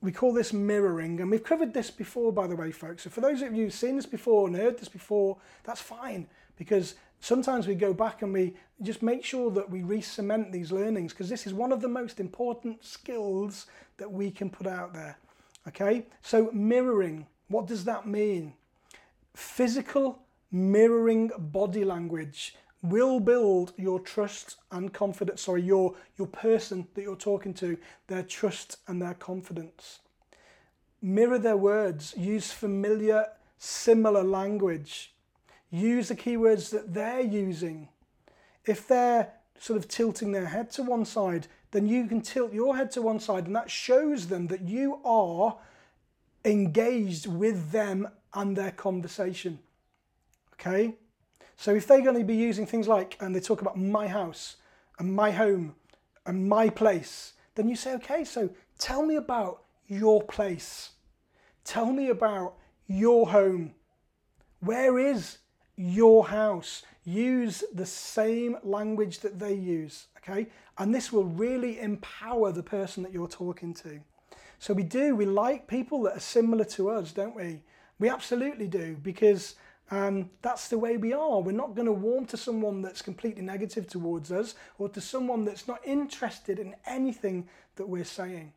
we 0.00 0.12
call 0.12 0.32
this 0.32 0.52
mirroring, 0.52 1.20
and 1.20 1.32
we've 1.32 1.42
covered 1.42 1.74
this 1.74 1.90
before, 1.90 2.32
by 2.32 2.46
the 2.46 2.54
way, 2.54 2.70
folks. 2.70 3.02
So, 3.02 3.10
for 3.10 3.22
those 3.22 3.42
of 3.42 3.56
you 3.56 3.64
who've 3.64 3.74
seen 3.74 3.96
this 3.96 4.06
before 4.06 4.46
and 4.46 4.54
heard 4.54 4.78
this 4.78 4.88
before, 4.88 5.36
that's 5.64 5.80
fine 5.80 6.28
because 6.56 6.94
sometimes 7.18 7.66
we 7.66 7.74
go 7.74 7.92
back 7.92 8.22
and 8.22 8.32
we 8.32 8.54
just 8.82 9.02
make 9.02 9.24
sure 9.24 9.50
that 9.50 9.68
we 9.68 9.82
re 9.82 10.00
cement 10.00 10.52
these 10.52 10.70
learnings 10.70 11.12
because 11.12 11.28
this 11.28 11.44
is 11.44 11.52
one 11.52 11.72
of 11.72 11.80
the 11.80 11.88
most 11.88 12.20
important 12.20 12.84
skills 12.84 13.66
that 13.96 14.12
we 14.12 14.30
can 14.30 14.48
put 14.48 14.68
out 14.68 14.94
there. 14.94 15.18
Okay, 15.66 16.06
so 16.22 16.52
mirroring, 16.52 17.26
what 17.48 17.66
does 17.66 17.84
that 17.86 18.06
mean? 18.06 18.54
Physical 19.34 20.20
mirroring 20.50 21.30
body 21.36 21.84
language 21.84 22.54
will 22.82 23.18
build 23.18 23.72
your 23.76 23.98
trust 23.98 24.56
and 24.70 24.92
confidence, 24.92 25.42
sorry, 25.42 25.62
your, 25.62 25.94
your 26.18 26.26
person 26.28 26.86
that 26.94 27.02
you're 27.02 27.16
talking 27.16 27.54
to, 27.54 27.78
their 28.06 28.22
trust 28.22 28.76
and 28.86 29.00
their 29.00 29.14
confidence. 29.14 30.00
Mirror 31.00 31.38
their 31.38 31.56
words, 31.56 32.14
use 32.16 32.52
familiar, 32.52 33.26
similar 33.58 34.22
language, 34.22 35.14
use 35.70 36.08
the 36.08 36.14
keywords 36.14 36.70
that 36.70 36.92
they're 36.92 37.20
using. 37.20 37.88
If 38.66 38.86
they're 38.86 39.32
sort 39.58 39.78
of 39.78 39.88
tilting 39.88 40.32
their 40.32 40.46
head 40.46 40.70
to 40.72 40.82
one 40.82 41.04
side, 41.04 41.46
then 41.70 41.86
you 41.86 42.06
can 42.06 42.20
tilt 42.20 42.52
your 42.52 42.76
head 42.76 42.90
to 42.92 43.02
one 43.02 43.18
side, 43.18 43.46
and 43.46 43.56
that 43.56 43.70
shows 43.70 44.28
them 44.28 44.46
that 44.48 44.62
you 44.62 45.00
are 45.04 45.56
engaged 46.44 47.26
with 47.26 47.72
them 47.72 48.08
and 48.34 48.56
their 48.56 48.70
conversation. 48.72 49.58
Okay? 50.54 50.94
So 51.56 51.74
if 51.74 51.86
they're 51.86 52.02
going 52.02 52.18
to 52.18 52.24
be 52.24 52.36
using 52.36 52.66
things 52.66 52.88
like, 52.88 53.16
and 53.20 53.34
they 53.34 53.40
talk 53.40 53.60
about 53.60 53.78
my 53.78 54.08
house 54.08 54.56
and 54.98 55.14
my 55.14 55.30
home 55.30 55.74
and 56.26 56.48
my 56.48 56.68
place, 56.68 57.34
then 57.54 57.68
you 57.68 57.76
say, 57.76 57.94
okay, 57.94 58.24
so 58.24 58.50
tell 58.78 59.04
me 59.04 59.16
about 59.16 59.62
your 59.86 60.22
place. 60.22 60.90
Tell 61.64 61.92
me 61.92 62.10
about 62.10 62.54
your 62.86 63.28
home. 63.30 63.74
Where 64.60 64.98
is 64.98 65.38
your 65.76 66.26
house? 66.26 66.82
Use 67.04 67.62
the 67.72 67.86
same 67.86 68.56
language 68.62 69.20
that 69.20 69.38
they 69.38 69.54
use, 69.54 70.06
okay? 70.18 70.48
And 70.78 70.94
this 70.94 71.12
will 71.12 71.24
really 71.24 71.78
empower 71.80 72.50
the 72.50 72.62
person 72.62 73.02
that 73.02 73.12
you're 73.12 73.28
talking 73.28 73.74
to. 73.74 74.00
So 74.58 74.72
we 74.72 74.82
do, 74.82 75.14
we 75.14 75.26
like 75.26 75.68
people 75.68 76.02
that 76.02 76.16
are 76.16 76.20
similar 76.20 76.64
to 76.64 76.90
us, 76.90 77.12
don't 77.12 77.36
we? 77.36 77.60
We 77.98 78.08
absolutely 78.08 78.66
do 78.66 78.96
because 79.02 79.54
um, 79.90 80.30
that's 80.42 80.68
the 80.68 80.78
way 80.78 80.96
we 80.96 81.12
are. 81.12 81.40
We're 81.40 81.52
not 81.52 81.74
going 81.74 81.86
to 81.86 81.92
warm 81.92 82.26
to 82.26 82.36
someone 82.36 82.82
that's 82.82 83.02
completely 83.02 83.42
negative 83.42 83.86
towards 83.86 84.32
us 84.32 84.54
or 84.78 84.88
to 84.88 85.00
someone 85.00 85.44
that's 85.44 85.68
not 85.68 85.80
interested 85.84 86.58
in 86.58 86.74
anything 86.86 87.48
that 87.76 87.88
we're 87.88 88.04
saying. 88.04 88.52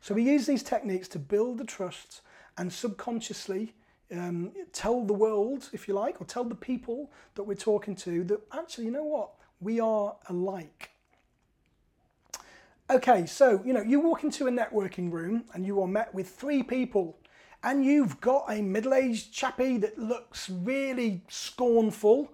So 0.00 0.14
we 0.14 0.24
use 0.24 0.46
these 0.46 0.62
techniques 0.62 1.08
to 1.08 1.18
build 1.18 1.58
the 1.58 1.64
trust 1.64 2.22
and 2.58 2.72
subconsciously 2.72 3.74
um, 4.12 4.52
tell 4.72 5.04
the 5.04 5.12
world, 5.12 5.70
if 5.72 5.88
you 5.88 5.94
like, 5.94 6.20
or 6.20 6.24
tell 6.24 6.44
the 6.44 6.54
people 6.54 7.10
that 7.34 7.44
we're 7.44 7.54
talking 7.54 7.94
to 7.96 8.24
that 8.24 8.40
actually, 8.52 8.84
you 8.84 8.90
know 8.90 9.04
what, 9.04 9.30
we 9.60 9.80
are 9.80 10.16
alike. 10.28 10.90
Okay, 12.90 13.24
so 13.24 13.62
you 13.64 13.72
know, 13.72 13.80
you 13.80 14.00
walk 14.00 14.22
into 14.22 14.48
a 14.48 14.50
networking 14.50 15.10
room 15.10 15.44
and 15.54 15.64
you 15.64 15.80
are 15.80 15.86
met 15.86 16.12
with 16.14 16.28
three 16.28 16.62
people 16.62 17.16
and 17.62 17.84
you've 17.84 18.20
got 18.20 18.44
a 18.48 18.60
middle-aged 18.60 19.32
chappie 19.32 19.76
that 19.78 19.98
looks 19.98 20.50
really 20.50 21.22
scornful 21.28 22.32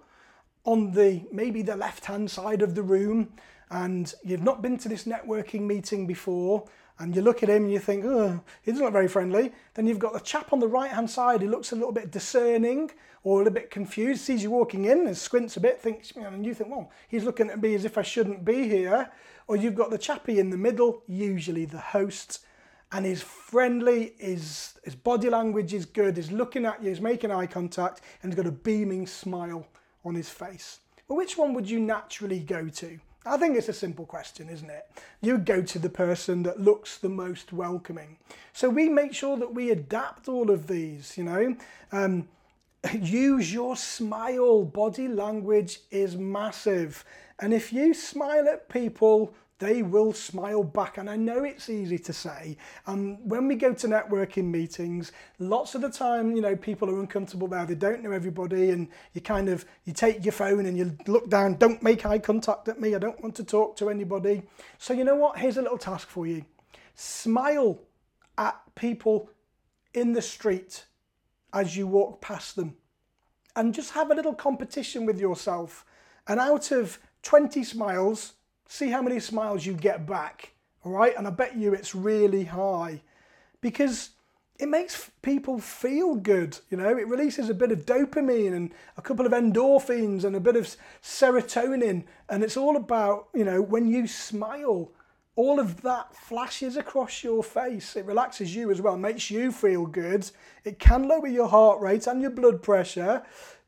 on 0.65 0.91
the 0.91 1.23
maybe 1.31 1.61
the 1.61 1.75
left-hand 1.75 2.29
side 2.29 2.61
of 2.61 2.75
the 2.75 2.83
room 2.83 3.31
and 3.71 4.13
you've 4.23 4.43
not 4.43 4.61
been 4.61 4.77
to 4.77 4.89
this 4.89 5.05
networking 5.05 5.61
meeting 5.61 6.07
before 6.07 6.67
and 6.99 7.15
you 7.15 7.21
look 7.21 7.43
at 7.43 7.49
him 7.49 7.63
and 7.63 7.71
you 7.71 7.79
think, 7.79 8.03
oh, 8.03 8.41
he 8.61 8.71
doesn't 8.71 8.83
look 8.83 8.91
very 8.91 9.07
friendly. 9.07 9.53
Then 9.73 9.87
you've 9.87 9.99
got 9.99 10.11
the 10.11 10.19
chap 10.19 10.51
on 10.51 10.59
the 10.59 10.67
right 10.67 10.91
hand 10.91 11.09
side 11.09 11.41
who 11.41 11.47
looks 11.47 11.71
a 11.71 11.75
little 11.75 11.93
bit 11.93 12.11
discerning 12.11 12.91
or 13.23 13.35
a 13.35 13.43
little 13.43 13.53
bit 13.53 13.71
confused, 13.71 14.21
sees 14.21 14.43
you 14.43 14.51
walking 14.51 14.83
in 14.85 15.07
and 15.07 15.17
squints 15.17 15.55
a 15.55 15.61
bit, 15.61 15.79
thinks, 15.79 16.11
and 16.11 16.45
you 16.45 16.53
think, 16.53 16.69
well, 16.69 16.91
he's 17.07 17.23
looking 17.23 17.49
at 17.49 17.61
me 17.61 17.73
as 17.73 17.85
if 17.85 17.97
I 17.97 18.01
shouldn't 18.01 18.43
be 18.43 18.67
here. 18.67 19.09
Or 19.47 19.55
you've 19.55 19.75
got 19.75 19.91
the 19.91 19.97
chappie 19.97 20.39
in 20.39 20.49
the 20.49 20.57
middle, 20.57 21.03
usually 21.07 21.63
the 21.63 21.79
host, 21.79 22.39
and 22.91 23.05
he's 23.05 23.21
friendly, 23.21 24.13
his, 24.17 24.73
his 24.83 24.95
body 24.95 25.29
language 25.29 25.73
is 25.73 25.85
good, 25.85 26.17
he's 26.17 26.31
looking 26.31 26.65
at 26.65 26.81
you, 26.81 26.89
he's 26.89 27.01
making 27.01 27.31
eye 27.31 27.45
contact, 27.45 28.01
and 28.21 28.31
he's 28.31 28.37
got 28.37 28.47
a 28.47 28.51
beaming 28.51 29.05
smile 29.05 29.67
on 30.03 30.15
his 30.15 30.29
face. 30.29 30.79
Well, 31.07 31.17
which 31.17 31.37
one 31.37 31.53
would 31.53 31.69
you 31.69 31.79
naturally 31.79 32.39
go 32.39 32.67
to? 32.67 32.99
I 33.25 33.37
think 33.37 33.57
it's 33.57 33.69
a 33.69 33.73
simple 33.73 34.05
question, 34.05 34.49
isn't 34.49 34.69
it? 34.69 34.89
You 35.21 35.37
go 35.37 35.61
to 35.61 35.79
the 35.79 35.89
person 35.89 36.43
that 36.43 36.59
looks 36.59 36.97
the 36.97 37.09
most 37.09 37.51
welcoming. 37.51 38.17
So 38.53 38.69
we 38.69 38.89
make 38.89 39.13
sure 39.13 39.37
that 39.37 39.53
we 39.53 39.71
adapt 39.71 40.29
all 40.29 40.49
of 40.49 40.67
these, 40.67 41.17
you 41.17 41.25
know. 41.25 41.55
Um, 41.91 42.27
use 42.93 43.53
your 43.53 43.75
smile. 43.75 44.63
Body 44.63 45.07
language 45.07 45.81
is 45.91 46.15
massive. 46.15 47.03
And 47.39 47.53
if 47.53 47.73
you 47.73 47.93
smile 47.93 48.47
at 48.47 48.69
people, 48.69 49.33
they 49.59 49.83
will 49.83 50.13
smile 50.13 50.63
back. 50.63 50.97
And 50.97 51.09
I 51.09 51.17
know 51.17 51.43
it's 51.43 51.69
easy 51.69 51.99
to 51.99 52.13
say. 52.13 52.57
And 52.87 53.17
um, 53.17 53.27
when 53.27 53.47
we 53.47 53.55
go 53.55 53.73
to 53.73 53.87
networking 53.87 54.45
meetings, 54.45 55.11
lots 55.37 55.75
of 55.75 55.81
the 55.81 55.89
time, 55.89 56.33
you 56.35 56.41
know, 56.41 56.55
people 56.55 56.89
are 56.89 56.99
uncomfortable 56.99 57.47
there. 57.47 57.65
They 57.65 57.75
don't 57.75 58.01
know 58.01 58.11
everybody, 58.11 58.71
and 58.71 58.87
you 59.13 59.21
kind 59.21 59.49
of 59.49 59.65
you 59.83 59.93
take 59.93 60.23
your 60.25 60.31
phone 60.31 60.65
and 60.65 60.77
you 60.77 60.97
look 61.07 61.29
down. 61.29 61.55
Don't 61.55 61.83
make 61.83 62.05
eye 62.05 62.19
contact 62.19 62.69
at 62.69 62.79
me. 62.79 62.95
I 62.95 62.99
don't 62.99 63.21
want 63.21 63.35
to 63.35 63.43
talk 63.43 63.75
to 63.77 63.89
anybody. 63.89 64.43
So 64.77 64.93
you 64.93 65.03
know 65.03 65.15
what? 65.15 65.37
Here's 65.37 65.57
a 65.57 65.61
little 65.61 65.77
task 65.77 66.07
for 66.07 66.25
you. 66.25 66.45
Smile 66.95 67.79
at 68.37 68.59
people 68.75 69.29
in 69.93 70.13
the 70.13 70.21
street 70.21 70.85
as 71.51 71.75
you 71.75 71.85
walk 71.85 72.21
past 72.21 72.55
them, 72.55 72.77
and 73.57 73.73
just 73.73 73.91
have 73.91 74.09
a 74.09 74.15
little 74.15 74.33
competition 74.33 75.05
with 75.05 75.19
yourself. 75.19 75.85
And 76.27 76.39
out 76.39 76.71
of 76.71 76.99
20 77.23 77.63
smiles, 77.63 78.33
see 78.69 78.89
how 78.89 79.01
many 79.01 79.19
smiles 79.19 79.65
you 79.65 79.73
get 79.73 80.05
back. 80.05 80.53
All 80.85 80.93
right, 80.93 81.13
and 81.17 81.27
I 81.27 81.31
bet 81.31 81.57
you 81.57 81.73
it's 81.73 81.93
really 81.93 82.45
high 82.45 83.01
because 83.59 84.11
it 84.59 84.69
makes 84.69 85.09
people 85.21 85.59
feel 85.59 86.15
good. 86.15 86.57
You 86.69 86.77
know, 86.77 86.97
it 86.97 87.07
releases 87.07 87.49
a 87.49 87.53
bit 87.53 87.71
of 87.71 87.85
dopamine 87.85 88.53
and 88.53 88.71
a 88.95 89.01
couple 89.01 89.25
of 89.25 89.33
endorphins 89.33 90.23
and 90.23 90.35
a 90.35 90.39
bit 90.39 90.55
of 90.55 90.73
serotonin. 91.01 92.05
And 92.29 92.43
it's 92.43 92.55
all 92.55 92.77
about, 92.77 93.27
you 93.33 93.43
know, 93.43 93.61
when 93.61 93.87
you 93.87 94.05
smile, 94.07 94.91
all 95.35 95.59
of 95.59 95.81
that 95.81 96.15
flashes 96.15 96.77
across 96.77 97.23
your 97.23 97.43
face. 97.43 97.95
It 97.95 98.05
relaxes 98.05 98.53
you 98.53 98.69
as 98.69 98.81
well, 98.81 98.97
makes 98.97 99.31
you 99.31 99.51
feel 99.51 99.85
good. 99.85 100.29
It 100.63 100.77
can 100.77 101.07
lower 101.07 101.27
your 101.27 101.47
heart 101.47 101.81
rate 101.81 102.07
and 102.07 102.21
your 102.21 102.31
blood 102.31 102.61
pressure. 102.61 103.23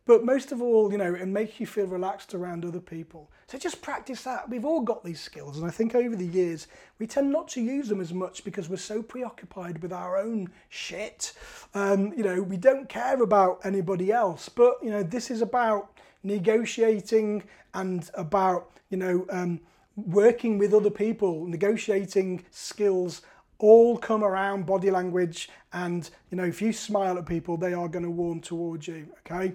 But 0.05 0.25
most 0.25 0.51
of 0.51 0.61
all, 0.61 0.91
you 0.91 0.97
know, 0.97 1.13
it 1.13 1.27
makes 1.27 1.59
you 1.59 1.67
feel 1.67 1.85
relaxed 1.85 2.33
around 2.33 2.65
other 2.65 2.79
people. 2.79 3.29
So 3.47 3.57
just 3.57 3.81
practice 3.81 4.23
that. 4.23 4.49
We've 4.49 4.65
all 4.65 4.81
got 4.81 5.03
these 5.03 5.21
skills, 5.21 5.57
and 5.57 5.67
I 5.67 5.69
think 5.69 5.93
over 5.93 6.15
the 6.15 6.25
years 6.25 6.67
we 6.99 7.05
tend 7.05 7.31
not 7.31 7.47
to 7.49 7.61
use 7.61 7.87
them 7.87 8.01
as 8.01 8.13
much 8.13 8.43
because 8.43 8.69
we're 8.69 8.77
so 8.77 9.03
preoccupied 9.03 9.81
with 9.81 9.93
our 9.93 10.17
own 10.17 10.49
shit. 10.69 11.33
Um, 11.73 12.13
you 12.13 12.23
know, 12.23 12.41
we 12.41 12.57
don't 12.57 12.89
care 12.89 13.21
about 13.21 13.59
anybody 13.63 14.11
else. 14.11 14.49
But 14.49 14.77
you 14.81 14.89
know, 14.89 15.03
this 15.03 15.29
is 15.29 15.41
about 15.41 15.91
negotiating 16.23 17.43
and 17.73 18.09
about 18.15 18.71
you 18.89 18.97
know 18.97 19.25
um, 19.29 19.59
working 19.95 20.57
with 20.57 20.73
other 20.73 20.89
people, 20.89 21.45
negotiating 21.45 22.43
skills 22.49 23.21
all 23.59 23.95
come 23.95 24.23
around 24.23 24.65
body 24.65 24.89
language 24.89 25.47
and 25.71 26.09
you 26.31 26.35
know 26.35 26.43
if 26.43 26.63
you 26.63 26.73
smile 26.73 27.19
at 27.19 27.27
people 27.27 27.57
they 27.57 27.73
are 27.73 27.87
going 27.87 28.03
to 28.03 28.09
warm 28.09 28.39
towards 28.39 28.87
you 28.87 29.05
okay 29.19 29.53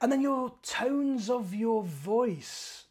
and 0.00 0.10
then 0.10 0.20
your 0.20 0.52
tones 0.62 1.28
of 1.28 1.54
your 1.54 1.82
voice. 1.82 2.84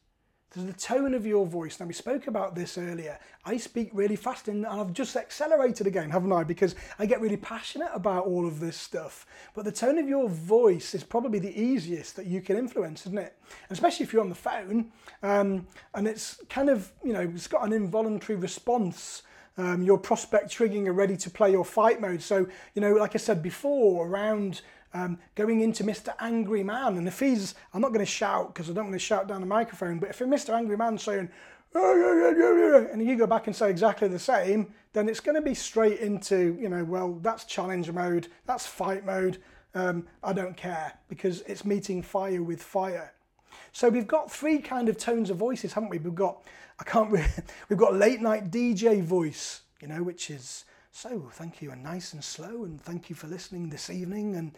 There's 0.51 0.65
the 0.65 0.73
tone 0.73 1.13
of 1.13 1.27
your 1.27 1.45
voice. 1.45 1.79
Now, 1.79 1.85
we 1.85 1.93
spoke 1.93 2.25
about 2.25 2.55
this 2.55 2.75
earlier. 2.75 3.19
I 3.45 3.57
speak 3.57 3.91
really 3.93 4.15
fast 4.15 4.47
and 4.47 4.65
I've 4.65 4.93
just 4.93 5.15
accelerated 5.15 5.85
again, 5.85 6.09
haven't 6.09 6.31
I? 6.31 6.43
Because 6.43 6.73
I 6.97 7.05
get 7.05 7.21
really 7.21 7.37
passionate 7.37 7.91
about 7.93 8.25
all 8.25 8.47
of 8.47 8.59
this 8.59 8.75
stuff. 8.75 9.27
But 9.53 9.65
the 9.65 9.71
tone 9.71 9.99
of 9.99 10.09
your 10.09 10.27
voice 10.27 10.95
is 10.95 11.03
probably 11.03 11.37
the 11.37 11.55
easiest 11.55 12.15
that 12.15 12.25
you 12.25 12.41
can 12.41 12.57
influence, 12.57 13.05
isn't 13.05 13.19
it? 13.19 13.37
And 13.69 13.77
especially 13.77 14.05
if 14.05 14.13
you're 14.13 14.23
on 14.23 14.29
the 14.29 14.35
phone 14.35 14.91
um, 15.21 15.67
and 15.93 16.07
it's 16.07 16.41
kind 16.49 16.69
of, 16.69 16.91
you 17.03 17.13
know, 17.13 17.21
it's 17.21 17.47
got 17.47 17.63
an 17.63 17.73
involuntary 17.73 18.39
response. 18.39 19.21
Um, 19.55 19.83
your 19.83 19.97
prospect 19.97 20.49
triggering 20.49 20.87
a 20.87 20.91
ready 20.93 21.17
to 21.17 21.29
play 21.29 21.53
or 21.53 21.65
fight 21.65 21.99
mode. 21.99 22.21
So, 22.21 22.47
you 22.75 22.81
know, 22.81 22.93
like 22.93 23.13
I 23.13 23.17
said 23.17 23.43
before, 23.43 24.07
around 24.07 24.61
um, 24.93 25.19
going 25.35 25.61
into 25.61 25.83
Mr. 25.83 26.13
Angry 26.19 26.63
Man. 26.63 26.97
And 26.97 27.07
if 27.07 27.19
he's, 27.19 27.55
I'm 27.73 27.81
not 27.81 27.89
going 27.89 27.99
to 27.99 28.05
shout 28.05 28.53
because 28.53 28.69
I 28.69 28.73
don't 28.73 28.85
want 28.85 28.95
to 28.95 28.99
shout 28.99 29.27
down 29.27 29.41
the 29.41 29.47
microphone, 29.47 29.99
but 29.99 30.09
if 30.09 30.19
Mr. 30.19 30.53
Angry 30.53 30.77
Man 30.77 30.97
saying, 30.97 31.29
and 31.75 33.07
you 33.07 33.15
go 33.15 33.27
back 33.27 33.47
and 33.47 33.55
say 33.55 33.69
exactly 33.69 34.07
the 34.07 34.17
same, 34.17 34.73
then 34.93 35.07
it's 35.07 35.19
going 35.19 35.35
to 35.35 35.41
be 35.41 35.53
straight 35.53 35.99
into, 35.99 36.57
you 36.59 36.67
know, 36.67 36.83
well, 36.83 37.19
that's 37.21 37.45
challenge 37.45 37.91
mode, 37.91 38.27
that's 38.45 38.65
fight 38.65 39.05
mode, 39.05 39.37
um, 39.75 40.07
I 40.23 40.33
don't 40.33 40.57
care 40.57 40.93
because 41.09 41.41
it's 41.41 41.63
meeting 41.63 42.01
fire 42.01 42.41
with 42.41 42.61
fire. 42.61 43.13
So 43.71 43.89
we've 43.89 44.07
got 44.07 44.31
three 44.31 44.59
kind 44.59 44.89
of 44.89 44.97
tones 44.97 45.29
of 45.29 45.37
voices, 45.37 45.73
haven't 45.73 45.89
we? 45.89 45.99
We've 45.99 46.15
got 46.15 46.41
I 46.79 46.83
can't 46.83 47.11
really, 47.11 47.27
we've 47.67 47.79
got 47.79 47.95
late 47.95 48.21
night 48.21 48.51
DJ 48.51 49.03
voice, 49.03 49.61
you 49.81 49.87
know, 49.87 50.03
which 50.03 50.29
is 50.29 50.65
so 50.99 51.29
thank 51.31 51.61
you 51.61 51.71
and 51.71 51.81
nice 51.81 52.11
and 52.11 52.21
slow 52.21 52.65
and 52.65 52.81
thank 52.81 53.09
you 53.09 53.15
for 53.15 53.27
listening 53.27 53.69
this 53.69 53.89
evening 53.89 54.35
and 54.35 54.51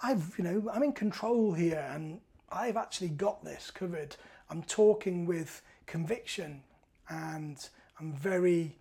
I've 0.00 0.38
you 0.38 0.44
know 0.44 0.70
I'm 0.72 0.84
in 0.84 0.92
control 0.92 1.52
here 1.52 1.84
and 1.92 2.20
I've 2.52 2.76
actually 2.76 3.08
got 3.08 3.44
this 3.44 3.72
covered. 3.72 4.14
I'm 4.50 4.62
talking 4.62 5.26
with 5.26 5.62
conviction 5.86 6.62
and 7.08 7.68
I'm 7.98 8.12
very 8.12 8.76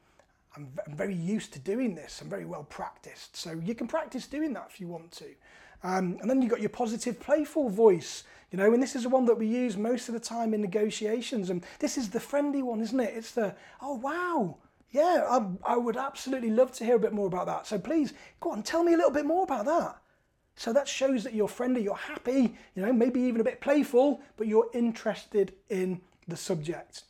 I'm, 0.56 0.68
I'm 0.86 0.96
very 0.96 1.16
used 1.16 1.52
to 1.54 1.60
doing 1.60 1.96
this. 1.96 2.22
I'm 2.22 2.30
very 2.30 2.46
well 2.46 2.66
practiced. 2.66 3.36
So 3.36 3.54
you 3.54 3.74
can 3.74 3.88
practice 3.88 4.28
doing 4.28 4.54
that 4.54 4.68
if 4.70 4.80
you 4.80 4.88
want 4.88 5.12
to. 5.14 5.30
Um, 5.82 6.20
and 6.22 6.30
then 6.30 6.44
you've 6.44 6.52
got 6.52 6.62
your 6.62 6.70
positive, 6.70 7.20
playful 7.20 7.70
voice, 7.70 8.24
you 8.52 8.58
know, 8.58 8.72
and 8.72 8.84
this 8.84 8.96
is 8.96 9.04
the 9.04 9.10
one 9.10 9.26
that 9.26 9.36
we 9.36 9.48
use 9.48 9.78
most 9.78 10.10
of 10.10 10.14
the 10.14 10.20
time 10.20 10.54
in 10.54 10.62
negotiations. 10.62 11.50
And 11.50 11.66
this 11.80 11.98
is 11.98 12.10
the 12.10 12.20
friendly 12.20 12.62
one, 12.62 12.82
isn't 12.82 13.00
it? 13.00 13.14
It's 13.16 13.32
the, 13.32 13.56
oh, 13.82 13.96
wow, 13.96 14.58
yeah, 14.92 15.26
I, 15.30 15.74
I 15.74 15.78
would 15.78 15.98
absolutely 15.98 16.50
love 16.50 16.72
to 16.74 16.86
hear 16.86 16.96
a 16.96 17.00
bit 17.00 17.14
more 17.14 17.28
about 17.28 17.46
that. 17.46 17.68
So 17.68 17.78
please, 17.78 18.14
go 18.40 18.52
on, 18.52 18.64
tell 18.64 18.84
me 18.84 18.94
a 18.94 18.98
little 18.98 19.12
bit 19.12 19.26
more 19.26 19.44
about 19.44 19.66
that. 19.66 19.98
So 20.56 20.74
that 20.74 20.88
shows 20.88 21.24
that 21.24 21.34
you're 21.34 21.48
friendly, 21.48 21.84
you're 21.84 21.96
happy, 21.96 22.56
you 22.76 22.86
know, 22.86 22.92
maybe 22.92 23.22
even 23.22 23.40
a 23.40 23.46
bit 23.46 23.62
playful, 23.62 24.20
but 24.36 24.48
you're 24.48 24.70
interested 24.74 25.54
in 25.70 26.02
the 26.28 26.36
subject. 26.36 27.04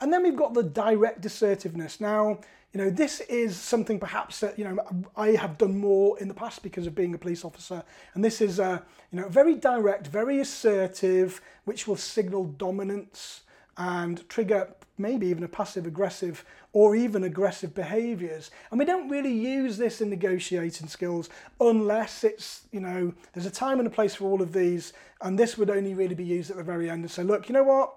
And 0.00 0.12
then 0.12 0.22
we've 0.22 0.36
got 0.36 0.54
the 0.54 0.62
direct 0.62 1.24
assertiveness. 1.24 2.00
Now, 2.00 2.40
you 2.72 2.80
know, 2.80 2.90
this 2.90 3.20
is 3.22 3.56
something 3.56 3.98
perhaps 3.98 4.40
that, 4.40 4.58
you 4.58 4.64
know, 4.64 4.78
I 5.16 5.30
have 5.30 5.58
done 5.58 5.78
more 5.78 6.18
in 6.20 6.28
the 6.28 6.34
past 6.34 6.62
because 6.62 6.86
of 6.86 6.94
being 6.94 7.14
a 7.14 7.18
police 7.18 7.44
officer. 7.44 7.82
And 8.14 8.24
this 8.24 8.40
is, 8.40 8.60
uh, 8.60 8.80
you 9.10 9.20
know, 9.20 9.28
very 9.28 9.54
direct, 9.54 10.06
very 10.06 10.38
assertive, 10.40 11.40
which 11.64 11.88
will 11.88 11.96
signal 11.96 12.44
dominance 12.44 13.42
and 13.80 14.28
trigger 14.28 14.68
maybe 14.98 15.26
even 15.26 15.42
a 15.42 15.48
passive 15.48 15.86
aggressive 15.86 16.44
or 16.74 16.94
even 16.94 17.24
aggressive 17.24 17.74
behaviors. 17.74 18.50
And 18.70 18.78
we 18.78 18.84
don't 18.84 19.08
really 19.08 19.32
use 19.32 19.78
this 19.78 20.02
in 20.02 20.10
negotiating 20.10 20.86
skills 20.86 21.30
unless 21.58 22.22
it's, 22.22 22.68
you 22.72 22.80
know, 22.80 23.14
there's 23.32 23.46
a 23.46 23.50
time 23.50 23.78
and 23.78 23.86
a 23.86 23.90
place 23.90 24.14
for 24.14 24.26
all 24.26 24.42
of 24.42 24.52
these. 24.52 24.92
And 25.22 25.38
this 25.38 25.56
would 25.56 25.70
only 25.70 25.94
really 25.94 26.14
be 26.14 26.24
used 26.24 26.50
at 26.50 26.58
the 26.58 26.62
very 26.62 26.90
end 26.90 27.02
and 27.02 27.10
say, 27.10 27.22
look, 27.22 27.48
you 27.48 27.54
know 27.54 27.62
what? 27.62 27.94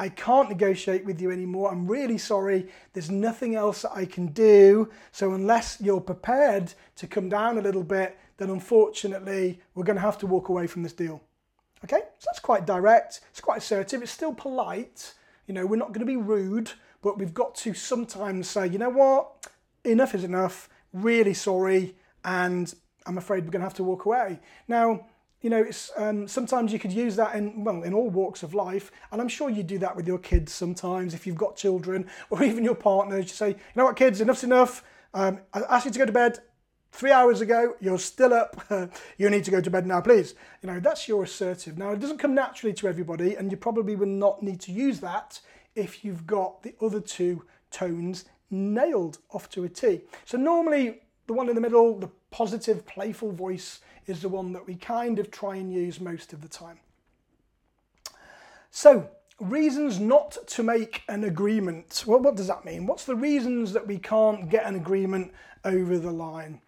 I 0.00 0.08
can't 0.08 0.48
negotiate 0.48 1.04
with 1.04 1.20
you 1.20 1.30
anymore. 1.30 1.70
I'm 1.70 1.86
really 1.86 2.18
sorry. 2.18 2.68
There's 2.92 3.10
nothing 3.10 3.54
else 3.54 3.82
that 3.82 3.92
I 3.94 4.06
can 4.06 4.28
do. 4.28 4.90
So, 5.12 5.34
unless 5.34 5.78
you're 5.78 6.00
prepared 6.00 6.72
to 6.96 7.06
come 7.06 7.28
down 7.28 7.58
a 7.58 7.60
little 7.60 7.84
bit, 7.84 8.18
then 8.38 8.48
unfortunately, 8.48 9.60
we're 9.74 9.84
going 9.84 9.96
to 9.96 10.02
have 10.02 10.16
to 10.18 10.26
walk 10.26 10.48
away 10.48 10.66
from 10.66 10.82
this 10.82 10.94
deal. 10.94 11.20
Okay, 11.84 12.00
so 12.18 12.26
that's 12.26 12.40
quite 12.40 12.66
direct, 12.66 13.20
it's 13.30 13.40
quite 13.40 13.58
assertive, 13.58 14.02
it's 14.02 14.10
still 14.10 14.34
polite. 14.34 15.14
You 15.50 15.54
know, 15.54 15.66
we're 15.66 15.74
not 15.74 15.88
going 15.88 15.98
to 15.98 16.06
be 16.06 16.16
rude, 16.16 16.70
but 17.02 17.18
we've 17.18 17.34
got 17.34 17.56
to 17.56 17.74
sometimes 17.74 18.48
say, 18.48 18.68
you 18.68 18.78
know 18.78 18.88
what, 18.88 19.48
enough 19.82 20.14
is 20.14 20.22
enough, 20.22 20.68
really 20.92 21.34
sorry, 21.34 21.96
and 22.24 22.72
I'm 23.04 23.18
afraid 23.18 23.42
we're 23.42 23.50
going 23.50 23.62
to 23.62 23.66
have 23.66 23.74
to 23.74 23.82
walk 23.82 24.04
away. 24.04 24.38
Now, 24.68 25.08
you 25.40 25.50
know, 25.50 25.60
it's, 25.60 25.90
um, 25.96 26.28
sometimes 26.28 26.72
you 26.72 26.78
could 26.78 26.92
use 26.92 27.16
that 27.16 27.34
in, 27.34 27.64
well, 27.64 27.82
in 27.82 27.92
all 27.92 28.08
walks 28.10 28.44
of 28.44 28.54
life. 28.54 28.92
And 29.10 29.20
I'm 29.20 29.26
sure 29.26 29.50
you 29.50 29.64
do 29.64 29.78
that 29.78 29.96
with 29.96 30.06
your 30.06 30.18
kids 30.18 30.52
sometimes 30.52 31.14
if 31.14 31.26
you've 31.26 31.34
got 31.34 31.56
children 31.56 32.08
or 32.30 32.44
even 32.44 32.62
your 32.62 32.76
partners. 32.76 33.24
You 33.24 33.30
say, 33.30 33.48
you 33.48 33.56
know 33.74 33.86
what, 33.86 33.96
kids, 33.96 34.20
enough's 34.20 34.44
enough. 34.44 34.84
Um, 35.14 35.40
I 35.52 35.62
asked 35.62 35.86
you 35.86 35.90
to 35.90 35.98
go 35.98 36.06
to 36.06 36.12
bed 36.12 36.38
three 36.92 37.12
hours 37.12 37.40
ago. 37.40 37.74
You're 37.80 37.98
still 37.98 38.32
up. 38.32 38.64
you 39.18 39.30
need 39.30 39.44
to 39.44 39.50
go 39.50 39.60
to 39.60 39.70
bed 39.70 39.86
now, 39.86 40.00
please. 40.00 40.34
You 40.62 40.70
know, 40.70 40.80
that's 40.80 41.08
your 41.08 41.24
assertive. 41.24 41.78
Now, 41.78 41.90
it 41.92 42.00
doesn't 42.00 42.18
come 42.18 42.34
naturally 42.34 42.74
to 42.74 42.88
everybody, 42.88 43.36
and 43.36 43.50
you 43.50 43.56
probably 43.56 43.96
will 43.96 44.06
not 44.06 44.42
need 44.42 44.60
to 44.62 44.72
use 44.72 45.00
that 45.00 45.40
if 45.74 46.04
you've 46.04 46.26
got 46.26 46.62
the 46.62 46.74
other 46.80 47.00
two 47.00 47.44
tones 47.70 48.24
nailed 48.50 49.18
off 49.30 49.48
to 49.50 49.64
a 49.64 49.68
T. 49.68 50.00
So 50.24 50.36
normally 50.36 51.00
the 51.30 51.32
one 51.32 51.48
in 51.48 51.54
the 51.54 51.60
middle, 51.60 51.96
the 51.96 52.10
positive, 52.32 52.84
playful 52.86 53.30
voice, 53.30 53.80
is 54.06 54.22
the 54.22 54.28
one 54.28 54.52
that 54.52 54.66
we 54.66 54.74
kind 54.74 55.20
of 55.20 55.30
try 55.30 55.54
and 55.54 55.72
use 55.72 56.00
most 56.00 56.32
of 56.32 56.42
the 56.42 56.48
time. 56.48 56.80
So, 58.72 59.08
reasons 59.38 60.00
not 60.00 60.36
to 60.48 60.64
make 60.64 61.02
an 61.08 61.22
agreement. 61.22 62.02
Well, 62.06 62.18
what 62.18 62.34
does 62.34 62.48
that 62.48 62.64
mean? 62.64 62.86
What's 62.86 63.04
the 63.04 63.14
reasons 63.14 63.72
that 63.74 63.86
we 63.86 63.98
can't 63.98 64.48
get 64.48 64.66
an 64.66 64.74
agreement 64.74 65.32
over 65.64 65.98
the 65.98 66.10
line? 66.10 66.60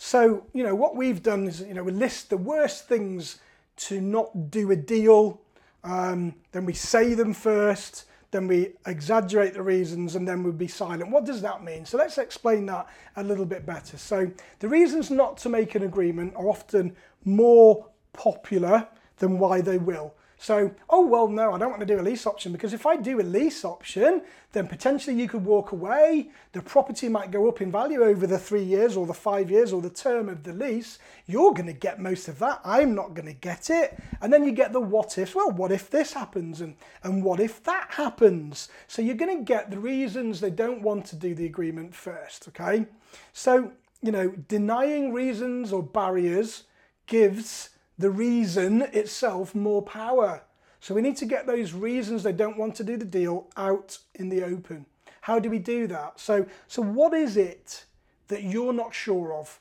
So, 0.00 0.46
you 0.54 0.62
know, 0.62 0.76
what 0.76 0.94
we've 0.94 1.24
done 1.24 1.48
is, 1.48 1.60
you 1.60 1.74
know, 1.74 1.82
we 1.82 1.90
list 1.90 2.30
the 2.30 2.36
worst 2.36 2.86
things 2.86 3.40
to 3.78 4.00
not 4.00 4.48
do 4.48 4.70
a 4.70 4.76
deal, 4.76 5.40
um, 5.82 6.36
then 6.52 6.64
we 6.64 6.72
say 6.72 7.14
them 7.14 7.34
first, 7.34 8.04
then 8.30 8.46
we 8.46 8.74
exaggerate 8.86 9.54
the 9.54 9.62
reasons 9.62 10.14
and 10.14 10.26
then 10.26 10.44
we'd 10.44 10.56
be 10.56 10.68
silent. 10.68 11.10
What 11.10 11.24
does 11.24 11.42
that 11.42 11.64
mean? 11.64 11.84
So 11.84 11.98
let's 11.98 12.16
explain 12.16 12.64
that 12.66 12.86
a 13.16 13.24
little 13.24 13.44
bit 13.44 13.66
better. 13.66 13.96
So 13.96 14.30
the 14.60 14.68
reasons 14.68 15.10
not 15.10 15.36
to 15.38 15.48
make 15.48 15.74
an 15.74 15.82
agreement 15.82 16.34
are 16.36 16.48
often 16.48 16.94
more 17.24 17.84
popular 18.12 18.86
than 19.16 19.40
why 19.40 19.60
they 19.62 19.78
will. 19.78 20.14
So, 20.40 20.72
oh, 20.88 21.04
well, 21.04 21.26
no, 21.26 21.52
I 21.52 21.58
don't 21.58 21.70
want 21.70 21.80
to 21.80 21.86
do 21.86 22.00
a 22.00 22.00
lease 22.00 22.24
option 22.24 22.52
because 22.52 22.72
if 22.72 22.86
I 22.86 22.94
do 22.94 23.20
a 23.20 23.22
lease 23.22 23.64
option, 23.64 24.22
then 24.52 24.68
potentially 24.68 25.20
you 25.20 25.28
could 25.28 25.44
walk 25.44 25.72
away. 25.72 26.30
The 26.52 26.62
property 26.62 27.08
might 27.08 27.32
go 27.32 27.48
up 27.48 27.60
in 27.60 27.72
value 27.72 28.04
over 28.04 28.24
the 28.24 28.38
three 28.38 28.62
years 28.62 28.96
or 28.96 29.04
the 29.04 29.12
five 29.12 29.50
years 29.50 29.72
or 29.72 29.82
the 29.82 29.90
term 29.90 30.28
of 30.28 30.44
the 30.44 30.52
lease. 30.52 31.00
You're 31.26 31.52
going 31.52 31.66
to 31.66 31.72
get 31.72 32.00
most 32.00 32.28
of 32.28 32.38
that. 32.38 32.60
I'm 32.64 32.94
not 32.94 33.14
going 33.14 33.26
to 33.26 33.34
get 33.34 33.68
it. 33.68 33.98
And 34.20 34.32
then 34.32 34.44
you 34.44 34.52
get 34.52 34.72
the 34.72 34.80
what 34.80 35.18
ifs. 35.18 35.34
Well, 35.34 35.50
what 35.50 35.72
if 35.72 35.90
this 35.90 36.12
happens? 36.12 36.60
And, 36.60 36.76
and 37.02 37.24
what 37.24 37.40
if 37.40 37.64
that 37.64 37.88
happens? 37.90 38.68
So 38.86 39.02
you're 39.02 39.16
going 39.16 39.38
to 39.38 39.44
get 39.44 39.72
the 39.72 39.80
reasons 39.80 40.40
they 40.40 40.50
don't 40.50 40.82
want 40.82 41.04
to 41.06 41.16
do 41.16 41.34
the 41.34 41.46
agreement 41.46 41.96
first, 41.96 42.46
okay? 42.46 42.86
So, 43.32 43.72
you 44.02 44.12
know, 44.12 44.28
denying 44.46 45.12
reasons 45.12 45.72
or 45.72 45.82
barriers 45.82 46.64
gives 47.06 47.70
the 47.98 48.10
reason 48.10 48.82
itself 48.82 49.54
more 49.54 49.82
power. 49.82 50.42
So 50.80 50.94
we 50.94 51.02
need 51.02 51.16
to 51.16 51.26
get 51.26 51.46
those 51.46 51.72
reasons 51.72 52.22
they 52.22 52.32
don't 52.32 52.56
want 52.56 52.76
to 52.76 52.84
do 52.84 52.96
the 52.96 53.04
deal 53.04 53.48
out 53.56 53.98
in 54.14 54.28
the 54.28 54.44
open. 54.44 54.86
How 55.22 55.38
do 55.38 55.50
we 55.50 55.58
do 55.58 55.86
that? 55.88 56.20
So, 56.20 56.46
so 56.68 56.80
what 56.80 57.12
is 57.12 57.36
it 57.36 57.84
that 58.28 58.44
you're 58.44 58.72
not 58.72 58.94
sure 58.94 59.34
of? 59.34 59.58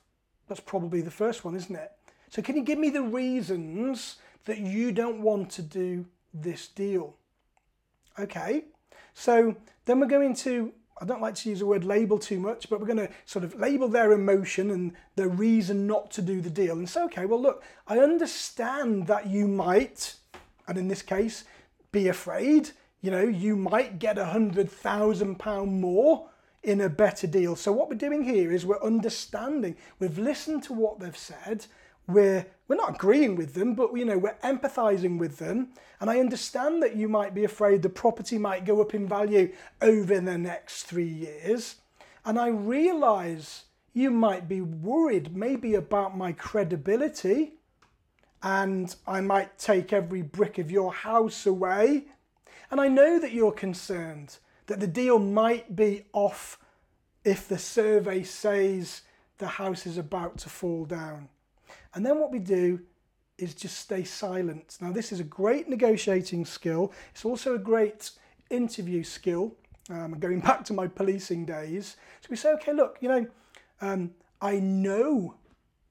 That's 0.47 0.61
probably 0.61 1.01
the 1.01 1.11
first 1.11 1.43
one, 1.43 1.55
isn't 1.55 1.75
it? 1.75 1.91
So 2.29 2.41
can 2.41 2.55
you 2.55 2.63
give 2.63 2.79
me 2.79 2.89
the 2.89 3.01
reasons 3.01 4.17
that 4.45 4.59
you 4.59 4.91
don't 4.91 5.21
want 5.21 5.49
to 5.51 5.61
do 5.61 6.05
this 6.33 6.67
deal? 6.67 7.15
Okay, 8.19 8.65
so 9.13 9.55
then 9.85 9.99
we're 9.99 10.07
going 10.07 10.35
to 10.35 10.73
I 11.01 11.05
don't 11.05 11.21
like 11.21 11.35
to 11.35 11.49
use 11.49 11.59
the 11.59 11.65
word 11.65 11.83
label 11.83 12.17
too 12.17 12.39
much, 12.39 12.69
but 12.69 12.79
we're 12.79 12.87
going 12.87 13.07
to 13.07 13.09
sort 13.25 13.45
of 13.45 13.59
label 13.59 13.87
their 13.87 14.11
emotion 14.13 14.71
and 14.71 14.93
the 15.15 15.27
reason 15.27 15.87
not 15.87 16.11
to 16.11 16.21
do 16.21 16.41
the 16.41 16.49
deal. 16.49 16.77
And 16.77 16.89
say, 16.89 17.03
okay, 17.03 17.25
well, 17.25 17.41
look, 17.41 17.63
I 17.87 17.99
understand 17.99 19.07
that 19.07 19.27
you 19.27 19.47
might, 19.47 20.15
and 20.67 20.77
in 20.77 20.87
this 20.87 21.01
case, 21.01 21.43
be 21.91 22.07
afraid. 22.07 22.71
You 23.01 23.11
know, 23.11 23.23
you 23.23 23.55
might 23.55 23.99
get 23.99 24.17
a 24.17 24.25
hundred 24.25 24.71
thousand 24.71 25.37
pound 25.39 25.79
more 25.79 26.29
in 26.63 26.81
a 26.81 26.89
better 26.89 27.27
deal. 27.27 27.55
So 27.55 27.71
what 27.71 27.89
we're 27.89 27.95
doing 27.95 28.23
here 28.23 28.51
is 28.51 28.65
we're 28.65 28.81
understanding. 28.83 29.75
We've 29.99 30.17
listened 30.17 30.63
to 30.63 30.73
what 30.73 30.99
they've 30.99 31.17
said 31.17 31.65
we're 32.07 32.45
we're 32.67 32.75
not 32.75 32.95
agreeing 32.95 33.35
with 33.35 33.53
them, 33.53 33.75
but 33.75 33.95
you 33.95 34.05
know 34.05 34.17
we're 34.17 34.37
empathizing 34.43 35.17
with 35.17 35.37
them. 35.37 35.69
And 35.99 36.09
I 36.09 36.19
understand 36.19 36.83
that 36.83 36.95
you 36.95 37.07
might 37.07 37.33
be 37.33 37.43
afraid 37.43 37.81
the 37.81 37.89
property 37.89 38.37
might 38.37 38.65
go 38.65 38.81
up 38.81 38.93
in 38.93 39.07
value 39.07 39.53
over 39.81 40.19
the 40.19 40.37
next 40.37 40.83
three 40.83 41.07
years. 41.07 41.75
And 42.25 42.37
I 42.37 42.47
realize 42.47 43.63
you 43.93 44.11
might 44.11 44.47
be 44.47 44.61
worried 44.61 45.35
maybe 45.35 45.73
about 45.75 46.17
my 46.17 46.31
credibility 46.33 47.53
and 48.43 48.95
I 49.07 49.21
might 49.21 49.57
take 49.57 49.91
every 49.91 50.21
brick 50.21 50.57
of 50.57 50.69
your 50.69 50.93
house 50.93 51.45
away. 51.45 52.05
And 52.69 52.79
I 52.79 52.89
know 52.89 53.19
that 53.19 53.31
you're 53.31 53.51
concerned 53.51 54.37
that 54.67 54.79
the 54.79 54.87
deal 54.87 55.19
might 55.19 55.75
be 55.75 56.05
off 56.13 56.59
if 57.23 57.47
the 57.47 57.57
survey 57.57 58.23
says 58.23 59.01
the 59.37 59.47
house 59.47 59.87
is 59.87 59.97
about 59.97 60.37
to 60.39 60.49
fall 60.49 60.85
down. 60.85 61.29
And 61.97 62.05
then 62.05 62.19
what 62.19 62.31
we 62.31 62.37
do 62.37 62.81
is 63.39 63.55
just 63.55 63.79
stay 63.79 64.03
silent. 64.03 64.77
Now, 64.79 64.91
this 64.91 65.11
is 65.11 65.19
a 65.19 65.23
great 65.23 65.67
negotiating 65.67 66.45
skill. 66.45 66.93
It's 67.09 67.25
also 67.25 67.55
a 67.55 67.57
great 67.57 68.11
interview 68.51 69.03
skill. 69.03 69.55
Um, 69.89 70.19
going 70.19 70.39
back 70.49 70.63
to 70.65 70.73
my 70.73 70.85
policing 70.85 71.45
days. 71.45 71.97
So 72.21 72.27
we 72.29 72.35
say, 72.35 72.51
okay, 72.51 72.71
look, 72.71 72.99
you 73.01 73.09
know, 73.09 73.25
um, 73.81 74.11
I 74.39 74.59
know 74.59 75.37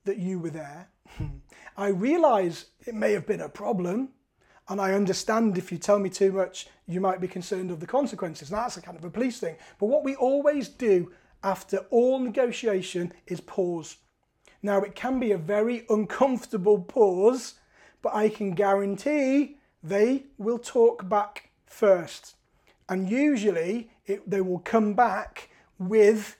that 0.05 0.19
you 0.19 0.39
were 0.39 0.51
there. 0.51 0.91
I 1.77 1.89
realise 1.89 2.67
it 2.87 2.95
may 2.95 3.11
have 3.11 3.27
been 3.27 3.41
a 3.41 3.49
problem. 3.49 4.11
And 4.69 4.81
I 4.81 4.93
understand 4.93 5.59
if 5.59 5.73
you 5.73 5.79
tell 5.79 5.99
me 5.99 6.09
too 6.09 6.31
much, 6.31 6.69
you 6.87 7.01
might 7.01 7.21
be 7.21 7.27
concerned 7.27 7.73
of 7.73 7.81
the 7.81 7.87
consequences. 7.89 8.53
Now, 8.53 8.59
that's 8.59 8.77
a 8.77 8.81
kind 8.81 8.97
of 8.97 9.05
a 9.05 9.11
police 9.11 9.41
thing. 9.41 9.57
But 9.81 9.87
what 9.87 10.05
we 10.05 10.15
always 10.15 10.69
do 10.69 11.11
after 11.43 11.79
all 11.91 12.21
negotiation 12.21 13.13
is 13.27 13.41
pause. 13.41 13.97
Now, 14.67 14.81
it 14.81 14.97
can 14.97 15.21
be 15.21 15.31
a 15.31 15.39
very 15.39 15.87
uncomfortable 15.89 16.81
pause, 16.81 17.55
but 18.03 18.13
I 18.17 18.29
can 18.29 18.51
guarantee 18.51 19.59
they 19.81 20.25
will 20.39 20.59
talk 20.59 21.09
back 21.09 21.51
first. 21.67 22.35
And 22.89 23.09
usually 23.09 23.91
it, 24.07 24.29
they 24.29 24.41
will 24.41 24.59
come 24.59 24.95
back 24.95 25.51
with 25.79 26.37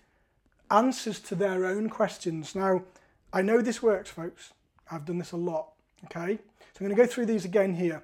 answers 0.73 1.21
to 1.21 1.37
their 1.37 1.67
own 1.67 1.89
questions. 1.89 2.57
Now, 2.57 2.83
I 3.33 3.43
know 3.43 3.63
this 3.63 3.81
works, 3.81 4.11
folks. 4.11 4.53
I've 4.91 5.05
done 5.05 5.19
this 5.19 5.31
a 5.31 5.37
lot. 5.37 5.69
Okay, 6.07 6.35
so 6.35 6.81
I'm 6.81 6.87
going 6.87 6.97
to 6.97 7.01
go 7.01 7.07
through 7.07 7.27
these 7.27 7.45
again 7.45 7.75
here. 7.75 8.03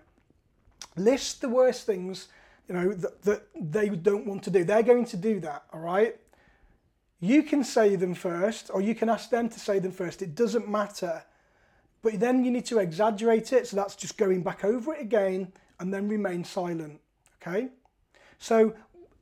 List 0.94 1.40
the 1.40 1.48
worst 1.48 1.84
things 1.84 2.28
you 2.68 2.76
know 2.76 2.92
that, 2.92 3.22
that 3.22 3.42
they 3.60 3.88
don't 3.88 4.24
want 4.24 4.44
to 4.44 4.50
do. 4.50 4.62
They're 4.62 4.84
going 4.84 5.06
to 5.06 5.16
do 5.16 5.40
that. 5.40 5.64
All 5.72 5.80
right. 5.80 6.16
You 7.24 7.44
can 7.44 7.62
say 7.62 7.94
them 7.94 8.14
first, 8.14 8.68
or 8.74 8.80
you 8.80 8.96
can 8.96 9.08
ask 9.08 9.30
them 9.30 9.48
to 9.48 9.60
say 9.60 9.78
them 9.78 9.92
first. 9.92 10.22
It 10.22 10.34
doesn't 10.34 10.68
matter. 10.68 11.22
But 12.02 12.18
then 12.18 12.44
you 12.44 12.50
need 12.50 12.66
to 12.66 12.80
exaggerate 12.80 13.52
it. 13.52 13.68
So 13.68 13.76
that's 13.76 13.94
just 13.94 14.18
going 14.18 14.42
back 14.42 14.64
over 14.64 14.92
it 14.92 15.00
again 15.00 15.52
and 15.78 15.94
then 15.94 16.08
remain 16.08 16.42
silent. 16.42 17.00
Okay. 17.40 17.68
So 18.38 18.74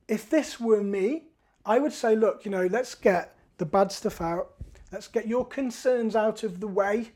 if 0.09 0.31
this 0.31 0.59
were 0.59 0.83
me, 0.83 1.25
I 1.67 1.79
would 1.79 1.93
say, 1.93 2.17
look, 2.17 2.47
you 2.47 2.51
know, 2.51 2.67
let's 2.71 2.95
get 2.95 3.37
the 3.59 3.67
bad 3.67 3.93
stuff 3.93 4.23
out. 4.23 4.55
Let's 4.91 5.07
get 5.07 5.29
your 5.29 5.45
concerns 5.45 6.17
out 6.17 6.43
of 6.43 6.61
the 6.61 6.69
way. 6.69 7.11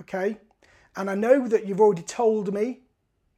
Okay. 0.00 0.38
And 0.96 1.08
I 1.08 1.14
know 1.14 1.46
that 1.46 1.64
you've 1.64 1.80
already 1.80 2.02
told 2.02 2.52
me 2.52 2.80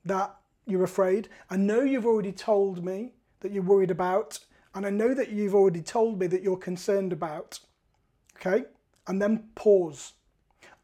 that 0.07 0.35
you're 0.65 0.85
afraid. 0.85 1.29
I 1.51 1.59
know 1.59 1.83
you've 1.83 2.07
already 2.07 2.33
told 2.33 2.83
me 2.83 3.13
that 3.41 3.53
you're 3.53 3.63
worried 3.63 3.91
about. 3.91 4.39
And 4.77 4.85
I 4.85 4.91
know 4.91 5.15
that 5.15 5.31
you've 5.31 5.55
already 5.55 5.81
told 5.81 6.21
me 6.21 6.27
that 6.27 6.43
you're 6.43 6.59
concerned 6.59 7.11
about. 7.11 7.59
Okay. 8.37 8.67
And 9.07 9.23
then 9.23 9.49
pause. 9.55 10.13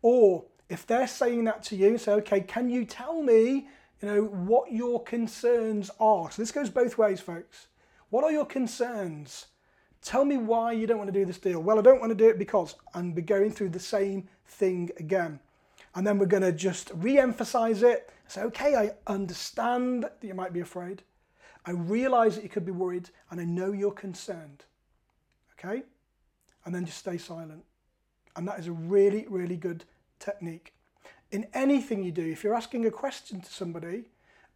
Or 0.00 0.46
if 0.70 0.86
they're 0.86 1.06
saying 1.06 1.44
that 1.44 1.62
to 1.64 1.76
you, 1.76 1.98
say, 1.98 2.12
okay, 2.12 2.40
can 2.40 2.70
you 2.70 2.86
tell 2.86 3.22
me, 3.22 3.68
you 4.00 4.08
know, 4.08 4.22
what 4.24 4.72
your 4.72 5.02
concerns 5.02 5.90
are? 6.00 6.30
So 6.30 6.40
this 6.40 6.50
goes 6.50 6.70
both 6.70 6.96
ways, 6.96 7.20
folks. 7.20 7.66
What 8.08 8.24
are 8.24 8.32
your 8.32 8.46
concerns? 8.46 9.48
Tell 10.00 10.24
me 10.24 10.38
why 10.38 10.72
you 10.72 10.86
don't 10.86 10.98
want 10.98 11.12
to 11.12 11.18
do 11.20 11.26
this 11.26 11.38
deal. 11.38 11.60
Well, 11.60 11.78
I 11.78 11.82
don't 11.82 12.00
want 12.00 12.10
to 12.10 12.16
do 12.16 12.30
it 12.30 12.38
because 12.38 12.76
I'm 12.94 13.12
going 13.14 13.50
through 13.50 13.70
the 13.70 13.78
same 13.78 14.26
thing 14.46 14.90
again. 14.98 15.38
And 15.94 16.06
then 16.06 16.18
we're 16.18 16.24
going 16.24 16.42
to 16.44 16.52
just 16.52 16.92
re 16.94 17.18
emphasize 17.18 17.82
it. 17.82 18.10
Say, 18.26 18.40
okay, 18.44 18.74
I 18.74 18.92
understand 19.06 20.04
that 20.04 20.16
you 20.22 20.32
might 20.32 20.54
be 20.54 20.60
afraid. 20.60 21.02
I 21.64 21.72
realize 21.72 22.34
that 22.34 22.42
you 22.42 22.48
could 22.48 22.66
be 22.66 22.72
worried, 22.72 23.10
and 23.30 23.40
I 23.40 23.44
know 23.44 23.72
you're 23.72 23.92
concerned. 23.92 24.64
Okay? 25.58 25.82
And 26.64 26.74
then 26.74 26.84
just 26.84 26.98
stay 26.98 27.18
silent. 27.18 27.64
And 28.36 28.46
that 28.48 28.58
is 28.58 28.66
a 28.66 28.72
really, 28.72 29.26
really 29.28 29.56
good 29.56 29.84
technique. 30.18 30.72
In 31.30 31.46
anything 31.54 32.02
you 32.02 32.12
do, 32.12 32.26
if 32.26 32.44
you're 32.44 32.54
asking 32.54 32.86
a 32.86 32.90
question 32.90 33.40
to 33.40 33.52
somebody, 33.52 34.04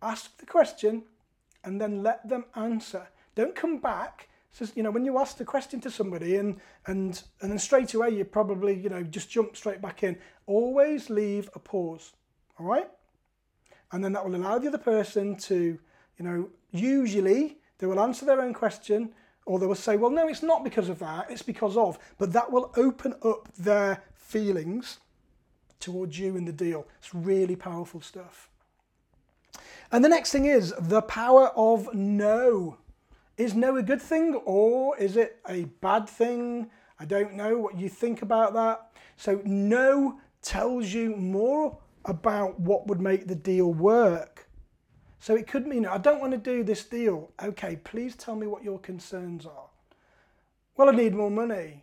ask 0.03 0.37
the 0.39 0.47
question 0.47 1.05
and 1.65 1.81
then 1.81 2.03
let 2.03 2.29
them 2.29 2.45
answer. 2.55 3.09
Don't 3.35 3.55
come 3.55 3.79
back 3.79 4.29
so, 4.57 4.65
you 4.75 4.83
know, 4.83 4.91
when 4.91 5.05
you 5.05 5.19
ask 5.19 5.37
the 5.37 5.45
question 5.45 5.83
to 5.83 5.91
somebody 5.91 6.37
and, 6.37 6.59
and, 6.87 7.23
and 7.43 7.51
then 7.51 7.59
straight 7.59 7.93
away 7.93 8.09
you 8.09 8.25
probably, 8.25 8.75
you 8.75 8.89
know, 8.89 9.03
just 9.03 9.29
jump 9.29 9.55
straight 9.55 9.83
back 9.83 10.03
in, 10.03 10.17
always 10.47 11.11
leave 11.11 11.51
a 11.55 11.59
pause, 11.59 12.15
all 12.59 12.65
right? 12.65 12.89
And 13.93 14.03
then 14.03 14.15
that 14.15 14.25
will 14.25 14.35
allow 14.35 14.59
the 14.59 14.69
other 14.69 14.79
person 14.79 15.37
to, 15.37 15.79
you 16.17 16.25
know, 16.25 16.49
usually 16.79 17.59
they 17.79 17.87
will 17.87 18.01
answer 18.01 18.25
their 18.25 18.41
own 18.41 18.55
question 18.55 19.13
or 19.47 19.59
they 19.59 19.67
will 19.67 19.75
say, 19.75 19.97
well, 19.97 20.11
no, 20.11 20.29
it's 20.29 20.43
not 20.43 20.65
because 20.65 20.89
of 20.89 20.99
that, 20.99 21.31
it's 21.31 21.43
because 21.43 21.77
of. 21.77 21.99
But 22.19 22.33
that 22.33 22.51
will 22.51 22.73
open 22.77 23.15
up 23.23 23.49
their 23.57 24.03
feelings 24.15 24.99
towards 25.79 26.19
you 26.19 26.37
in 26.37 26.45
the 26.45 26.53
deal. 26.53 26.87
It's 26.99 27.15
really 27.15 27.55
powerful 27.55 28.01
stuff. 28.01 28.51
And 29.93 30.05
the 30.05 30.09
next 30.09 30.33
thing 30.33 30.47
is 30.47 30.75
the 30.79 31.03
power 31.03 31.53
of 31.57 31.95
no. 31.95 32.79
Is 33.37 33.55
no 33.55 33.77
a 33.77 33.83
good 33.83 34.01
thing 34.01 34.35
or 34.45 34.99
is 34.99 35.17
it 35.17 35.39
a 35.49 35.65
bad 35.81 36.09
thing? 36.09 36.71
I 36.99 37.05
don't 37.05 37.35
know 37.35 37.59
what 37.59 37.79
you 37.79 37.89
think 37.89 38.23
about 38.23 38.55
that. 38.55 38.91
So, 39.17 39.41
no 39.45 40.19
tells 40.43 40.93
you 40.93 41.15
more 41.17 41.79
about 42.05 42.59
what 42.59 42.87
would 42.87 43.01
make 43.01 43.27
the 43.27 43.35
deal 43.35 43.73
work. 43.73 44.46
So, 45.27 45.35
it 45.35 45.49
could 45.49 45.67
mean, 45.67 45.87
I 45.87 45.99
don't 45.99 46.21
want 46.21 46.35
to 46.35 46.39
do 46.39 46.63
this 46.63 46.85
deal. 46.85 47.33
Okay, 47.43 47.81
please 47.83 48.15
tell 48.15 48.37
me 48.37 48.47
what 48.47 48.63
your 48.63 48.79
concerns 48.79 49.45
are. 49.45 49.67
Well, 50.77 50.89
I 50.89 50.93
need 50.93 51.17
more 51.17 51.33
money. 51.33 51.83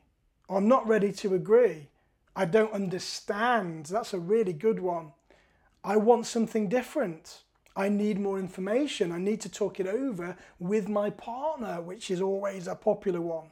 I'm 0.49 0.69
not 0.69 0.87
ready 0.87 1.11
to 1.11 1.35
agree. 1.35 1.89
I 2.37 2.45
don't 2.45 2.71
understand. 2.71 3.87
That's 3.87 4.13
a 4.13 4.17
really 4.17 4.53
good 4.53 4.79
one. 4.79 5.11
I 5.83 5.97
want 5.97 6.25
something 6.25 6.69
different. 6.69 7.41
I 7.75 7.89
need 7.89 8.17
more 8.17 8.39
information. 8.39 9.11
I 9.11 9.17
need 9.17 9.41
to 9.41 9.49
talk 9.49 9.77
it 9.77 9.87
over 9.87 10.37
with 10.57 10.87
my 10.87 11.09
partner, 11.09 11.81
which 11.81 12.09
is 12.09 12.21
always 12.21 12.65
a 12.65 12.75
popular 12.75 13.19
one. 13.19 13.47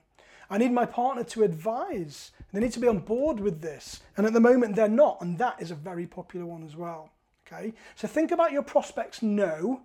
I 0.49 0.57
need 0.57 0.71
my 0.71 0.85
partner 0.85 1.25
to 1.25 1.43
advise. 1.43 2.31
They 2.53 2.61
need 2.61 2.71
to 2.71 2.79
be 2.79 2.87
on 2.87 2.99
board 2.99 3.41
with 3.41 3.59
this. 3.59 3.99
And 4.15 4.25
at 4.25 4.31
the 4.31 4.39
moment, 4.39 4.77
they're 4.77 4.87
not. 4.87 5.17
And 5.19 5.37
that 5.39 5.61
is 5.61 5.69
a 5.69 5.75
very 5.75 6.07
popular 6.07 6.45
one 6.45 6.63
as 6.63 6.77
well. 6.77 7.09
Okay. 7.51 7.73
So 7.95 8.07
think 8.07 8.31
about 8.31 8.51
your 8.51 8.63
prospects 8.63 9.21
no, 9.21 9.81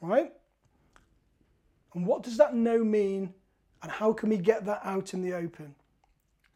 right? 0.00 0.32
And 1.94 2.06
what 2.06 2.22
does 2.22 2.36
that 2.38 2.54
no 2.54 2.82
mean? 2.82 3.34
And 3.82 3.90
how 3.90 4.12
can 4.12 4.28
we 4.28 4.36
get 4.36 4.64
that 4.66 4.80
out 4.84 5.14
in 5.14 5.22
the 5.22 5.34
open? 5.34 5.74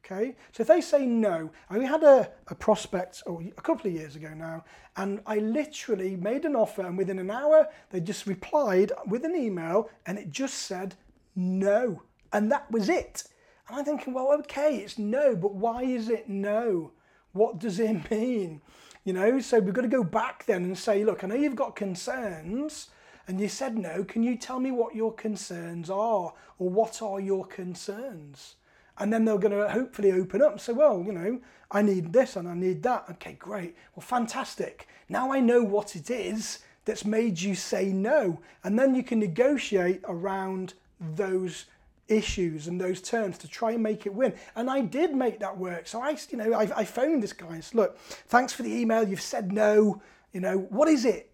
Okay, 0.05 0.37
so 0.53 0.61
if 0.61 0.67
they 0.67 0.83
say 0.83 1.07
no, 1.07 1.51
I 1.71 1.79
had 1.79 2.03
a, 2.03 2.31
a 2.49 2.55
prospect 2.55 3.23
oh, 3.27 3.43
a 3.57 3.63
couple 3.63 3.87
of 3.87 3.95
years 3.95 4.17
ago 4.17 4.35
now, 4.35 4.63
and 4.97 5.23
I 5.27 5.39
literally 5.39 6.15
made 6.15 6.45
an 6.45 6.55
offer, 6.55 6.83
and 6.83 6.99
within 6.99 7.19
an 7.19 7.31
hour, 7.31 7.69
they 7.89 8.01
just 8.01 8.27
replied 8.27 8.93
with 9.07 9.25
an 9.25 9.35
email, 9.35 9.89
and 10.05 10.19
it 10.19 10.31
just 10.31 10.55
said 10.55 10.95
no, 11.35 12.03
and 12.35 12.53
that 12.53 12.71
was 12.71 12.91
it. 12.91 13.25
And 13.67 13.79
I'm 13.79 13.85
thinking, 13.87 14.13
well, 14.13 14.31
okay, 14.41 14.77
it's 14.77 14.99
no, 14.99 15.35
but 15.35 15.55
why 15.55 15.85
is 15.85 16.11
it 16.11 16.29
no? 16.29 16.93
What 17.33 17.59
does 17.59 17.81
it 17.81 18.11
mean? 18.11 18.61
You 19.05 19.13
know, 19.13 19.39
so 19.41 19.59
we've 19.59 19.75
got 19.75 19.83
to 19.83 19.89
go 19.89 20.03
back 20.03 20.47
then 20.47 20.65
and 20.65 20.77
say, 20.77 21.05
look, 21.05 21.23
I 21.23 21.27
know 21.27 21.35
you've 21.35 21.55
got 21.55 21.77
concerns, 21.77 22.89
and 23.29 23.41
you 23.41 23.49
said 23.49 23.77
no. 23.77 24.03
Can 24.05 24.23
you 24.23 24.37
tell 24.37 24.59
me 24.59 24.71
what 24.71 24.95
your 24.95 25.13
concerns 25.13 25.91
are, 25.91 26.33
or 26.59 26.71
what 26.71 27.03
are 27.03 27.21
your 27.21 27.45
concerns? 27.45 28.57
and 28.99 29.13
then 29.13 29.25
they're 29.25 29.39
going 29.39 29.57
to 29.57 29.69
hopefully 29.69 30.13
open 30.13 30.43
up 30.43 30.53
and 30.53 30.61
say, 30.61 30.73
well, 30.73 31.03
you 31.05 31.13
know, 31.13 31.41
I 31.71 31.83
need 31.83 32.13
this 32.13 32.37
and 32.37 32.49
I 32.49 32.55
need 32.55 32.83
that. 32.85 33.07
Okay, 33.11 33.37
great. 33.39 33.75
Well, 33.95 34.07
fantastic. 34.07 34.89
Now 35.09 35.33
I 35.33 35.41
know 35.41 35.63
what 35.63 35.97
it 35.97 36.11
is 36.11 36.61
that's 36.85 37.05
made 37.05 37.41
you 37.41 37.55
say 37.55 37.87
no. 37.87 38.41
And 38.63 38.79
then 38.79 38.95
you 38.95 39.03
can 39.03 39.19
negotiate 39.19 40.03
around 40.07 40.75
those 41.01 41.67
issues 42.09 42.69
and 42.69 42.81
those 42.81 43.01
terms 43.01 43.39
to 43.39 43.49
try 43.49 43.73
and 43.73 43.83
make 43.83 44.07
it 44.07 44.15
win. 44.15 44.35
And 44.57 44.71
I 44.71 44.81
did 44.83 45.15
make 45.15 45.41
that 45.41 45.57
work. 45.57 45.87
So 45.87 46.01
I, 46.01 46.17
you 46.31 46.39
know, 46.39 46.53
I, 46.53 46.71
I 46.77 46.85
phoned 46.85 47.23
this 47.23 47.33
guy 47.33 47.55
and 47.55 47.65
said, 47.65 47.75
look, 47.75 47.99
thanks 47.99 48.53
for 48.53 48.63
the 48.63 48.75
email. 48.75 49.07
You've 49.07 49.21
said 49.21 49.53
no. 49.53 50.03
You 50.33 50.41
know, 50.41 50.59
what 50.59 50.89
is 50.89 51.05
it 51.05 51.31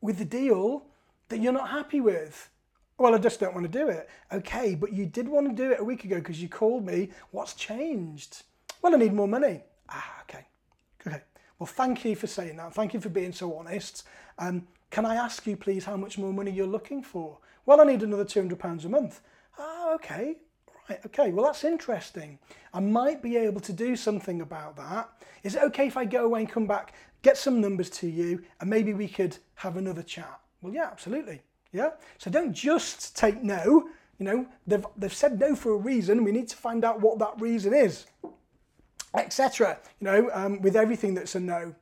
with 0.00 0.18
the 0.18 0.24
deal 0.24 0.86
that 1.28 1.40
you're 1.40 1.52
not 1.52 1.70
happy 1.70 2.00
with? 2.00 2.50
Well, 2.96 3.14
I 3.14 3.18
just 3.18 3.40
don't 3.40 3.54
want 3.54 3.70
to 3.70 3.78
do 3.78 3.88
it. 3.88 4.08
Okay, 4.32 4.74
but 4.74 4.92
you 4.92 5.04
did 5.04 5.28
want 5.28 5.48
to 5.48 5.54
do 5.54 5.72
it 5.72 5.80
a 5.80 5.84
week 5.84 6.04
ago 6.04 6.16
because 6.16 6.40
you 6.40 6.48
called 6.48 6.86
me. 6.86 7.10
What's 7.32 7.54
changed? 7.54 8.44
Well, 8.82 8.94
I 8.94 8.98
need 8.98 9.12
more 9.12 9.26
money. 9.26 9.62
Ah, 9.88 10.22
okay. 10.22 10.46
Okay. 11.04 11.20
Well, 11.58 11.66
thank 11.66 12.04
you 12.04 12.14
for 12.14 12.26
saying 12.26 12.56
that. 12.58 12.72
Thank 12.74 12.94
you 12.94 13.00
for 13.00 13.08
being 13.08 13.32
so 13.32 13.56
honest. 13.56 14.04
Um, 14.38 14.66
can 14.90 15.04
I 15.04 15.16
ask 15.16 15.44
you, 15.46 15.56
please, 15.56 15.84
how 15.84 15.96
much 15.96 16.18
more 16.18 16.32
money 16.32 16.52
you're 16.52 16.66
looking 16.66 17.02
for? 17.02 17.38
Well, 17.66 17.80
I 17.80 17.84
need 17.84 18.02
another 18.02 18.24
£200 18.24 18.84
a 18.84 18.88
month. 18.88 19.20
Ah, 19.84 19.94
okay. 19.94 20.36
Right, 20.88 21.00
okay. 21.06 21.30
Well, 21.30 21.44
that's 21.46 21.64
interesting. 21.64 22.38
I 22.72 22.80
might 22.80 23.22
be 23.22 23.36
able 23.36 23.60
to 23.60 23.72
do 23.72 23.96
something 23.96 24.40
about 24.40 24.76
that. 24.76 25.10
Is 25.42 25.56
it 25.56 25.62
okay 25.64 25.86
if 25.86 25.96
I 25.96 26.04
go 26.04 26.24
away 26.24 26.40
and 26.40 26.48
come 26.48 26.66
back, 26.66 26.94
get 27.22 27.36
some 27.36 27.60
numbers 27.60 27.90
to 27.90 28.08
you, 28.08 28.42
and 28.60 28.70
maybe 28.70 28.94
we 28.94 29.08
could 29.08 29.36
have 29.56 29.76
another 29.76 30.02
chat? 30.02 30.40
Well, 30.62 30.72
yeah, 30.72 30.86
absolutely. 30.86 31.42
Yeah? 31.72 31.90
So 32.18 32.30
don't 32.30 32.52
just 32.54 33.16
take 33.16 33.42
no. 33.42 33.88
You 34.18 34.26
know, 34.26 34.46
they've, 34.66 34.86
they've 34.96 35.12
said 35.12 35.38
no 35.38 35.54
for 35.54 35.72
a 35.72 35.76
reason. 35.76 36.24
We 36.24 36.32
need 36.32 36.48
to 36.48 36.56
find 36.56 36.84
out 36.84 37.00
what 37.00 37.18
that 37.18 37.38
reason 37.38 37.74
is, 37.74 38.06
etc. 39.14 39.78
You 40.00 40.04
know, 40.04 40.30
um, 40.32 40.60
with 40.62 40.76
everything 40.76 41.14
that's 41.14 41.34
a 41.34 41.40
no. 41.40 41.74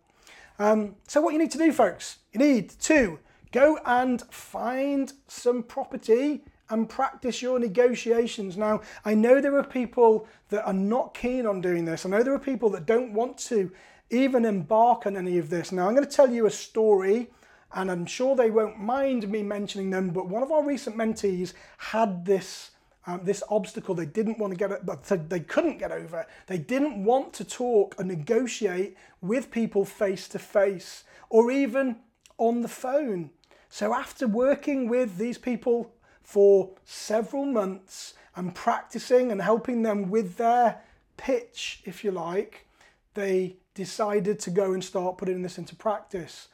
Um, 0.59 0.97
so 1.07 1.21
what 1.21 1.33
you 1.35 1.39
need 1.39 1.51
to 1.53 1.59
do, 1.59 1.73
folks, 1.73 2.19
you 2.33 2.41
need 2.41 2.71
to 2.81 3.19
go 3.53 3.79
and 3.85 4.23
find 4.23 5.13
some 5.29 5.63
property 5.63 6.43
and 6.71 6.89
practice 6.89 7.43
your 7.43 7.59
negotiations. 7.59 8.57
Now, 8.57 8.81
I 9.05 9.15
know 9.15 9.41
there 9.41 9.57
are 9.57 9.65
people 9.65 10.27
that 10.49 10.67
are 10.67 10.73
not 10.73 11.15
keen 11.15 11.47
on 11.47 11.61
doing 11.61 11.85
this. 11.85 12.07
I 12.07 12.09
know 12.09 12.23
there 12.23 12.35
are 12.35 12.39
people 12.39 12.71
that 12.71 12.87
don't 12.87 13.13
want 13.13 13.39
to 13.39 13.71
even 14.11 14.45
embark 14.45 15.07
on 15.07 15.17
any 15.17 15.39
of 15.39 15.51
this. 15.51 15.73
Now, 15.73 15.89
I'm 15.89 15.95
going 15.95 16.07
to 16.07 16.17
tell 16.17 16.31
you 16.31 16.47
a 16.47 16.51
story 16.51 17.31
and 17.75 17.91
I'm 17.91 18.07
sure 18.07 18.37
they 18.37 18.51
won't 18.51 18.79
mind 18.79 19.29
me 19.29 19.43
mentioning 19.43 19.91
them, 19.91 20.11
but 20.11 20.29
one 20.29 20.43
of 20.43 20.53
our 20.53 20.63
recent 20.63 20.97
mentees 20.97 21.55
had 21.79 22.25
this 22.25 22.71
um, 23.05 23.21
this 23.25 23.43
obstacle 23.49 23.97
they 23.97 24.07
didn't 24.07 24.39
want 24.39 24.53
to 24.53 24.57
get 24.57 24.87
but 24.87 25.03
they 25.29 25.41
couldn't 25.41 25.79
get 25.79 25.91
over. 25.91 26.27
They 26.47 26.59
didn't 26.59 27.05
want 27.05 27.33
to 27.35 27.45
talk 27.45 27.97
and 27.99 28.07
negotiate 28.07 28.97
with 29.21 29.51
people 29.51 29.85
face 29.85 30.29
to 30.29 30.39
face 30.39 31.03
or 31.29 31.51
even 31.51 31.97
on 32.39 32.61
the 32.61 32.69
phone. 32.69 33.31
So 33.69 33.93
after 33.93 34.29
working 34.29 34.89
with 34.89 35.17
these 35.17 35.39
people 35.39 35.93
for 36.23 36.71
several 36.85 37.45
months 37.45 38.15
and 38.37 38.55
practicing 38.55 39.31
and 39.31 39.43
helping 39.43 39.83
them 39.83 40.11
with 40.11 40.37
their 40.37 40.81
pitch, 41.17 41.83
if 41.85 42.05
you 42.05 42.11
like, 42.11 42.67
they 43.15 43.57
decided 43.75 44.39
to 44.41 44.51
go 44.51 44.73
and 44.73 44.83
start 44.83 45.19
putting 45.19 45.43
this 45.43 45.59
into 45.59 45.75
practice 45.75 46.49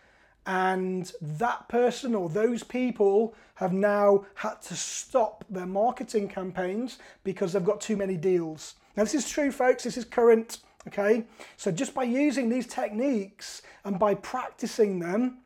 and 0.49 1.12
that 1.21 1.69
person 1.69 2.14
or 2.14 2.31
those 2.31 2.62
people 2.62 3.35
have 3.57 3.75
now 3.75 4.25
had 4.35 4.61
to 4.62 4.75
stop 4.75 5.45
their 5.51 5.66
marketing 5.66 6.27
campaigns 6.27 6.99
because 7.23 7.53
they've 7.53 7.64
got 7.64 7.83
too 7.83 7.99
many 7.99 8.16
deals. 8.16 8.75
Now, 8.97 9.05
this 9.05 9.14
is 9.14 9.29
true, 9.29 9.53
folks, 9.53 9.85
this 9.85 9.99
is 9.99 10.07
current, 10.07 10.61
okay? 10.87 11.25
So, 11.59 11.71
just 11.71 11.93
by 11.93 12.05
using 12.05 12.49
these 12.49 12.66
techniques 12.66 13.61
and 13.85 13.99
by 13.99 14.14
practicing 14.14 15.01
them, 15.01 15.41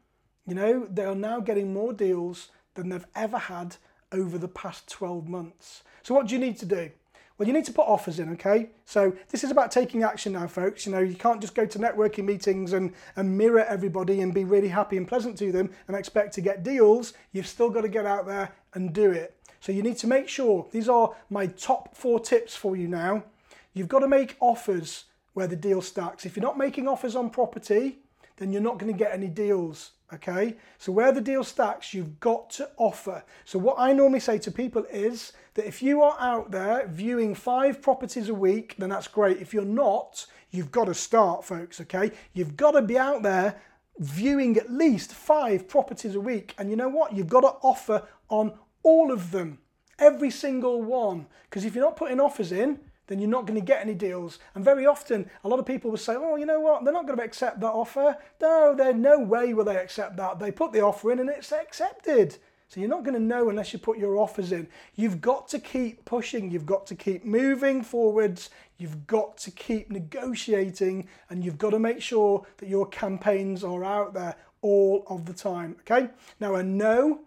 you 0.47 0.55
know, 0.55 0.87
they 0.87 1.05
are 1.05 1.17
now 1.17 1.41
getting 1.41 1.73
more 1.73 1.93
deals 1.93 2.51
than 2.75 2.89
they've 2.89 3.07
ever 3.17 3.39
had 3.39 3.77
over 4.13 4.39
the 4.39 4.49
past 4.49 4.89
12 4.89 5.29
months. 5.29 5.83
So, 6.03 6.15
what 6.15 6.27
do 6.27 6.35
you 6.35 6.41
need 6.41 6.59
to 6.59 6.67
do? 6.67 6.91
Well, 7.39 7.49
you 7.49 7.55
need 7.55 7.65
to 7.65 7.73
put 7.73 7.89
offers 7.89 8.19
in, 8.19 8.29
okay? 8.35 8.69
So 8.85 9.17
this 9.31 9.43
is 9.43 9.51
about 9.51 9.73
taking 9.73 10.03
action 10.03 10.35
now, 10.35 10.47
folks. 10.47 10.87
You 10.87 10.93
know, 10.93 11.01
you 11.01 11.17
can't 11.17 11.41
just 11.41 11.55
go 11.55 11.67
to 11.67 11.79
networking 11.79 12.25
meetings 12.25 12.73
and, 12.73 12.93
and 13.17 13.37
mirror 13.37 13.65
everybody 13.65 14.21
and 14.21 14.33
be 14.33 14.45
really 14.45 14.69
happy 14.69 14.97
and 14.97 15.09
pleasant 15.09 15.37
to 15.39 15.51
them 15.51 15.71
and 15.89 15.97
expect 15.97 16.35
to 16.35 16.41
get 16.41 16.63
deals. 16.63 17.15
You've 17.33 17.47
still 17.47 17.71
got 17.71 17.81
to 17.81 17.89
get 17.89 18.07
out 18.07 18.27
there 18.27 18.53
and 18.75 18.93
do 18.93 19.11
it. 19.11 19.37
So 19.61 19.73
you 19.73 19.83
need 19.83 19.97
to 19.99 20.07
make 20.07 20.29
sure, 20.29 20.67
these 20.71 20.89
are 20.89 21.17
my 21.31 21.47
top 21.47 21.97
four 21.97 22.21
tips 22.21 22.55
for 22.55 22.77
you 22.77 22.87
now. 22.87 23.25
You've 23.73 23.89
got 23.89 24.01
to 24.01 24.09
make 24.09 24.37
offers 24.39 25.07
where 25.33 25.47
the 25.47 25.57
deal 25.57 25.81
stacks. 25.81 26.27
If 26.27 26.37
you're 26.37 26.45
not 26.45 26.59
making 26.59 26.87
offers 26.87 27.17
on 27.17 27.31
property, 27.31 27.99
then 28.43 28.53
you're 28.53 28.61
not 28.61 28.79
going 28.79 28.93
to 28.93 28.99
get 28.99 29.15
any 29.15 29.29
deals. 29.29 29.93
Okay, 30.13 30.57
so 30.77 30.93
where 30.93 31.11
the 31.11 31.23
deal 31.23 31.43
stacks, 31.43 31.95
you've 31.95 32.21
got 32.21 32.51
to 32.51 32.69
offer. 32.77 33.25
So, 33.47 33.59
what 33.59 33.77
I 33.79 33.95
normally 33.95 34.21
say 34.21 34.37
to 34.41 34.51
people 34.51 34.85
is 34.93 35.33
that 35.55 35.67
if 35.67 35.83
you 35.83 36.03
are 36.03 36.17
out 36.21 36.51
there 36.51 36.87
viewing 36.87 37.35
five 37.35 37.81
properties 37.81 38.29
a 38.29 38.35
week, 38.35 38.75
then 38.77 38.91
that's 38.91 39.09
great. 39.09 39.41
If 39.41 39.55
you're 39.55 39.65
not, 39.65 40.27
you've 40.51 40.71
got 40.71 40.85
to 40.87 40.95
start, 40.95 41.47
folks. 41.47 41.81
Okay, 41.81 42.11
you've 42.35 42.59
got 42.59 42.73
to 42.73 42.83
be 42.83 42.99
out 42.99 43.23
there 43.23 43.59
viewing 43.99 44.57
at 44.59 44.71
least 44.71 45.13
five 45.15 45.67
properties 45.67 46.15
a 46.15 46.21
week. 46.21 46.55
And 46.59 46.69
you 46.69 46.77
know 46.77 46.89
what? 46.89 47.15
You've 47.15 47.29
got 47.29 47.41
to 47.41 47.67
offer 47.67 48.07
on 48.29 48.53
all 48.83 49.13
of 49.13 49.31
them, 49.31 49.59
every 49.99 50.31
single 50.31 50.83
one. 50.83 51.27
Because 51.45 51.65
if 51.65 51.75
you're 51.75 51.85
not 51.85 51.97
putting 51.97 52.21
offers 52.21 52.53
in, 52.53 52.81
then 53.07 53.19
you're 53.19 53.29
not 53.29 53.47
going 53.47 53.59
to 53.59 53.65
get 53.65 53.81
any 53.81 53.95
deals. 53.95 54.39
And 54.55 54.65
very 54.65 54.87
often, 54.87 55.29
a 55.45 55.49
lot 55.49 55.59
of 55.59 55.67
people 55.67 55.91
will 55.91 55.99
say, 55.99 56.15
oh, 56.17 56.37
you 56.37 56.47
know 56.47 56.61
what, 56.61 56.85
they're 56.85 56.93
not 56.93 57.07
going 57.07 57.19
to 57.19 57.25
accept 57.25 57.61
that 57.61 57.67
offer. 57.67 58.17
No, 58.41 58.75
there's 58.77 58.95
no 58.95 59.19
way 59.19 59.55
will 59.55 59.65
they 59.65 59.77
accept 59.77 60.17
that. 60.17 60.39
They 60.39 60.51
put 60.51 60.73
the 60.73 60.83
offer 60.83 61.13
in 61.13 61.19
and 61.19 61.29
it's 61.29 61.53
accepted. 61.53 62.39
So 62.69 62.81
you're 62.81 62.89
not 62.89 63.05
going 63.05 63.15
to 63.15 63.21
know 63.21 63.51
unless 63.51 63.75
you 63.75 63.79
put 63.79 63.99
your 63.99 64.17
offers 64.17 64.51
in. 64.51 64.67
You've 64.95 65.21
got 65.21 65.47
to 65.49 65.59
keep 65.59 66.07
pushing. 66.07 66.51
You've 66.51 66.65
got 66.65 66.87
to 66.87 66.95
keep 66.95 67.23
moving 67.23 67.83
forwards. 67.83 68.49
You've 68.79 69.07
got 69.07 69.37
to 69.39 69.51
keep 69.51 69.91
negotiating 69.91 71.07
and 71.29 71.45
you've 71.45 71.59
got 71.59 71.71
to 71.71 71.79
make 71.79 72.01
sure 72.01 72.47
that 72.57 72.71
your 72.71 72.87
campaigns 72.87 73.63
are 73.63 73.85
out 73.85 74.15
there 74.15 74.37
all 74.63 75.05
of 75.09 75.27
the 75.27 75.35
time. 75.35 75.77
Okay? 75.81 76.09
Now, 76.41 76.55
a 76.55 76.63
no 76.63 77.21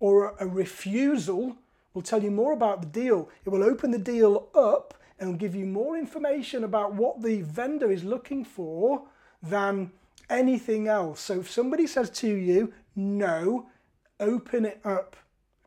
or 0.00 0.34
a 0.40 0.46
refusal 0.46 1.58
will 1.92 2.00
tell 2.00 2.22
you 2.22 2.30
more 2.30 2.52
about 2.52 2.80
the 2.80 2.88
deal. 2.88 3.28
It 3.44 3.50
will 3.50 3.64
open 3.64 3.90
the 3.90 3.98
deal 3.98 4.48
up 4.54 4.94
and 5.18 5.38
give 5.38 5.54
you 5.54 5.66
more 5.66 5.96
information 5.96 6.64
about 6.64 6.94
what 6.94 7.22
the 7.22 7.42
vendor 7.42 7.90
is 7.90 8.04
looking 8.04 8.44
for 8.44 9.02
than 9.42 9.92
anything 10.28 10.88
else. 10.88 11.20
So 11.20 11.40
if 11.40 11.50
somebody 11.50 11.86
says 11.86 12.10
to 12.10 12.28
you, 12.28 12.72
no, 12.94 13.68
open 14.20 14.64
it 14.64 14.80
up. 14.84 15.16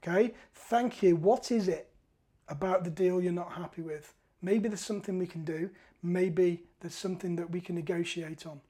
Okay, 0.01 0.33
thank 0.53 1.03
you. 1.03 1.15
What 1.15 1.51
is 1.51 1.67
it 1.67 1.89
about 2.47 2.83
the 2.83 2.89
deal 2.89 3.21
you're 3.21 3.31
not 3.31 3.53
happy 3.53 3.81
with? 3.81 4.13
Maybe 4.41 4.69
there's 4.69 4.79
something 4.79 5.19
we 5.19 5.27
can 5.27 5.43
do. 5.43 5.69
Maybe 6.01 6.63
there's 6.79 6.95
something 6.95 7.35
that 7.35 7.51
we 7.51 7.59
can 7.59 7.75
negotiate 7.75 8.45
on. 8.45 8.61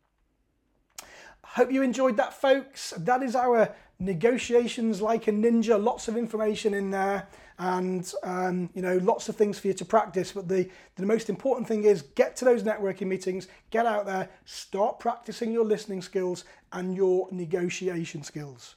Hope 1.44 1.72
you 1.72 1.82
enjoyed 1.82 2.18
that, 2.18 2.34
folks. 2.34 2.94
That 2.98 3.24
is 3.24 3.36
our 3.36 3.74
negotiations 4.00 5.02
like 5.02 5.28
a 5.28 5.32
ninja. 5.32 5.82
Lots 5.84 6.08
of 6.08 6.18
information 6.18 6.74
in 6.74 6.92
there, 6.92 7.28
and 7.60 8.12
um, 8.24 8.70
you 8.74 8.82
know, 8.82 8.98
lots 8.98 9.30
of 9.30 9.36
things 9.36 9.60
for 9.60 9.68
you 9.68 9.74
to 9.74 9.86
practice. 9.86 10.32
But 10.32 10.48
the 10.48 10.70
the 10.96 11.06
most 11.06 11.30
important 11.30 11.68
thing 11.68 11.84
is 11.84 12.02
get 12.02 12.36
to 12.38 12.46
those 12.46 12.64
networking 12.64 13.08
meetings, 13.08 13.48
get 13.70 13.86
out 13.86 14.06
there, 14.06 14.30
start 14.46 15.00
practicing 15.00 15.52
your 15.52 15.66
listening 15.66 16.02
skills 16.02 16.46
and 16.72 16.96
your 16.96 17.28
negotiation 17.32 18.24
skills. 18.24 18.76